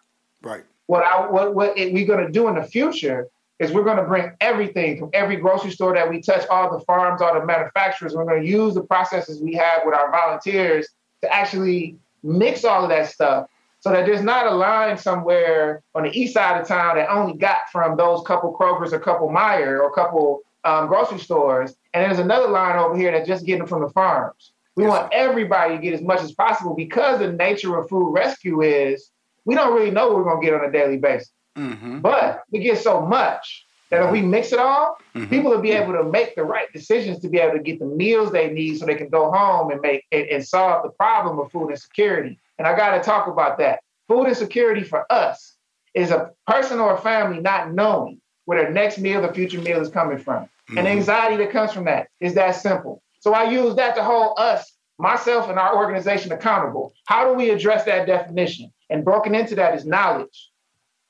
[0.42, 0.64] Right.
[0.88, 3.28] What I what what we're going to do in the future
[3.60, 6.82] is we're going to bring everything from every grocery store that we touch, all the
[6.86, 8.14] farms, all the manufacturers.
[8.14, 10.88] We're going to use the processes we have with our volunteers
[11.20, 13.48] to actually mix all of that stuff
[13.80, 17.34] so that there's not a line somewhere on the east side of town that only
[17.34, 22.04] got from those couple Kroger's, a couple Meijer, or a couple um, grocery stores, and
[22.04, 24.52] there's another line over here that's just getting from the farms.
[24.76, 28.62] We want everybody to get as much as possible because the nature of food rescue
[28.62, 29.10] is
[29.44, 31.32] we don't really know what we're going to get on a daily basis.
[31.56, 32.00] Mm-hmm.
[32.00, 34.96] But we get so much that if we mix it all,
[35.28, 37.86] people will be able to make the right decisions to be able to get the
[37.86, 41.38] meals they need so they can go home and make and, and solve the problem
[41.40, 42.38] of food insecurity.
[42.58, 43.80] And I got to talk about that.
[44.06, 45.56] Food insecurity for us
[45.94, 49.80] is a person or a family not knowing where their next meal, the future meal
[49.80, 50.48] is coming from.
[50.76, 53.02] And anxiety that comes from that is that simple.
[53.18, 56.92] So I use that to hold us, myself, and our organization accountable.
[57.06, 58.72] How do we address that definition?
[58.88, 60.49] And broken into that is knowledge,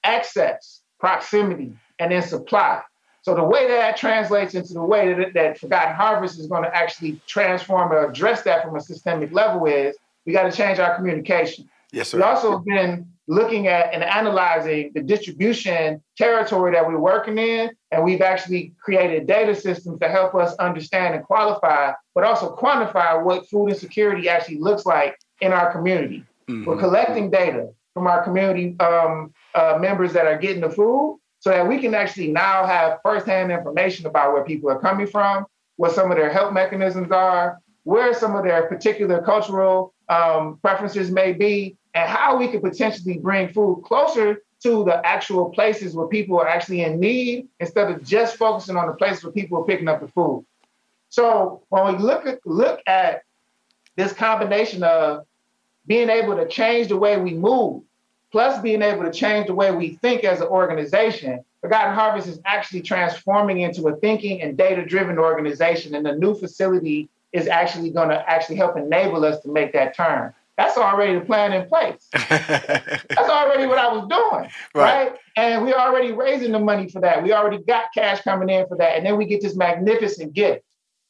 [0.05, 2.83] access, proximity, and then supply.
[3.23, 6.75] So the way that translates into the way that, that Forgotten Harvest is going to
[6.75, 10.97] actually transform or address that from a systemic level is we got to change our
[10.97, 11.69] communication.
[11.93, 12.19] Yes, sir.
[12.19, 17.71] We also have been looking at and analyzing the distribution territory that we're working in,
[17.91, 23.23] and we've actually created data systems to help us understand and qualify, but also quantify
[23.23, 26.25] what food insecurity actually looks like in our community.
[26.49, 31.51] We're collecting data from our community um, uh, members that are getting the food so
[31.51, 35.47] that we can actually now have firsthand information about where people are coming from,
[35.77, 41.11] what some of their help mechanisms are, where some of their particular cultural um, preferences
[41.11, 46.07] may be, and how we could potentially bring food closer to the actual places where
[46.07, 49.65] people are actually in need instead of just focusing on the places where people are
[49.65, 50.45] picking up the food.
[51.09, 53.23] So when we look at look at
[53.97, 55.27] this combination of
[55.87, 57.83] being able to change the way we move,
[58.33, 62.41] plus being able to change the way we think as an organization, Forgotten Harvest is
[62.45, 68.09] actually transforming into a thinking and data-driven organization, and the new facility is actually going
[68.09, 70.33] to actually help enable us to make that turn.
[70.57, 72.09] That's already the plan in place.
[72.13, 75.09] That's already what I was doing, right.
[75.09, 75.13] right?
[75.37, 77.23] And we're already raising the money for that.
[77.23, 80.63] We already got cash coming in for that, and then we get this magnificent gift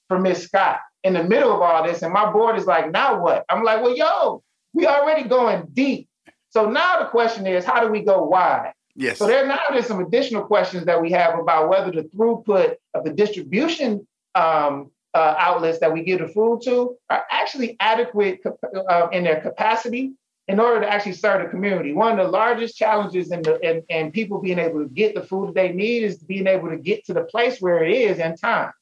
[0.09, 3.20] from Miss Scott in the middle of all this, and my board is like, "Now
[3.20, 4.42] what?" I'm like, "Well, yo,
[4.72, 6.09] we already going deep.
[6.51, 9.18] So now the question is, how do we go wide?" Yes.
[9.18, 13.05] So there now there's some additional questions that we have about whether the throughput of
[13.05, 18.40] the distribution um, uh, outlets that we give the food to are actually adequate
[18.89, 20.12] uh, in their capacity
[20.48, 21.93] in order to actually serve the community.
[21.93, 25.22] One of the largest challenges in the in, in people being able to get the
[25.22, 28.18] food that they need is being able to get to the place where it is
[28.18, 28.72] in time.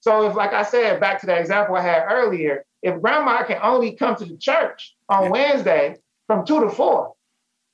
[0.00, 3.58] So if, like I said, back to that example I had earlier, if grandma can
[3.62, 5.30] only come to the church on yeah.
[5.30, 5.96] Wednesday
[6.26, 7.14] from two to four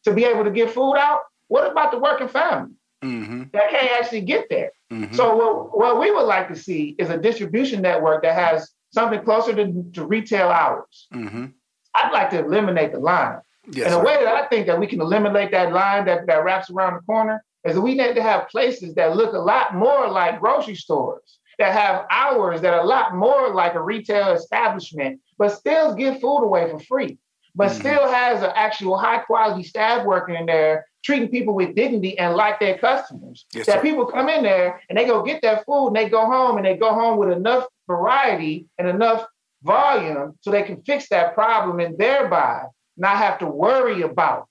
[0.04, 2.72] to be able to get food out, what about the working family
[3.02, 3.44] mm-hmm.
[3.52, 4.72] that can't actually get there?
[4.92, 5.14] Mm-hmm.
[5.14, 9.22] So what, what we would like to see is a distribution network that has something
[9.22, 11.08] closer to, to retail hours.
[11.12, 11.46] Mm-hmm.
[11.94, 13.38] I'd like to eliminate the line.
[13.70, 16.44] Yes, and the way that I think that we can eliminate that line that, that
[16.44, 19.74] wraps around the corner is that we need to have places that look a lot
[19.74, 24.32] more like grocery stores, that have hours that are a lot more like a retail
[24.32, 27.18] establishment, but still give food away for free,
[27.54, 27.80] but mm-hmm.
[27.80, 32.34] still has an actual high quality staff working in there treating people with dignity and
[32.34, 33.44] like their customers.
[33.52, 33.82] Yes, that sir.
[33.82, 36.64] people come in there and they go get their food and they go home and
[36.64, 39.26] they go home with enough variety and enough
[39.62, 42.64] volume so they can fix that problem and thereby
[42.96, 44.48] not have to worry about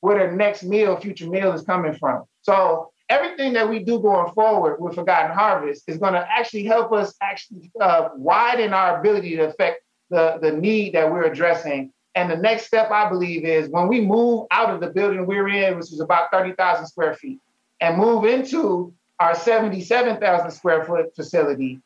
[0.00, 2.24] where their next meal, future meal is coming from.
[2.42, 6.92] So everything that we do going forward with Forgotten Harvest is going to actually help
[6.92, 9.80] us actually uh, widen our ability to affect
[10.10, 14.00] the, the need that we're addressing and the next step, I believe, is when we
[14.00, 17.40] move out of the building we're in, which is about 30,000 square feet,
[17.80, 21.80] and move into our 77,000 square foot facility,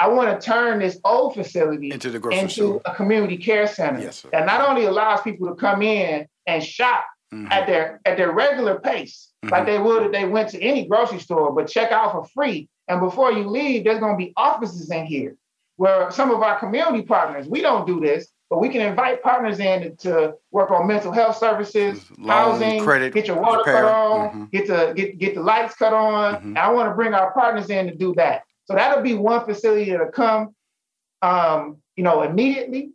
[0.00, 4.46] I want to turn this old facility into, into a community care center yes, that
[4.46, 7.46] not only allows people to come in and shop mm-hmm.
[7.52, 9.52] at their at their regular pace, mm-hmm.
[9.52, 12.68] like they would if they went to any grocery store, but check out for free.
[12.88, 15.36] And before you leave, there's going to be offices in here
[15.76, 19.60] where some of our community partners, we don't do this, but we can invite partners
[19.60, 23.84] in to work on mental health services, Loan, housing, credit, get your water repair.
[23.84, 24.44] cut on, mm-hmm.
[24.52, 26.34] get the get get the lights cut on.
[26.34, 26.58] Mm-hmm.
[26.58, 28.42] I want to bring our partners in to do that.
[28.66, 30.54] So that'll be one facility that'll come,
[31.22, 32.90] um, you know, immediately.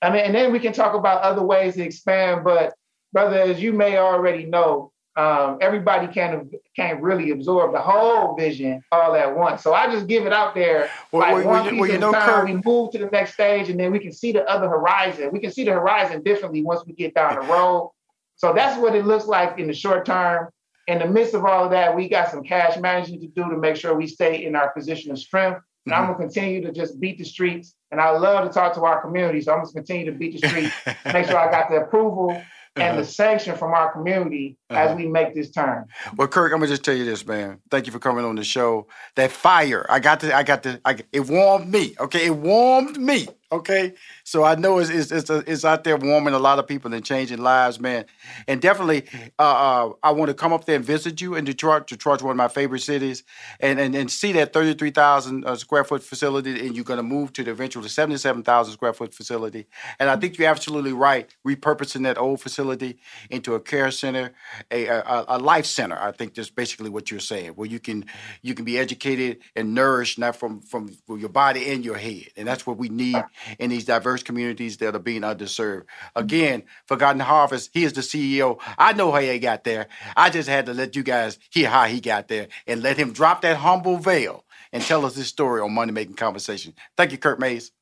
[0.00, 2.44] I mean, and then we can talk about other ways to expand.
[2.44, 2.74] But
[3.12, 8.82] brother, as you may already know, um, everybody can't can't really absorb the whole vision
[8.90, 9.62] all at once.
[9.62, 11.96] So I just give it out there well, like well, one well, piece well, at
[11.96, 12.28] a time.
[12.28, 15.30] Kurt, we move to the next stage, and then we can see the other horizon.
[15.32, 17.92] We can see the horizon differently once we get down the road.
[18.36, 20.48] So that's what it looks like in the short term.
[20.86, 23.56] In the midst of all of that, we got some cash management to do to
[23.58, 25.60] make sure we stay in our position of strength.
[25.84, 26.02] And mm-hmm.
[26.02, 27.74] I'm gonna continue to just beat the streets.
[27.90, 30.48] And I love to talk to our community, so I'm gonna continue to beat the
[30.48, 30.74] streets,
[31.12, 32.30] make sure I got the approval
[32.76, 33.04] and the uh-huh.
[33.04, 34.80] sanction from our community uh-huh.
[34.80, 35.86] as we make this turn.
[36.16, 37.58] Well, Kurt, I'm gonna just tell you this, man.
[37.70, 38.86] Thank you for coming on the show.
[39.16, 41.94] That fire, I got to, I got to, I, it warmed me.
[41.98, 43.26] Okay, it warmed me.
[43.52, 46.94] Okay, so I know it's it's it's, it's, out there warming a lot of people
[46.94, 48.04] and changing lives, man.
[48.46, 49.08] And definitely,
[49.40, 51.88] uh, uh, I want to come up there and visit you in Detroit.
[51.88, 53.24] Detroit's one of my favorite cities,
[53.58, 56.98] and and, and see that thirty three thousand uh, square foot facility, and you're going
[56.98, 59.66] to move to the eventual seventy seven thousand square foot facility.
[59.98, 64.30] And I think you're absolutely right, repurposing that old facility into a care center,
[64.70, 65.96] a, a, a life center.
[65.96, 68.04] I think that's basically what you're saying, where you can
[68.42, 72.46] you can be educated and nourished, not from from your body and your head, and
[72.46, 73.22] that's what we need
[73.58, 75.84] in these diverse communities that are being underserved.
[76.16, 78.60] Again, Forgotten Harvest, he is the CEO.
[78.78, 79.86] I know how he got there.
[80.16, 83.12] I just had to let you guys hear how he got there and let him
[83.12, 86.74] drop that humble veil and tell us his story on Money Making Conversation.
[86.96, 87.72] Thank you, Kurt Mayes.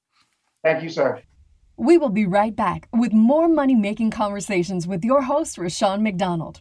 [0.62, 1.22] Thank you, sir.
[1.76, 6.60] We will be right back with more money making conversations with your host, Rushion McDonald.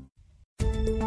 [0.61, 1.00] you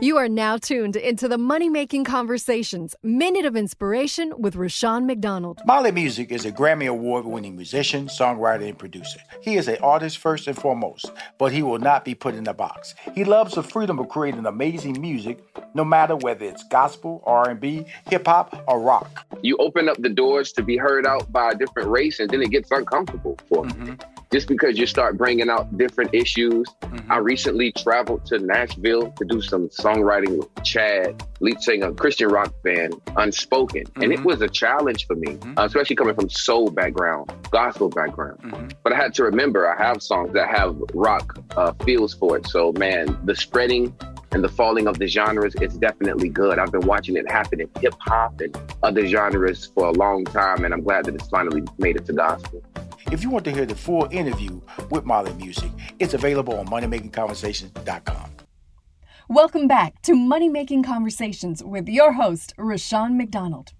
[0.00, 5.60] you are now tuned into the Money Making Conversations Minute of Inspiration with Rushion McDonald.
[5.66, 9.20] Mali Music is a Grammy Award winning musician, songwriter, and producer.
[9.42, 12.54] He is an artist first and foremost, but he will not be put in a
[12.54, 12.94] box.
[13.14, 15.38] He loves the freedom of creating amazing music,
[15.74, 19.26] no matter whether it's gospel, R&B, hip hop, or rock.
[19.42, 22.40] You open up the doors to be heard out by a different race, and then
[22.40, 23.72] it gets uncomfortable for me.
[23.72, 23.94] Mm-hmm.
[24.32, 26.68] Just because you start bringing out different issues.
[26.82, 27.10] Mm-hmm.
[27.10, 32.28] I recently traveled to Nashville to do some songwriting with Chad, lead singer of Christian
[32.28, 33.84] rock band Unspoken.
[33.96, 38.74] And it was a challenge for me, uh, especially coming from soul background, gospel background.
[38.82, 42.46] But I had to remember I have songs that have rock uh, feels for it.
[42.46, 43.94] So, man, the spreading
[44.32, 46.58] and the falling of the genres is definitely good.
[46.58, 50.64] I've been watching it happen in hip hop and other genres for a long time,
[50.64, 52.62] and I'm glad that it's finally made it to gospel.
[53.10, 54.60] If you want to hear the full interview
[54.90, 58.30] with Mali Music, it's available on moneymakingconversations.com.
[59.30, 63.70] Welcome back to Money Making Conversations with your host, Rushion McDonald.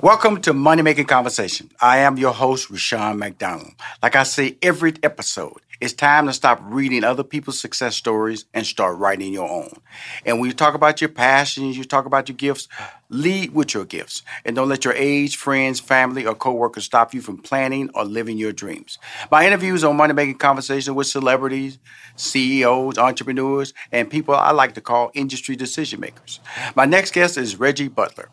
[0.00, 1.68] Welcome to Money Making Conversation.
[1.78, 3.74] I am your host, Rushion McDonald.
[4.02, 8.66] Like I say every episode, it's time to stop reading other people's success stories and
[8.66, 9.70] start writing your own.
[10.24, 12.68] And when you talk about your passions, you talk about your gifts,
[13.08, 14.22] lead with your gifts.
[14.44, 18.38] And don't let your age, friends, family, or coworkers stop you from planning or living
[18.38, 18.98] your dreams.
[19.30, 21.78] My interviews on Money Making Conversation with celebrities,
[22.16, 26.40] CEOs, entrepreneurs, and people I like to call industry decision makers.
[26.74, 28.30] My next guest is Reggie Butler.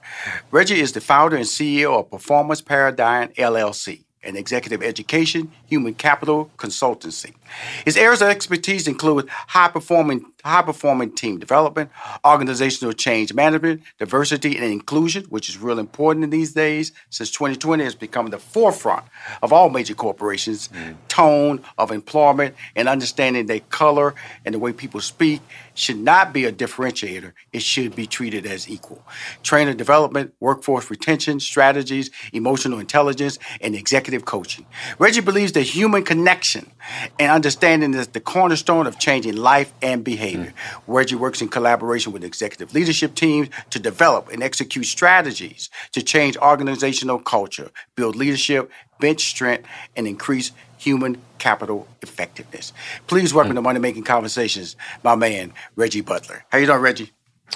[0.52, 6.52] Reggie is the founder and CEO of Performance Paradigm LLC and executive education, human capital
[6.58, 7.34] consultancy.
[7.86, 11.90] His areas of expertise include high performing high performing team development,
[12.26, 17.84] organizational change management, diversity and inclusion, which is real important in these days since 2020
[17.84, 19.06] has become the forefront
[19.42, 20.96] of all major corporations, mm.
[21.08, 24.14] tone of employment and understanding that color
[24.46, 25.42] and the way people speak
[25.74, 27.32] should not be a differentiator.
[27.54, 29.04] It should be treated as equal.
[29.44, 34.66] Trainer development, workforce retention, strategies, emotional intelligence, and executive coaching.
[35.00, 36.70] Reggie believes that human connection
[37.20, 40.31] and understanding is the cornerstone of changing life and behavior.
[40.88, 46.38] Reggie works in collaboration with executive leadership teams to develop and execute strategies to change
[46.38, 52.74] organizational culture, build leadership, bench strength, and increase human capital effectiveness.
[53.08, 53.58] Please welcome hmm.
[53.58, 56.44] to Money Making Conversations, my man, Reggie Butler.
[56.50, 57.12] How you doing, Reggie?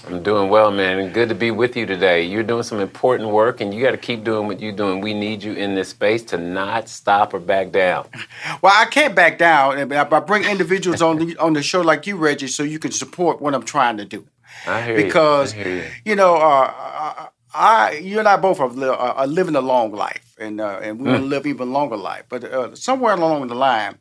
[0.08, 2.24] I'm doing well, man, good to be with you today.
[2.24, 5.02] You're doing some important work, and you got to keep doing what you're doing.
[5.02, 8.08] We need you in this space to not stop or back down.
[8.62, 9.78] Well, I can't back down.
[9.80, 12.92] and I bring individuals on the on the show like you, Reggie, so you can
[12.92, 14.26] support what I'm trying to do.
[14.68, 15.04] I hear you.
[15.06, 15.84] because I hear you.
[16.06, 19.92] you know, uh, I, I, you and I both are, li- are living a long
[19.92, 21.30] life, and uh, and we want to Mm.
[21.30, 22.24] live even longer life.
[22.30, 23.98] But uh, somewhere along the line,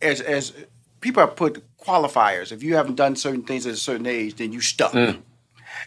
[0.00, 0.52] as as
[1.00, 4.52] people have put qualifiers, if you haven't done certain things at a certain age, then
[4.52, 4.92] you stuck.
[4.92, 5.22] Mm.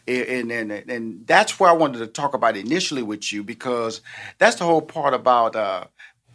[0.08, 4.02] And, and and and that's where I wanted to talk about initially with you because
[4.38, 5.86] that's the whole part about uh,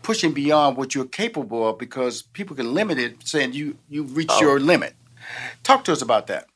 [0.02, 4.32] pushing beyond what you're capable of because people can limit it, saying you you reached
[4.34, 4.40] Oh.
[4.40, 4.94] your limit.
[5.62, 6.46] Talk to us about that.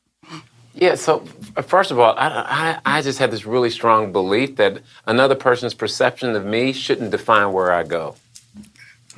[0.75, 1.19] Yeah, so
[1.63, 5.73] first of all, I, I, I just had this really strong belief that another person's
[5.73, 8.15] perception of me shouldn't define where I go.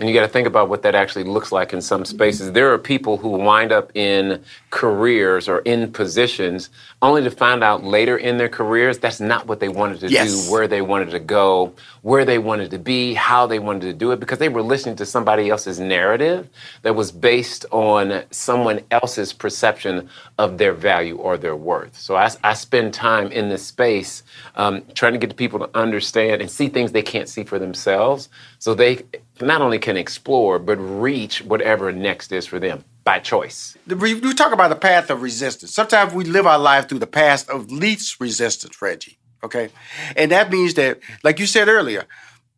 [0.01, 2.53] And you got to think about what that actually looks like in some spaces.
[2.53, 6.71] There are people who wind up in careers or in positions
[7.03, 10.47] only to find out later in their careers that's not what they wanted to Yes.
[10.47, 11.73] do, where they wanted to go,
[12.03, 14.97] where they wanted to be, how they wanted to do it, because they were listening
[14.97, 16.49] to somebody else's narrative
[16.83, 20.09] that was based on someone else's perception
[20.39, 21.97] of their value or their worth.
[21.99, 24.23] So I, I spend time in this space
[24.55, 27.59] um, trying to get the people to understand and see things they can't see for
[27.59, 28.29] themselves
[28.59, 29.03] so they
[29.41, 33.75] not only can explore, but reach whatever next is for them by choice.
[33.87, 35.73] We, we talk about the path of resistance.
[35.73, 39.17] Sometimes we live our life through the path of least resistance, Reggie.
[39.43, 39.69] Okay,
[40.15, 42.05] and that means that, like you said earlier,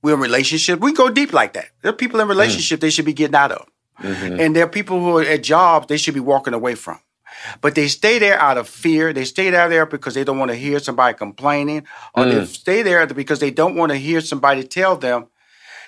[0.01, 0.81] We're in relationship.
[0.81, 1.69] We go deep like that.
[1.81, 3.65] There are people in relationships they should be getting out of.
[4.01, 4.38] Mhm.
[4.38, 6.99] And there are people who are at jobs they should be walking away from.
[7.61, 9.14] But they stay there out of fear.
[9.14, 11.85] They stay out there because they don't want to hear somebody complaining,
[12.15, 12.47] or they Mm.
[12.47, 15.27] stay there because they don't want to hear somebody tell them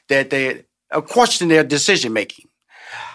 [0.07, 0.63] that they
[1.01, 2.45] question their decision making.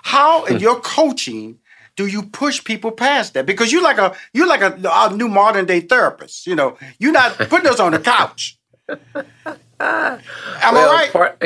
[0.03, 1.59] How in your coaching
[1.97, 3.47] do you push people past that?
[3.47, 6.47] Because you're like a you're like a, a new modern day therapist.
[6.47, 8.59] You know, you're not putting us on the couch.
[9.83, 11.13] Am well, I right?
[11.13, 11.43] Part,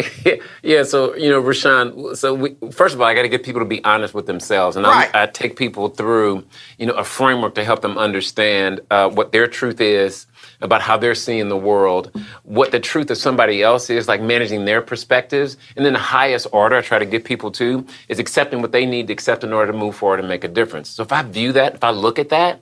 [0.63, 0.83] yeah.
[0.83, 2.17] So you know, Rushion.
[2.17, 4.77] So we, first of all, I got to get people to be honest with themselves,
[4.77, 5.09] and Right.
[5.15, 6.45] I, I take people through,
[6.79, 10.27] you know, a framework to help them understand uh, what their truth is
[10.65, 12.11] about how they're seeing the world,
[12.43, 16.47] what the truth of somebody else is, like managing their perspectives, and then the highest
[16.53, 19.53] order I try to get people to is accepting what they need to accept in
[19.53, 20.89] order to move forward and make a difference.
[20.89, 22.61] So if I view that, if I look at that,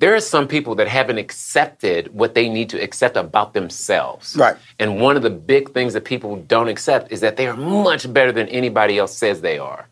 [0.00, 4.34] there are some people that haven't accepted what they need to accept about themselves.
[4.34, 4.56] Right.
[4.78, 8.12] And one of the big things that people don't accept is that they are much
[8.12, 9.86] better than anybody else says they are.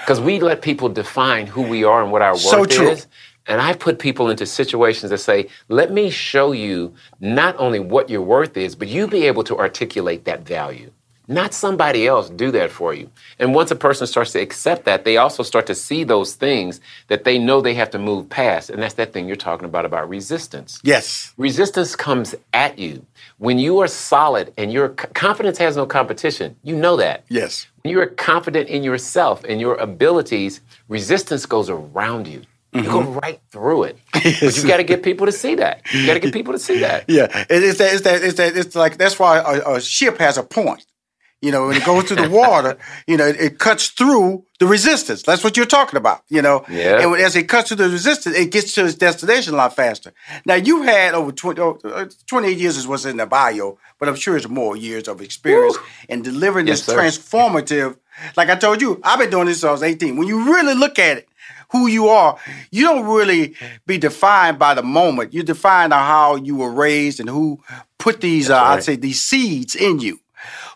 [0.00, 2.90] Because we let people define who we are and what our worth So true.
[2.90, 3.06] is.
[3.48, 8.10] And I put people into situations that say, let me show you not only what
[8.10, 10.92] your worth is, but you be able to articulate that value.
[11.30, 13.10] Not somebody else do that for you.
[13.38, 16.80] And once a person starts to accept that, they also start to see those things
[17.08, 18.70] that they know they have to move past.
[18.70, 20.80] And that's that thing you're talking about about resistance.
[20.82, 21.34] Yes.
[21.36, 23.04] Resistance comes at you.
[23.36, 27.24] When you are solid and your confidence has no competition, you know that.
[27.28, 27.66] Yes.
[27.82, 32.42] When you are confident in yourself and your abilities, resistance goes around you.
[32.72, 33.98] You go right through it.
[34.12, 35.82] But you got to get people to see that.
[35.92, 37.04] You got to get people to see that.
[37.08, 37.92] Yeah, it's that.
[37.94, 38.22] It's that.
[38.22, 38.56] It's that.
[38.56, 40.84] It's like that's why a, a ship has a point.
[41.40, 42.76] You know, when it goes through the water,
[43.06, 45.22] you know, it, it cuts through the resistance.
[45.22, 46.22] That's what you're talking about.
[46.28, 47.00] You know, Yeah.
[47.00, 50.12] And as it cuts through the resistance, it gets to its destination a lot faster.
[50.44, 54.08] Now you had over 20, oh, uh, 28 years is what's in the bio, but
[54.08, 55.76] I'm sure it's more years of experience
[56.08, 56.98] in delivering Yes, this sir.
[57.00, 57.96] transformative.
[58.36, 60.16] Like I told you, I've been doing this since I was 18.
[60.16, 61.28] When you really look at it,
[61.70, 62.38] who you are,
[62.70, 63.54] you don't really
[63.86, 65.34] be defined by the moment.
[65.34, 67.62] You're defined on how you were raised and who
[67.98, 70.20] put these, uh, I'd say, these seeds in you.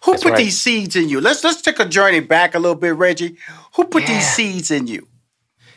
[0.05, 0.39] Who That's put right.
[0.39, 1.21] these seeds in you?
[1.21, 3.37] Let's let's take a journey back a little bit, Reggie.
[3.77, 5.07] Who put these seeds in you?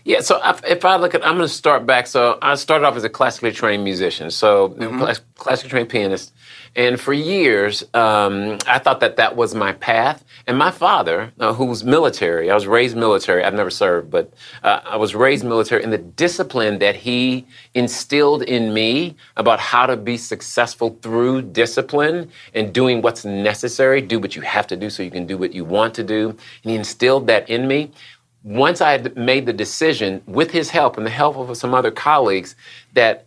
[0.03, 2.05] Yeah, so if, if I look at, I'm going to start back.
[2.05, 6.31] So I started off as a classically trained musician, so class, classically trained pianist,
[6.75, 10.23] and for years um, I thought that that was my path.
[10.47, 13.43] And my father, uh, who's military, I was raised military.
[13.43, 14.31] I've never served, but
[14.63, 19.87] uh, I was raised military, and the discipline that he instilled in me about how
[19.87, 24.89] to be successful through discipline and doing what's necessary, do what you have to do
[24.89, 27.91] so you can do what you want to do, and he instilled that in me
[28.43, 31.89] once I had made the decision, with his help and the help of some other
[31.89, 32.55] colleagues,
[32.93, 33.25] that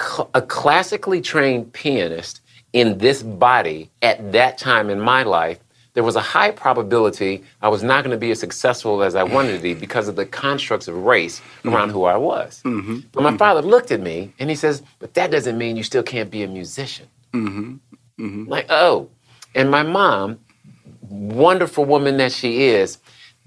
[0.00, 2.40] cl- a classically trained pianist
[2.72, 5.58] in this body at that time in my life,
[5.94, 9.24] there was a high probability I was not going to be as successful as I
[9.24, 12.62] wanted to be because of the constructs of race around who I was.
[12.64, 13.00] Mm-hmm.
[13.10, 16.04] But my father looked at me and he says, But that doesn't mean you still
[16.04, 17.08] can't be a musician.
[17.32, 17.76] Mm-hmm.
[18.24, 18.44] Mm-hmm.
[18.48, 19.10] Like, oh.
[19.56, 20.38] And my mom,
[21.00, 22.98] wonderful woman that she is,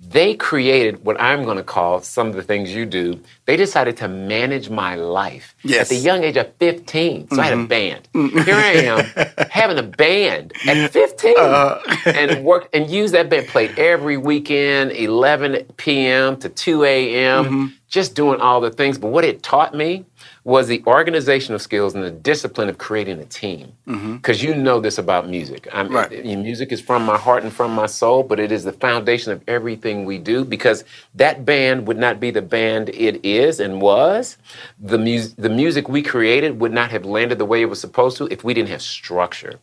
[0.09, 3.19] they created what I'm going to call some of the things you do.
[3.45, 5.81] They decided to manage my life Yes.
[5.83, 7.29] at the young age of 15.
[7.29, 7.67] So I had a Mhm.
[7.67, 8.09] band.
[8.15, 8.39] Mm-hmm.
[8.39, 11.79] Here I am having a band at 15 uh-huh.
[12.15, 13.47] and work and use that band.
[13.47, 16.35] Played every weekend, 11 p.m.
[16.37, 17.45] to 2 a.m.
[17.45, 17.65] Mm-hmm.
[17.87, 18.97] Just doing all the things.
[18.97, 20.05] But what it taught me
[20.43, 24.15] was the organizational skills and the discipline of creating a team Mm-hmm.
[24.15, 25.67] because you know this about music.
[25.73, 26.25] I'm, Right.
[26.25, 29.41] Music is from my heart and from my soul, but it is the foundation of
[29.47, 30.83] everything we do because
[31.15, 34.37] that band would not be the band it is and was.
[34.79, 38.17] The, mus- the music we created would not have landed the way it was supposed
[38.17, 39.59] to if we didn't have structure.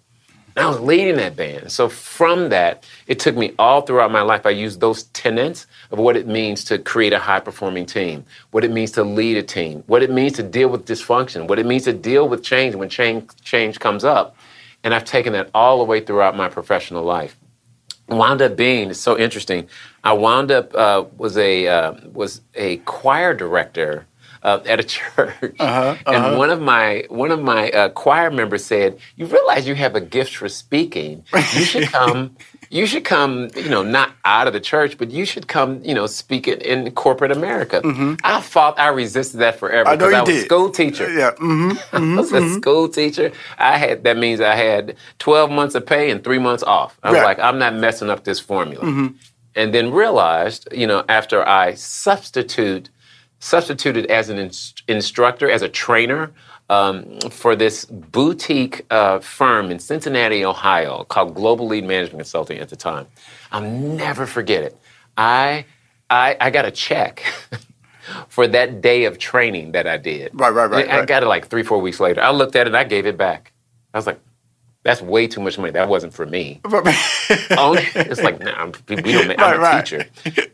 [0.58, 1.70] And I was leading that band.
[1.70, 4.44] So from that, it took me all throughout my life.
[4.44, 8.64] I used those tenets of what it means to create a high performing team, what
[8.64, 11.66] it means to lead a team, what it means to deal with dysfunction, what it
[11.66, 14.34] means to deal with change when change, change comes up.
[14.82, 17.36] And I've taken that all the way throughout my professional life.
[18.08, 19.68] Wound up being it's so interesting.
[20.02, 24.07] I wound up uh, was a uh, was a choir director
[24.42, 25.96] uh, at a church, Uh-huh, uh-huh.
[26.06, 29.94] and one of my one of my uh, choir members said, "You realize you have
[29.94, 31.24] a gift for speaking.
[31.34, 32.36] You should come.
[32.70, 33.48] you should come.
[33.56, 35.82] You know, not out of the church, but you should come.
[35.84, 37.80] You know, speak it in corporate America."
[38.24, 38.78] I fought.
[38.78, 40.04] I resisted that forever Mm-hmm.
[40.04, 41.10] I because you I was a school teacher.
[41.12, 41.30] Yeah.
[41.32, 41.96] Mm-hmm.
[42.18, 43.32] I was a school teacher.
[43.58, 46.98] I had that means I had 12 months of pay and three months off.
[47.02, 47.24] I was Right.
[47.24, 48.84] like, I'm not messing up this formula.
[48.84, 49.08] Mm-hmm.
[49.54, 52.90] And then realized, you know, after I substitute
[53.40, 56.32] substituted as an inst- instructor, as a trainer
[56.70, 62.68] um, for this boutique uh, firm in Cincinnati, Ohio, called Global Lead Management Consulting at
[62.68, 63.06] the time.
[63.52, 64.76] I'll never forget it.
[65.16, 65.64] I
[66.10, 67.22] I, I got a check.
[68.28, 70.30] for that day of training that I did.
[70.34, 70.88] Right, right, right.
[70.88, 72.22] I got it like three, four weeks later.
[72.22, 73.52] I looked at it and I gave it back.
[73.92, 74.20] I was like,
[74.82, 75.72] that's way too much money.
[75.72, 76.60] That wasn't for me.
[77.58, 79.84] Only, it's like, nah, I'm, we don't, I'm Right, a right.
[79.84, 80.06] teacher.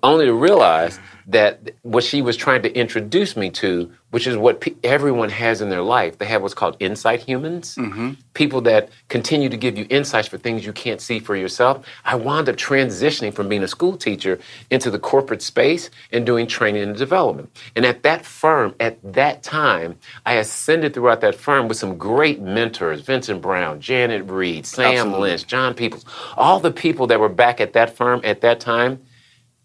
[0.03, 4.61] Only to realize that what she was trying to introduce me to, which is what
[4.61, 7.77] pe- everyone has in their life, they have what's called insight humans.
[7.77, 8.13] Mm-hmm.
[8.35, 11.87] People that continue to give you insights for things you can't see for yourself.
[12.05, 14.39] I wound up transitioning from being a school teacher
[14.71, 17.51] into the corporate space and doing training and development.
[17.75, 19.97] And at that firm, at that time,
[20.27, 25.21] I ascended throughout that firm with some great mentors Vincent Brown, Janet Reed, Sam Absolutely.
[25.21, 26.05] Lynch, John Peoples,
[26.37, 29.01] all the people that were back at that firm at that time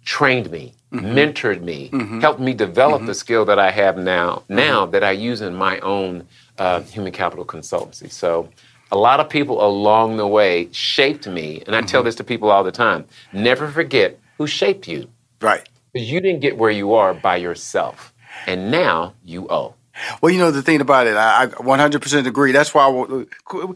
[0.05, 1.05] trained me, mm-hmm.
[1.05, 2.19] mentored me, mm-hmm.
[2.19, 3.13] helped me develop the mm-hmm.
[3.13, 6.27] skill that I have now, now that I use in my own
[6.57, 8.11] uh, human capital consultancy.
[8.11, 8.49] So
[8.91, 12.49] a lot of people along the way shaped me, and I tell this to people
[12.49, 15.09] all the time: never forget who shaped you.
[15.41, 15.67] Right.
[15.93, 18.13] Because you didn't get where you are by yourself,
[18.45, 19.76] and now you owe.
[20.21, 22.51] Well, you know the thing about it, I, I 100% agree.
[22.51, 23.26] That's why,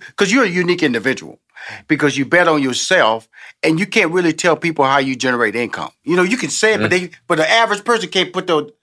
[0.08, 1.40] because you're a unique individual,
[1.88, 3.28] because you bet on yourself,
[3.62, 5.92] and you can't really tell people how you generate income.
[6.04, 8.74] You know, you can say it, but they, but the average person can't put the.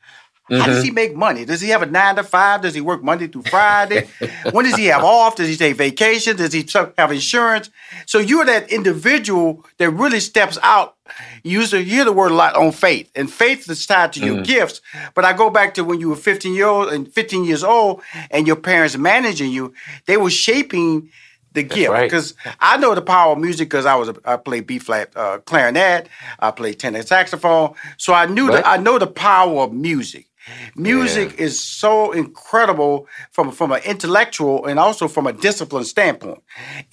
[0.52, 0.84] How does Mhm.
[0.86, 1.44] he make money?
[1.44, 2.62] Does he have a nine to five?
[2.62, 4.08] Does he work Monday through Friday?
[4.50, 5.36] when does he have off?
[5.36, 6.34] Does he take vacation?
[6.36, 6.66] Does he
[6.98, 7.70] have insurance?
[8.06, 10.96] So you're that individual that really steps out.
[11.44, 14.20] You used to hear the word a lot on faith, and faith is tied to
[14.24, 14.44] your Mhm.
[14.44, 14.80] gifts.
[15.14, 18.02] But I go back to when you were 15 year old and 15 years old,
[18.32, 19.72] and your parents managing you.
[20.06, 21.10] They were shaping
[21.52, 22.02] the gift right.
[22.04, 25.10] because I know the power of music because I was a, I played B flat
[25.16, 26.08] uh, clarinet,
[26.38, 30.26] I played tenor saxophone, so I knew that I know the power of music.
[30.74, 36.42] Music is so incredible from from an intellectual and also from a discipline standpoint.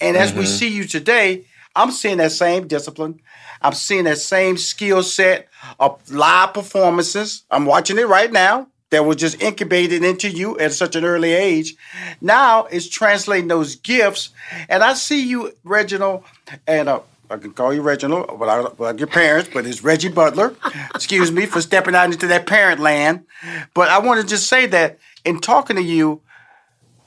[0.00, 0.58] And as we Mhm.
[0.58, 3.20] see you today, I'm seeing that same discipline.
[3.62, 5.48] I'm seeing that same skill set
[5.80, 7.44] of live performances.
[7.50, 8.68] I'm watching it right now.
[8.90, 11.74] That was just incubated into you at such an early age.
[12.22, 14.30] Now it's translating those gifts.
[14.68, 16.24] And I see you, Reginald,
[16.66, 17.00] and uh,
[17.30, 20.54] I can call you Reginald, but I don't like your parents, but it's Reggie Butler.
[20.94, 23.26] Excuse me for stepping out into that parent land.
[23.74, 26.22] But I want to just say that in talking to you,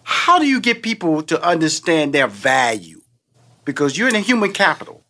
[0.04, 3.02] how do you get people to understand their value?
[3.66, 5.04] Because you're in the human capital.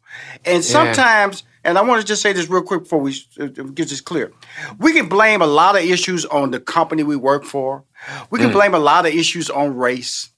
[0.45, 3.89] And sometimes, and I want to just say this real quick before we uh, get
[3.89, 4.31] this clear.
[4.79, 7.83] We can blame a lot of issues on the company we work for.
[8.29, 8.53] We can Mm.
[8.53, 10.29] blame a lot of issues on race.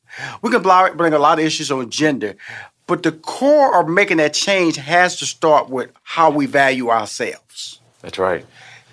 [0.41, 2.35] We can blame a lot of issues on gender.
[2.85, 7.79] But the core of making that change has to start with how we value ourselves.
[8.01, 8.45] That's right.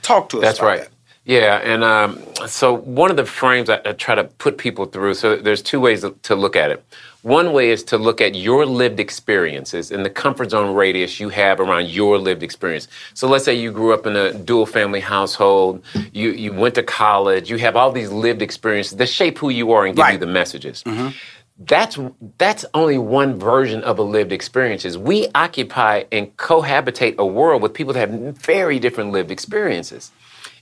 [0.02, 0.42] Talk to us.
[0.42, 0.88] That's about right.
[1.30, 5.14] Yeah, and um, so one of the frames I, I try to put people through.
[5.14, 6.84] So there's two ways to look at it.
[7.22, 11.28] One way is to look at your lived experiences and the comfort zone radius you
[11.28, 12.88] have around your lived experience.
[13.14, 16.82] So let's say you grew up in a dual family household, you you went to
[16.82, 20.18] college, you have all these lived experiences that shape who you are and give you
[20.18, 20.82] the messages.
[21.60, 21.96] That's
[22.38, 24.98] that's only one version of a lived experiences.
[24.98, 30.10] We occupy and cohabitate a world with people that have very different lived experiences.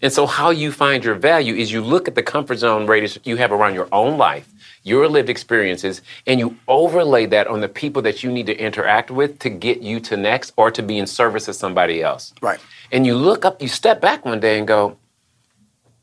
[0.03, 3.19] And so how you find your value is you look at the comfort zone radius
[3.25, 4.49] you have around your own life,
[4.85, 9.11] your lived experiences, and you overlay that on the people that you need to interact
[9.11, 12.33] with to get you to next or to be in service of somebody else.
[12.41, 12.61] Right.
[12.93, 14.97] And you look up, you step back one day and go,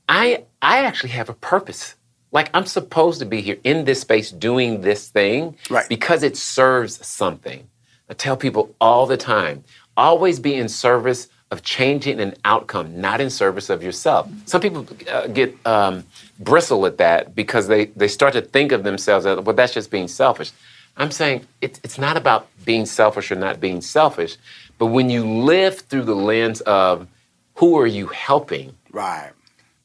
[0.07, 1.95] I I actually have a purpose.
[2.31, 5.87] Like I'm supposed to be here in this space doing this thing Right.
[5.87, 7.67] because it serves something.
[8.09, 9.63] I tell people all the time,
[9.97, 14.29] always be in service of changing an outcome, not in service of yourself.
[14.45, 16.03] Some people uh, get um,
[16.39, 19.89] bristle at that because they, they start to think of themselves as, well, that's just
[19.89, 20.51] being selfish.
[20.97, 24.35] I'm saying it, it's not about being selfish or not being selfish,
[24.77, 27.07] but when you live through the lens of
[27.55, 29.31] who are you helping, Right.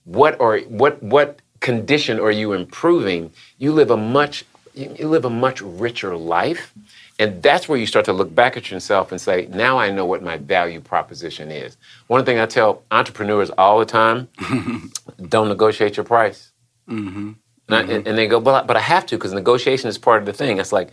[0.05, 5.25] what are what what condition are you improving you live a much you you live
[5.25, 6.73] a much richer life
[7.21, 10.07] and that's where you start to look back at yourself and say now i know
[10.13, 11.77] what my value proposition is
[12.15, 14.19] one thing i tell entrepreneurs all the time
[15.35, 16.41] don't negotiate your price
[16.89, 17.33] Mm-hmm.
[17.69, 20.19] and, I- and they go but, I- but i have to because negotiation is part
[20.23, 20.89] of the thing it's like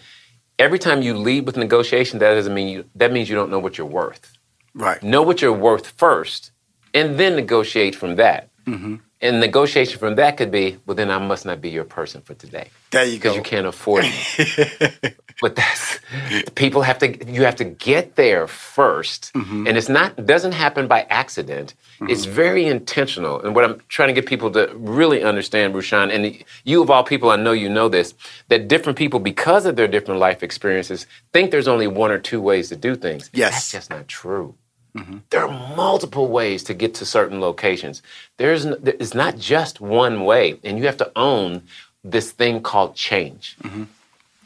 [0.60, 3.60] every time you lead with negotiation that doesn't mean you that means you don't know
[3.66, 4.24] what you're worth
[4.76, 5.02] Right.
[5.02, 6.52] know what you're worth first
[6.94, 8.96] and then negotiate from that Mm-hmm.
[9.22, 12.36] And negotiation from that could be, well, then I must not be your person for
[12.36, 12.68] today.
[12.92, 13.30] There you go.
[13.32, 14.12] Because you can't afford me.
[15.42, 16.00] but that's
[16.56, 17.32] people have to.
[17.32, 19.68] You have to get there 1st Mm-hmm.
[19.68, 20.26] and it's not.
[20.26, 21.74] Doesn't happen by accident.
[22.00, 22.10] Mm-hmm.
[22.12, 23.42] It's very intentional.
[23.42, 27.04] And what I'm trying to get people to really understand, Rushion, and you of all
[27.04, 28.14] people, I know you know this,
[28.48, 32.42] that different people, because of their different life experiences, think there's only one or two
[32.42, 33.30] ways to do things.
[33.34, 33.54] Yes.
[33.54, 34.56] that's just not true.
[34.96, 35.18] Mm-hmm.
[35.30, 38.02] There are multiple ways to get to certain locations.
[38.38, 41.62] There's it's not just one way, and you have to own
[42.04, 43.56] this thing called change.
[43.64, 43.84] Mm-hmm.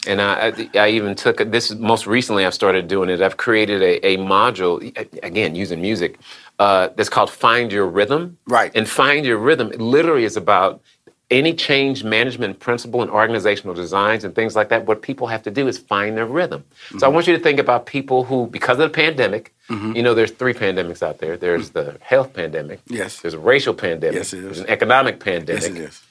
[0.07, 1.71] And I, I, even took this.
[1.75, 3.21] Most recently, I've started doing it.
[3.21, 4.81] I've created a, a module
[5.21, 6.17] again using music
[6.57, 8.71] uh, that's called "Find Your Rhythm." Right.
[8.73, 10.81] And "Find Your Rhythm" literally is about
[11.29, 14.85] any change management principle and organizational designs and things like that.
[14.85, 16.65] What people have to do is find their rhythm.
[16.99, 19.95] So I want you to think about people who, because of the pandemic, Mhm.
[19.95, 21.37] you know, there's three pandemics out there.
[21.37, 22.81] There's the health pandemic.
[22.87, 23.21] Yes.
[23.21, 24.15] There's a racial pandemic.
[24.17, 24.43] Yes, it is.
[24.43, 25.63] There's an economic pandemic.
[25.63, 26.01] Yes, it is.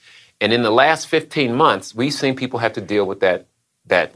[0.41, 3.45] And in the last 15 months, we've seen people have to deal with that
[3.91, 4.15] that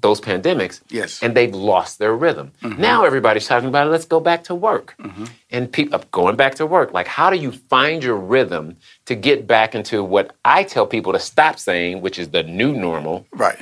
[0.00, 0.80] those pandemics.
[0.88, 1.22] Yes.
[1.22, 2.52] And they've lost their rhythm.
[2.62, 2.80] Mm-hmm.
[2.80, 4.94] Now everybody's talking about let's go back to work.
[4.98, 5.24] Mm-hmm.
[5.50, 6.92] And people uh, going back to work.
[6.92, 8.76] Like how do you find your rhythm
[9.06, 12.72] to get back into what I tell people to stop saying, which is the new
[12.72, 13.26] normal.
[13.32, 13.58] Right.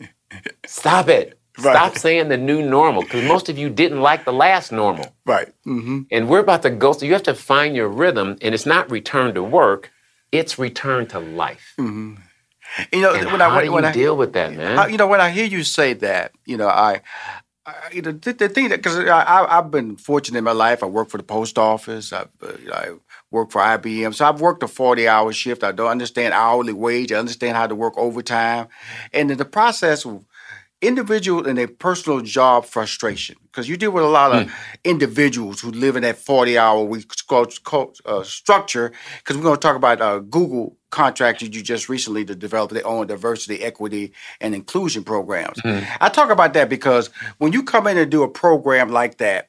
[0.66, 1.38] Stop it.
[1.58, 1.74] Right.
[1.74, 5.14] Stop saying the new normal because most of you didn't like the last normal.
[5.26, 5.48] Right.
[5.66, 6.02] Mm-hmm.
[6.10, 6.92] And we're about to go.
[6.92, 9.90] So you have to find your rhythm, and it's not return to work;
[10.32, 11.74] it's return to life.
[11.78, 12.14] Mm-hmm.
[12.92, 14.78] You know, And when how I when, do you when I, deal with that, man?
[14.78, 17.02] I- you know, when I hear you say that, you know, I,
[17.66, 20.52] I you know, the, the thing that because I, I, I've been fortunate in my
[20.52, 20.82] life.
[20.82, 22.12] I work for the post office.
[22.12, 22.90] I, uh, I
[23.30, 25.62] work for IBM, so I've worked a forty-hour shift.
[25.62, 27.12] I don't understand hourly wage.
[27.12, 28.68] I understand how to work overtime,
[29.12, 30.24] and in the process of
[30.82, 34.52] individual and a personal job frustration because you deal with a lot of
[34.84, 39.76] individuals who live in that 40 hour week uh, structure because we're going to talk
[39.76, 45.02] about uh, google contracted you just recently to develop their own diversity equity and inclusion
[45.02, 45.58] programs
[46.00, 47.08] i talk about that because
[47.38, 49.48] when you come in and do a program like that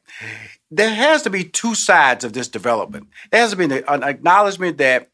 [0.72, 4.78] there has to be two sides of this development there has to be an acknowledgement
[4.80, 5.10] that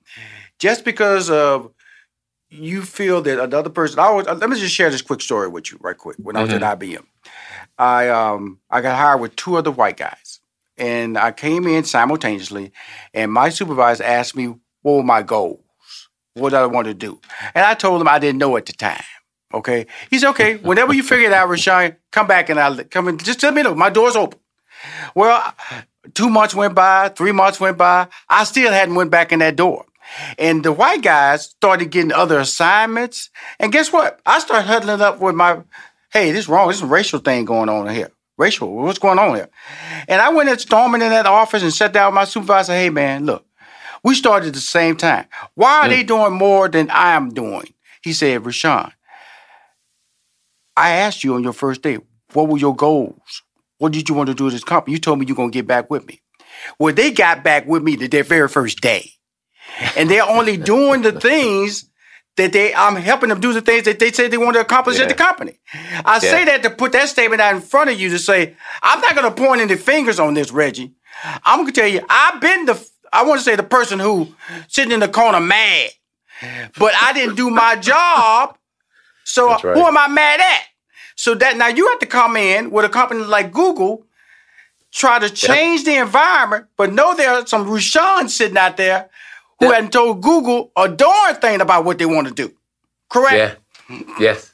[0.60, 1.72] just because of
[2.50, 4.00] you feel that another person.
[4.00, 6.18] I was, let me just share this quick story with you, right quick.
[6.20, 7.06] When I was at IBM,
[7.78, 10.40] I um I got hired with two other white guys,
[10.78, 12.72] and I came in simultaneously,
[13.14, 15.62] and my supervisor asked me what were my goals,
[16.40, 17.20] what I want to do,
[17.53, 19.03] and I told him I didn't know at the time.
[19.53, 23.07] Okay, he said, okay, whenever you figure it out, Rushion, come back and I'll come
[23.07, 23.18] in.
[23.18, 23.76] Just let me know.
[23.76, 24.40] My door's open.
[25.16, 25.53] Well,
[26.14, 28.07] two months went by, three months went by.
[28.30, 29.86] I still hadn't went back in that door.
[30.38, 33.30] And the white guys started getting other assignments.
[33.60, 34.20] And guess what?
[34.26, 35.61] I started huddling up with my,
[36.11, 36.68] hey, this wrong.
[36.68, 38.11] This is a racial thing going on here.
[38.38, 39.49] Racial, what's going on here?
[40.07, 42.72] And I went and storming in that office and sat down with my supervisor.
[42.72, 43.45] Hey, man, look,
[44.04, 45.26] we started at the same time.
[45.56, 45.90] Why are hmm.
[45.90, 47.74] they doing more than I am doing?
[48.02, 48.92] He said, Rushion,
[50.76, 52.00] I asked you on your first day,
[52.34, 53.44] what were your goals?
[53.80, 54.94] What did you want to do at this company?
[54.94, 56.22] You told me you're going to get back with me.
[56.78, 59.12] Well, they got back with me the their very first day.
[59.96, 61.90] And they're only doing the things
[62.38, 65.00] that they, I'm helping them do the things that they say they want to accomplish
[65.00, 65.60] at the company.
[66.06, 69.02] I say that to put that statement out in front of you to say, I'm
[69.02, 70.94] not going to point any fingers on this, Reggie.
[71.44, 74.27] I'm going to tell you, I've been the, I want to say the person who
[74.68, 75.90] sitting in the corner mad,
[76.77, 78.57] but I didn't do my job.
[79.23, 79.61] So right.
[79.61, 80.61] who am I mad at?
[81.15, 84.06] So that now you have to come in with a company like Google,
[84.91, 89.10] try to change the environment, but know there are some Rushion sitting out there
[89.60, 92.53] who hadn't told Google a darn thing about what they want to do.
[93.10, 93.60] Correct?
[93.90, 94.02] Yeah.
[94.19, 94.52] Yes.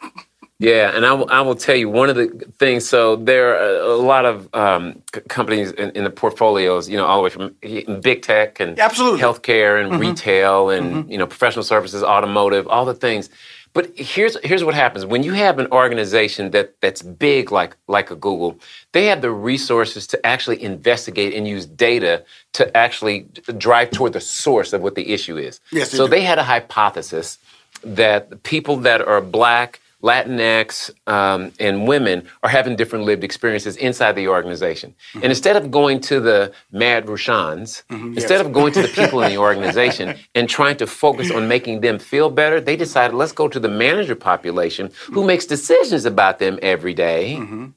[0.59, 2.27] Yeah, and I will, I will tell you one of the
[2.59, 2.87] things.
[2.87, 7.05] So there are a lot of um, c- companies in, in the portfolios, you know,
[7.05, 9.19] all the way from big tech and Absolutely.
[9.19, 9.99] healthcare and Mhm.
[9.99, 13.29] retail and you know professional services, automotive, all the things.
[13.73, 18.09] But here's here's what happens when you have an organization that that's big like like
[18.09, 18.57] a Google.
[18.93, 22.23] They have the resources to actually investigate and use data
[22.53, 23.27] to actually
[23.57, 25.59] drive toward the source of what the issue is.
[25.73, 26.11] Yes, so do.
[26.11, 27.37] they had a hypothesis
[27.83, 34.13] that people that are black, Latinx, um, and women are having different lived experiences inside
[34.13, 34.91] the organization.
[34.91, 35.23] Mm-hmm.
[35.23, 38.13] And instead of going to the mad Rushions, mm-hmm.
[38.13, 41.81] instead of going to the people in the organization and trying to focus on making
[41.81, 45.27] them feel better, they decided let's go to the manager population who mm-hmm.
[45.27, 47.67] makes decisions about them every day mm-hmm.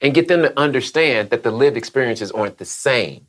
[0.00, 3.26] and get them to understand that the lived experiences aren't the same.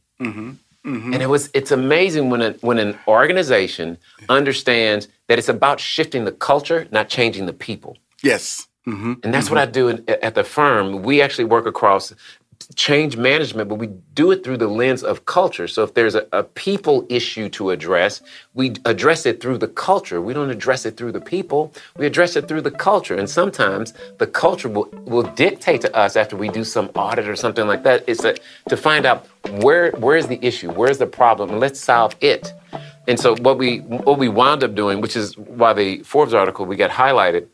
[1.13, 3.97] And it was it's amazing when a, when an organization
[4.27, 7.97] understands that it's about shifting the culture, not changing the people.
[8.23, 8.67] Yes.
[8.87, 9.13] Mm-hmm.
[9.23, 11.03] And that's what I do at the firm.
[11.03, 12.13] We actually work across
[12.75, 15.67] change management, but we do it through the lens of culture.
[15.67, 18.21] So if there's a, a, people issue to address,
[18.53, 20.21] we address it through the culture.
[20.21, 21.73] We don't address it through the people.
[21.97, 23.15] We address it through the culture.
[23.15, 27.35] And sometimes the culture will, will dictate to us after we do some audit or
[27.35, 28.03] something like that.
[28.07, 28.35] It's a,
[28.69, 29.27] to find out
[29.61, 32.53] where where is the issue, where's the problem, and let's solve it.
[33.07, 36.65] And so what we what we wound up doing, which is why the Forbes article
[36.65, 37.47] we got highlighted,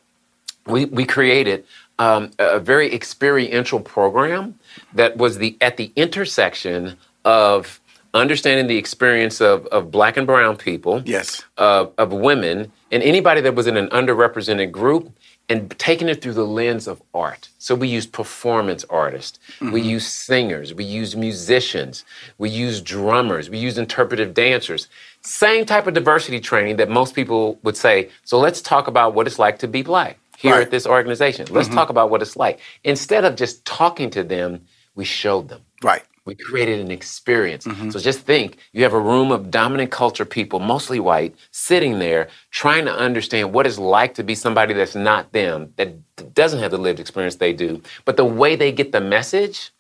[0.70, 1.66] we, we created
[2.00, 4.58] um, a very experiential program
[4.94, 7.80] that was the at the intersection of
[8.14, 13.42] understanding the experience of, of black and brown people, yes, uh, of women, and anybody
[13.42, 15.12] that was in an underrepresented group,
[15.50, 17.50] and taking it through the lens of art.
[17.58, 19.72] So we use performance artists, mm-hmm.
[19.72, 22.06] we use singers, we use musicians,
[22.38, 24.88] we use drummers, we use interpretive dancers.
[25.22, 28.10] Same type of diversity training that most people would say.
[28.24, 30.62] So let's talk about what it's like to be black here right.
[30.62, 31.48] at this organization.
[31.50, 31.78] Let's mm-hmm.
[31.78, 32.60] talk about what it's like.
[32.86, 34.62] Instead of just talking to them,
[34.96, 35.62] we showed them.
[35.84, 36.04] Right.
[36.26, 37.66] We created an experience.
[37.66, 37.90] Mm-hmm.
[37.90, 42.30] So just think you have a room of dominant culture people, mostly white, sitting there
[42.52, 46.72] trying to understand what it's like to be somebody that's not them, that doesn't have
[46.72, 47.82] the lived experience they do.
[48.06, 49.72] But the way they get the message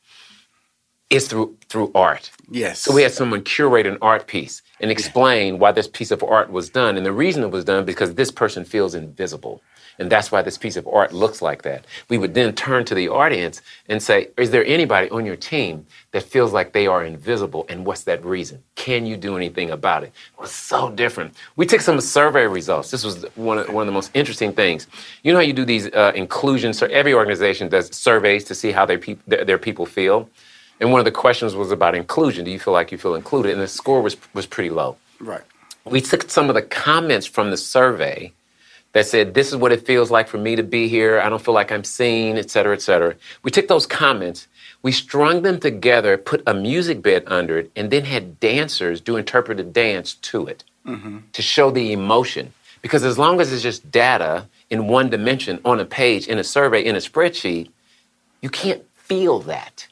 [1.09, 2.31] is through through art.
[2.49, 2.79] Yes.
[2.79, 6.51] So we had someone curate an art piece and explain why this piece of art
[6.51, 6.97] was done.
[6.97, 9.61] And the reason it was done because this person feels invisible.
[9.99, 11.85] And that's why this piece of art looks like that.
[12.07, 15.85] We would then turn to the audience and say, Is there anybody on your team
[16.11, 17.65] that feels like they are invisible?
[17.67, 18.63] And what's that reason?
[18.75, 20.07] Can you do anything about it?
[20.07, 21.33] It was so different.
[21.57, 22.91] We took some survey results.
[22.91, 24.87] This was one of, one of the most interesting things.
[25.23, 26.81] You know how you do these uh, inclusions?
[26.81, 30.29] Every organization does surveys to see how their, peop- their, their people feel.
[30.79, 32.45] And one of the questions was about inclusion.
[32.45, 33.51] Do you feel like you feel included?
[33.51, 34.95] And the score was, was pretty low.
[35.19, 35.43] Right.
[35.83, 38.31] We took some of the comments from the survey
[38.93, 41.19] that said, This is what it feels like for me to be here.
[41.19, 43.15] I don't feel like I'm seen, et cetera, et cetera.
[43.43, 44.47] We took those comments,
[44.81, 49.17] we strung them together, put a music bed under it, and then had dancers do
[49.17, 51.19] interpretive dance to it mm-hmm.
[51.33, 52.53] to show the emotion.
[52.81, 56.43] Because as long as it's just data in one dimension on a page, in a
[56.43, 57.69] survey, in a spreadsheet,
[58.41, 59.87] you can't feel that.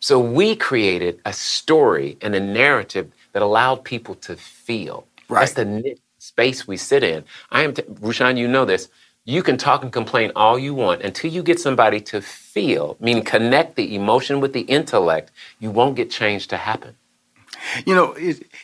[0.00, 5.06] So we created a story and a narrative that allowed people to feel.
[5.28, 5.40] Right.
[5.40, 5.96] That's the
[6.32, 7.24] space we sit in.
[7.50, 8.88] I am, t- Rushion, you know this.
[9.24, 13.22] You can talk and complain all you want until you get somebody to feel, meaning
[13.22, 15.30] connect the emotion with the intellect,
[15.60, 16.96] you won't get change to happen.
[17.86, 18.14] You know,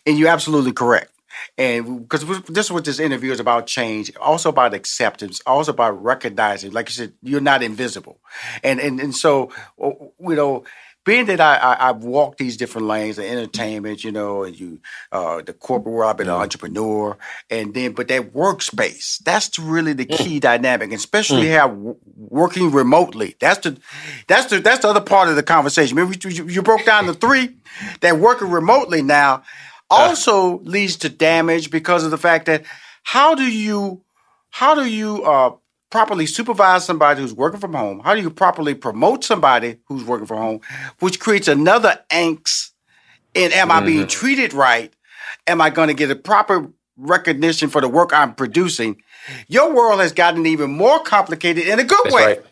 [0.06, 1.12] and you're absolutely correct.
[1.56, 6.02] And because this is what this interview is about change, also about acceptance, also about
[6.02, 8.18] recognizing, like you said, you're not invisible.
[8.64, 10.64] And and and so you know,
[11.08, 14.78] being that I, I have walked these different lanes of entertainment, you know, and you
[15.10, 17.16] uh, the corporate world, I've been an entrepreneur,
[17.48, 20.42] and then but that workspace, that's really the key mm.
[20.42, 21.52] dynamic, especially mm.
[21.52, 23.36] have w- working remotely.
[23.40, 23.78] That's the
[24.26, 25.96] that's the that's the other part of the conversation.
[25.96, 27.56] Maybe you, you broke down the three
[28.00, 29.44] that working remotely now
[29.88, 30.62] also uh.
[30.62, 32.64] leads to damage because of the fact that
[33.02, 34.02] how do you
[34.50, 35.52] how do you uh,
[35.90, 38.00] properly supervise somebody who's working from home?
[38.00, 40.60] How do you properly promote somebody who's working from home,
[41.00, 42.70] which creates another angst
[43.34, 44.08] in am I being mm-hmm.
[44.08, 44.92] treated right?
[45.46, 49.02] Am I going to get a proper recognition for the work I'm producing?
[49.46, 52.24] Your world has gotten even more complicated in a good that's way.
[52.24, 52.42] Right.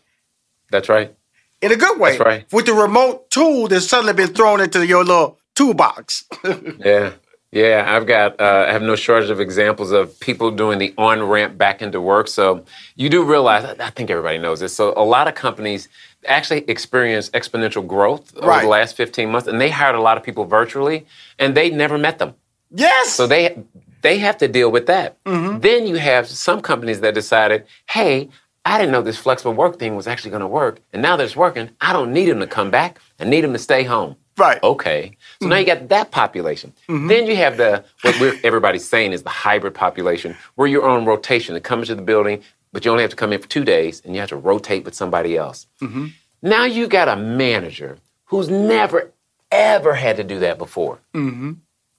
[0.70, 1.14] That's right.
[1.62, 2.12] In a good way.
[2.12, 2.52] That's right.
[2.52, 6.24] With the remote tool that's suddenly been thrown into your little toolbox.
[6.78, 7.12] yeah.
[7.52, 11.22] Yeah, I've got, uh, I have no shortage of examples of people doing the on
[11.22, 12.28] ramp back into work.
[12.28, 12.64] So
[12.96, 14.74] you do realize, I think everybody knows this.
[14.74, 15.88] So a lot of companies
[16.26, 18.56] actually experienced exponential growth right.
[18.56, 21.06] over the last 15 months, and they hired a lot of people virtually,
[21.38, 22.34] and they never met them.
[22.72, 23.14] Yes.
[23.14, 23.56] So they,
[24.02, 25.22] they have to deal with that.
[25.24, 25.60] Mm-hmm.
[25.60, 28.28] Then you have some companies that decided, hey,
[28.64, 31.24] I didn't know this flexible work thing was actually going to work, and now that
[31.24, 33.00] it's working, I don't need them to come back.
[33.20, 34.16] I need them to stay home.
[34.38, 34.62] Right.
[34.62, 35.16] Okay.
[35.40, 35.48] So mm-hmm.
[35.48, 36.72] now you got that population.
[36.88, 37.08] Mm-hmm.
[37.08, 41.54] Then you have the what everybody's saying is the hybrid population, where you're on rotation
[41.54, 42.42] to come into the building,
[42.72, 44.84] but you only have to come in for two days, and you have to rotate
[44.84, 45.66] with somebody else.
[45.80, 46.06] Mm-hmm.
[46.42, 49.12] Now you got a manager who's never
[49.50, 50.98] ever had to do that before.
[51.14, 51.52] Mm-hmm.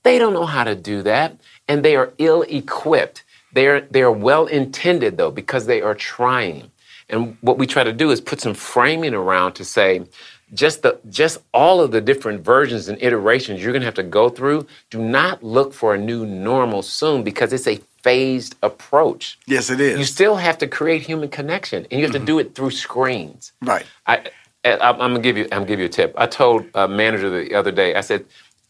[0.04, 1.38] They don't know how to do that,
[1.68, 3.24] and they are ill-equipped.
[3.54, 6.72] They're they're well intended though because they are trying.
[7.10, 10.04] And what we try to do is put some framing around to say,
[10.54, 14.04] just the just all of the different versions and iterations you're going to have to
[14.04, 19.38] go through do not look for a new normal soon because it's a phased approach.
[19.48, 20.00] Yes it is.
[20.00, 22.26] you still have to create human connection and you have mm-hmm.
[22.26, 23.52] to do it through screens.
[23.62, 23.86] Right.
[24.06, 24.30] I,
[24.64, 26.14] I am gonna give you i'm gonna give you a tip.
[26.18, 28.26] I told a manager the other day i said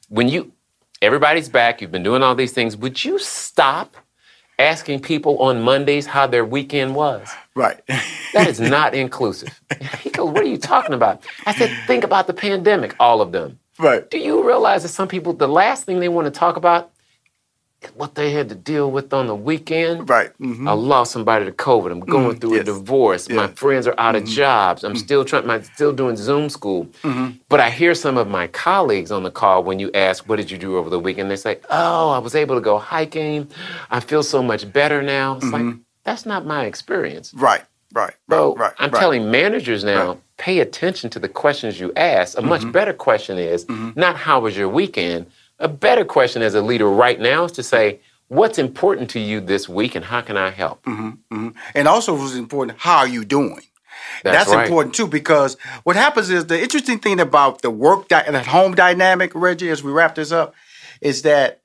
[0.09, 0.51] when you
[1.01, 3.95] everybody's back you've been doing all these things would you stop
[4.59, 7.27] asking people on Mondays how their weekend was.
[7.55, 7.79] Right.
[8.34, 9.59] That is not inclusive.
[10.01, 11.23] He goes, What are you talking about?
[11.45, 13.59] I said, Think about the pandemic, all of them.
[13.79, 14.09] Right.
[14.09, 16.91] Do you realize that some people, the last thing they want to talk about
[17.95, 20.09] what they had to deal with on the weekend?
[20.09, 20.31] Right.
[20.41, 20.67] Mm-hmm.
[20.67, 21.91] I lost somebody to COVID.
[21.91, 22.41] I'm going Mhm.
[22.41, 22.61] through Yes.
[22.61, 23.29] a divorce.
[23.29, 24.83] My friends are out of jobs.
[24.83, 25.49] I'm still trying.
[25.49, 26.87] I'm still doing Zoom school.
[27.03, 27.39] Mhm.
[27.49, 30.49] But I hear some of my colleagues on the call when you ask, "What did
[30.51, 33.47] you do over the weekend?" They say, "Oh, I was able to go hiking.
[33.91, 37.31] I feel so much better now." It's like that's not my experience.
[37.35, 37.61] Right.
[37.93, 38.13] Right.
[38.29, 38.73] So right.
[38.79, 38.99] I'm right.
[38.99, 42.37] telling managers now, pay attention to the questions you ask.
[42.37, 42.71] A much Mm-hmm.
[42.71, 45.27] better question is not how was your weekend.
[45.59, 49.39] A better question as a leader right now is to say, what's important to you
[49.41, 50.84] this week and how can I help?
[50.85, 53.61] hmm And also, what's important, how are you doing?
[54.23, 54.65] That's right.
[54.65, 58.43] important too, because what happens is the interesting thing about the work di- and the
[58.43, 60.53] home dynamic, Reggie, as we wrap this up,
[61.01, 61.61] is that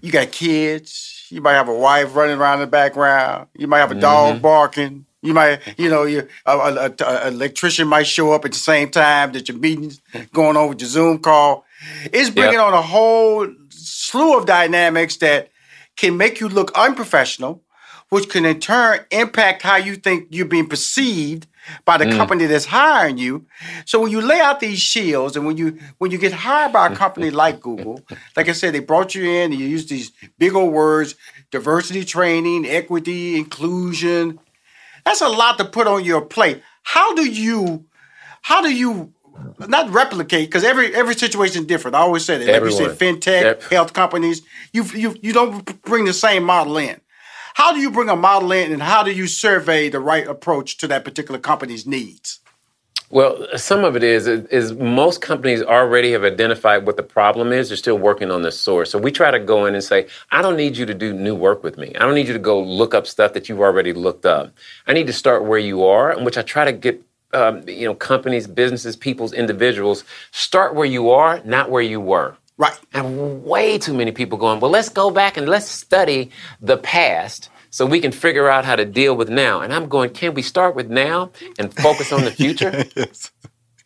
[0.00, 1.26] you got kids.
[1.30, 3.48] You might have a wife running around in the background.
[3.56, 4.42] You might have a dog Mm-hmm.
[4.42, 5.06] barking.
[5.22, 9.32] You might, you know, you a- a electrician might show up at the same time
[9.32, 10.00] that your meeting's
[10.32, 11.64] going on with your Zoom call.
[12.12, 12.66] It's bringing Yep.
[12.68, 15.50] on a whole slew of dynamics that
[15.96, 17.62] can make you look unprofessional,
[18.10, 21.46] which can in turn impact how you think you're being perceived
[21.84, 22.16] by the Mm.
[22.16, 23.46] company that's hiring you.
[23.84, 26.86] So when you lay out these shields and when you when you get hired by
[26.88, 30.10] a company like Google, like I said, they brought you in and you use these
[30.38, 31.14] big old words,
[31.50, 34.38] diversity training, equity, inclusion.
[35.04, 36.62] That's a lot to put on your plate.
[36.82, 37.84] How do you
[38.42, 39.12] how do you
[39.68, 41.94] not replicate because every every situation is different.
[41.96, 42.52] I always say that.
[42.52, 43.62] Like you said, fintech, Yep.
[43.64, 44.42] health companies,
[44.72, 47.00] you you you don't bring the same model in.
[47.54, 50.78] How do you bring a model in, and how do you survey the right approach
[50.78, 52.40] to that particular company's needs?
[53.10, 57.68] Well, some of it is is most companies already have identified what the problem is.
[57.68, 58.90] They're still working on the source.
[58.90, 61.34] So we try to go in and say, I don't need you to do new
[61.34, 61.92] work with me.
[61.96, 64.52] I don't need you to go look up stuff that you've already looked up.
[64.86, 67.02] I need to start where you are, in which I try to get
[67.32, 72.36] um, you know companies, businesses, people's individuals start where you are, not where you were.
[72.56, 72.78] Right.
[72.92, 76.30] And way too many people going, well, let's go back and let's study
[76.60, 79.60] the past so we can figure out how to deal with now.
[79.60, 82.84] And I'm going, can we start with now and focus on the future?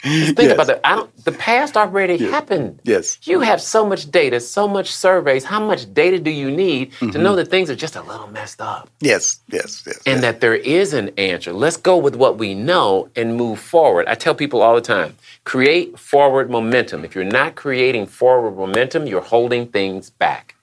[0.05, 0.53] Think Yes.
[0.53, 1.09] about that.
[1.25, 2.79] The past already happened.
[2.85, 3.19] Yes.
[3.25, 5.45] You have so much data, so much surveys.
[5.45, 7.21] How much data do you need to Mhm.
[7.23, 8.91] know that things are just a little messed up?
[9.01, 9.99] Yes, yes, yes.
[10.05, 11.53] and that there is an answer.
[11.55, 14.07] Let's go with what we know and move forward.
[14.07, 17.05] I tell people all the time create forward momentum.
[17.05, 20.55] If you're not creating forward momentum, you're holding things back.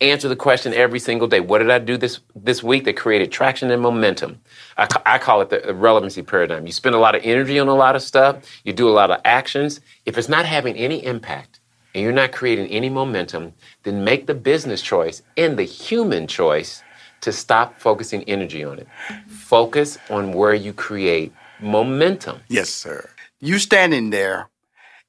[0.00, 1.40] Answer the question every single day.
[1.40, 4.40] What did I do this, this week that created traction and momentum?
[4.76, 6.66] I, I call it the relevancy paradigm.
[6.66, 9.10] You spend a lot of energy on a lot of stuff, you do a lot
[9.10, 9.80] of actions.
[10.04, 11.60] If it's not having any impact
[11.94, 13.54] and you're not creating any momentum,
[13.84, 16.82] then make the business choice and the human choice
[17.22, 18.88] to stop focusing energy on it.
[19.28, 22.40] Focus on where you create momentum.
[22.48, 23.08] Yes, sir.
[23.40, 24.50] You standing there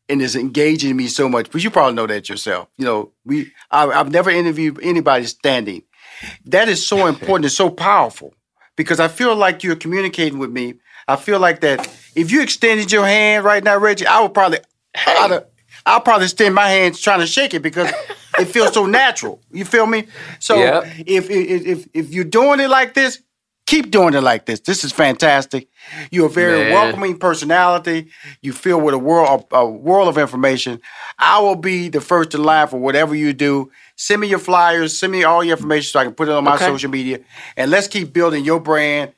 [0.10, 2.70] and it's engaging me so much, but you probably know that yourself.
[2.78, 5.84] You know, we I, I've never interviewed anybody standing.
[6.46, 8.34] That is so important and so powerful
[8.76, 10.76] because I feel like you're communicating with me.
[11.08, 14.60] I feel like that if you extended your hand right now, Reggie, I would probably
[14.96, 15.44] I'd,
[15.86, 17.90] I'll probably extend my hands trying to shake it because
[18.40, 19.42] it feels so natural.
[19.52, 20.08] You feel me?
[20.40, 20.86] So Yep.
[21.06, 23.22] if, if if if you're doing it like this,
[23.68, 24.62] keep doing it like this.
[24.62, 25.68] This is fantastic.
[26.10, 26.74] You're a very Man.
[26.74, 28.08] welcoming personality.
[28.42, 30.82] You feel with a world a, a world of information.
[31.20, 33.72] I will be the first in line for whatever you do.
[33.96, 34.98] Send me your flyers.
[34.98, 36.66] Send me all your information so I can put it on my Okay.
[36.66, 37.20] social media.
[37.56, 39.14] And let's keep building your brand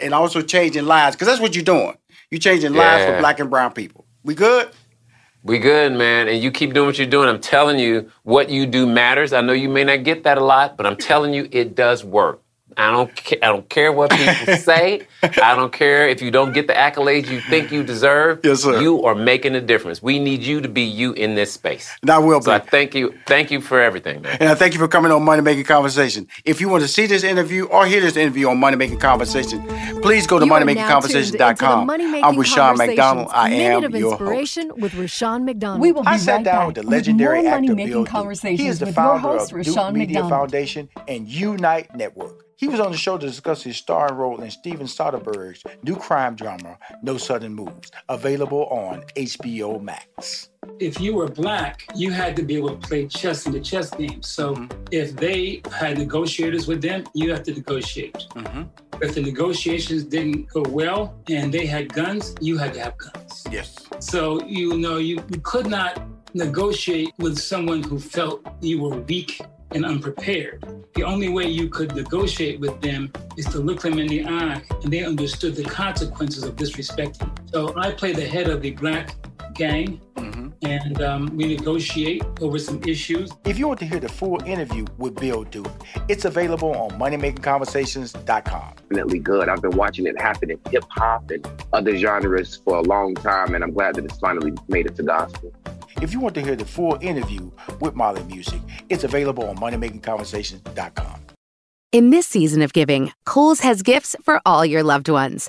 [0.00, 1.96] and also changing lives because that's what you're doing.
[2.30, 4.06] You're changing lives for black and brown people.
[4.24, 4.70] We good?
[5.42, 6.28] We good, man.
[6.28, 7.28] And you keep doing what you're doing.
[7.28, 9.32] I'm telling you, what you do matters.
[9.32, 12.04] I know you may not get that a lot, but I'm telling you, it does
[12.04, 12.43] work.
[12.76, 15.06] I don't, ca- I don't care what people say.
[15.22, 18.40] I don't care if you don't get the accolades you think you deserve.
[18.44, 18.80] Yes, sir.
[18.80, 20.02] You are making a difference.
[20.02, 21.90] We need you to be you in this space.
[22.02, 22.54] And I will So be.
[22.56, 23.14] I thank you.
[23.26, 24.36] Thank you for everything, man.
[24.40, 26.26] And I thank you for coming on Money Making Conversation.
[26.44, 29.62] If you want to see this interview or hear this interview on Money Making Conversation,
[30.02, 31.86] please go to You are now tuned into moneymakingconversation.com.
[31.86, 33.28] Money-Making I'm Rushion McDonald.
[33.32, 34.20] I Conversations, am Minute of your host.
[34.20, 35.80] Inspiration with Rushion McDonald.
[35.80, 37.92] We will be I sat right down back with the legendary with more actor money-making
[37.92, 38.08] Bill Duke.
[38.10, 40.30] conversations He is the founder host, of Duke Rushion Media McDonald.
[40.30, 42.43] Foundation and Unite Network.
[42.56, 46.34] He was on the show to discuss his starring role in Steven Soderbergh's new crime
[46.36, 50.50] drama, No Sudden Moves, available on HBO Max.
[50.80, 53.90] if you were black, you had to be able to play chess in the chess
[53.90, 54.22] game.
[54.22, 54.84] So Mm-hmm.
[54.92, 58.14] if they had negotiators with them, you have to negotiate.
[58.34, 58.62] Mm-hmm.
[59.02, 63.44] If the negotiations didn't go well and they had guns, you had to have guns.
[63.50, 63.68] Yes.
[63.98, 66.00] So you know you, you could not
[66.34, 69.40] negotiate with someone who felt you were weak
[69.74, 70.64] and unprepared.
[70.94, 74.62] The only way you could negotiate with them is to look them in the eye,
[74.82, 77.30] and they understood the consequences of disrespecting.
[77.50, 79.14] So I play the head of the black
[79.54, 80.48] gang, mm-hmm.
[80.62, 83.30] and um, we negotiate over some issues.
[83.44, 85.70] If you want to hear the full interview with Bill Duke,
[86.08, 88.74] it's available on MoneyMakingConversations.com.
[88.90, 89.48] Definitely good.
[89.48, 93.54] I've been watching it happen in hip hop and other genres for a long time,
[93.54, 95.52] and I'm glad that it's finally made it to gospel.
[96.02, 97.50] If you want to hear the full interview
[97.80, 101.20] with Mali Music, it's available on MoneyMakingConversations.com.
[101.92, 105.48] In this season of giving, Kohl's has gifts for all your loved ones.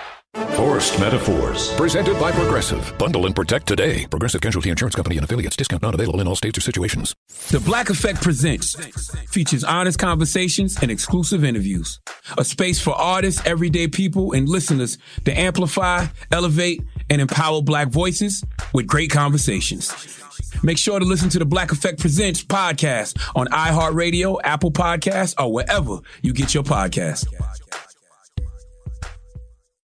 [0.55, 1.73] Forced Metaphors.
[1.73, 2.97] Presented by Progressive.
[2.97, 4.07] Bundle and protect today.
[4.07, 5.57] Progressive Casualty Insurance Company and affiliates.
[5.57, 7.13] Discount not available in all states or situations.
[7.49, 8.75] The Black Effect Presents
[9.29, 11.99] features honest conversations and exclusive interviews.
[12.37, 18.41] A space for artists, everyday people, and listeners to amplify, elevate, and empower Black voices
[18.73, 20.17] with great conversations.
[20.63, 25.51] Make sure to listen to the Black Effect Presents podcast on iHeartRadio, Apple Podcasts, or
[25.51, 27.25] wherever you get your podcasts.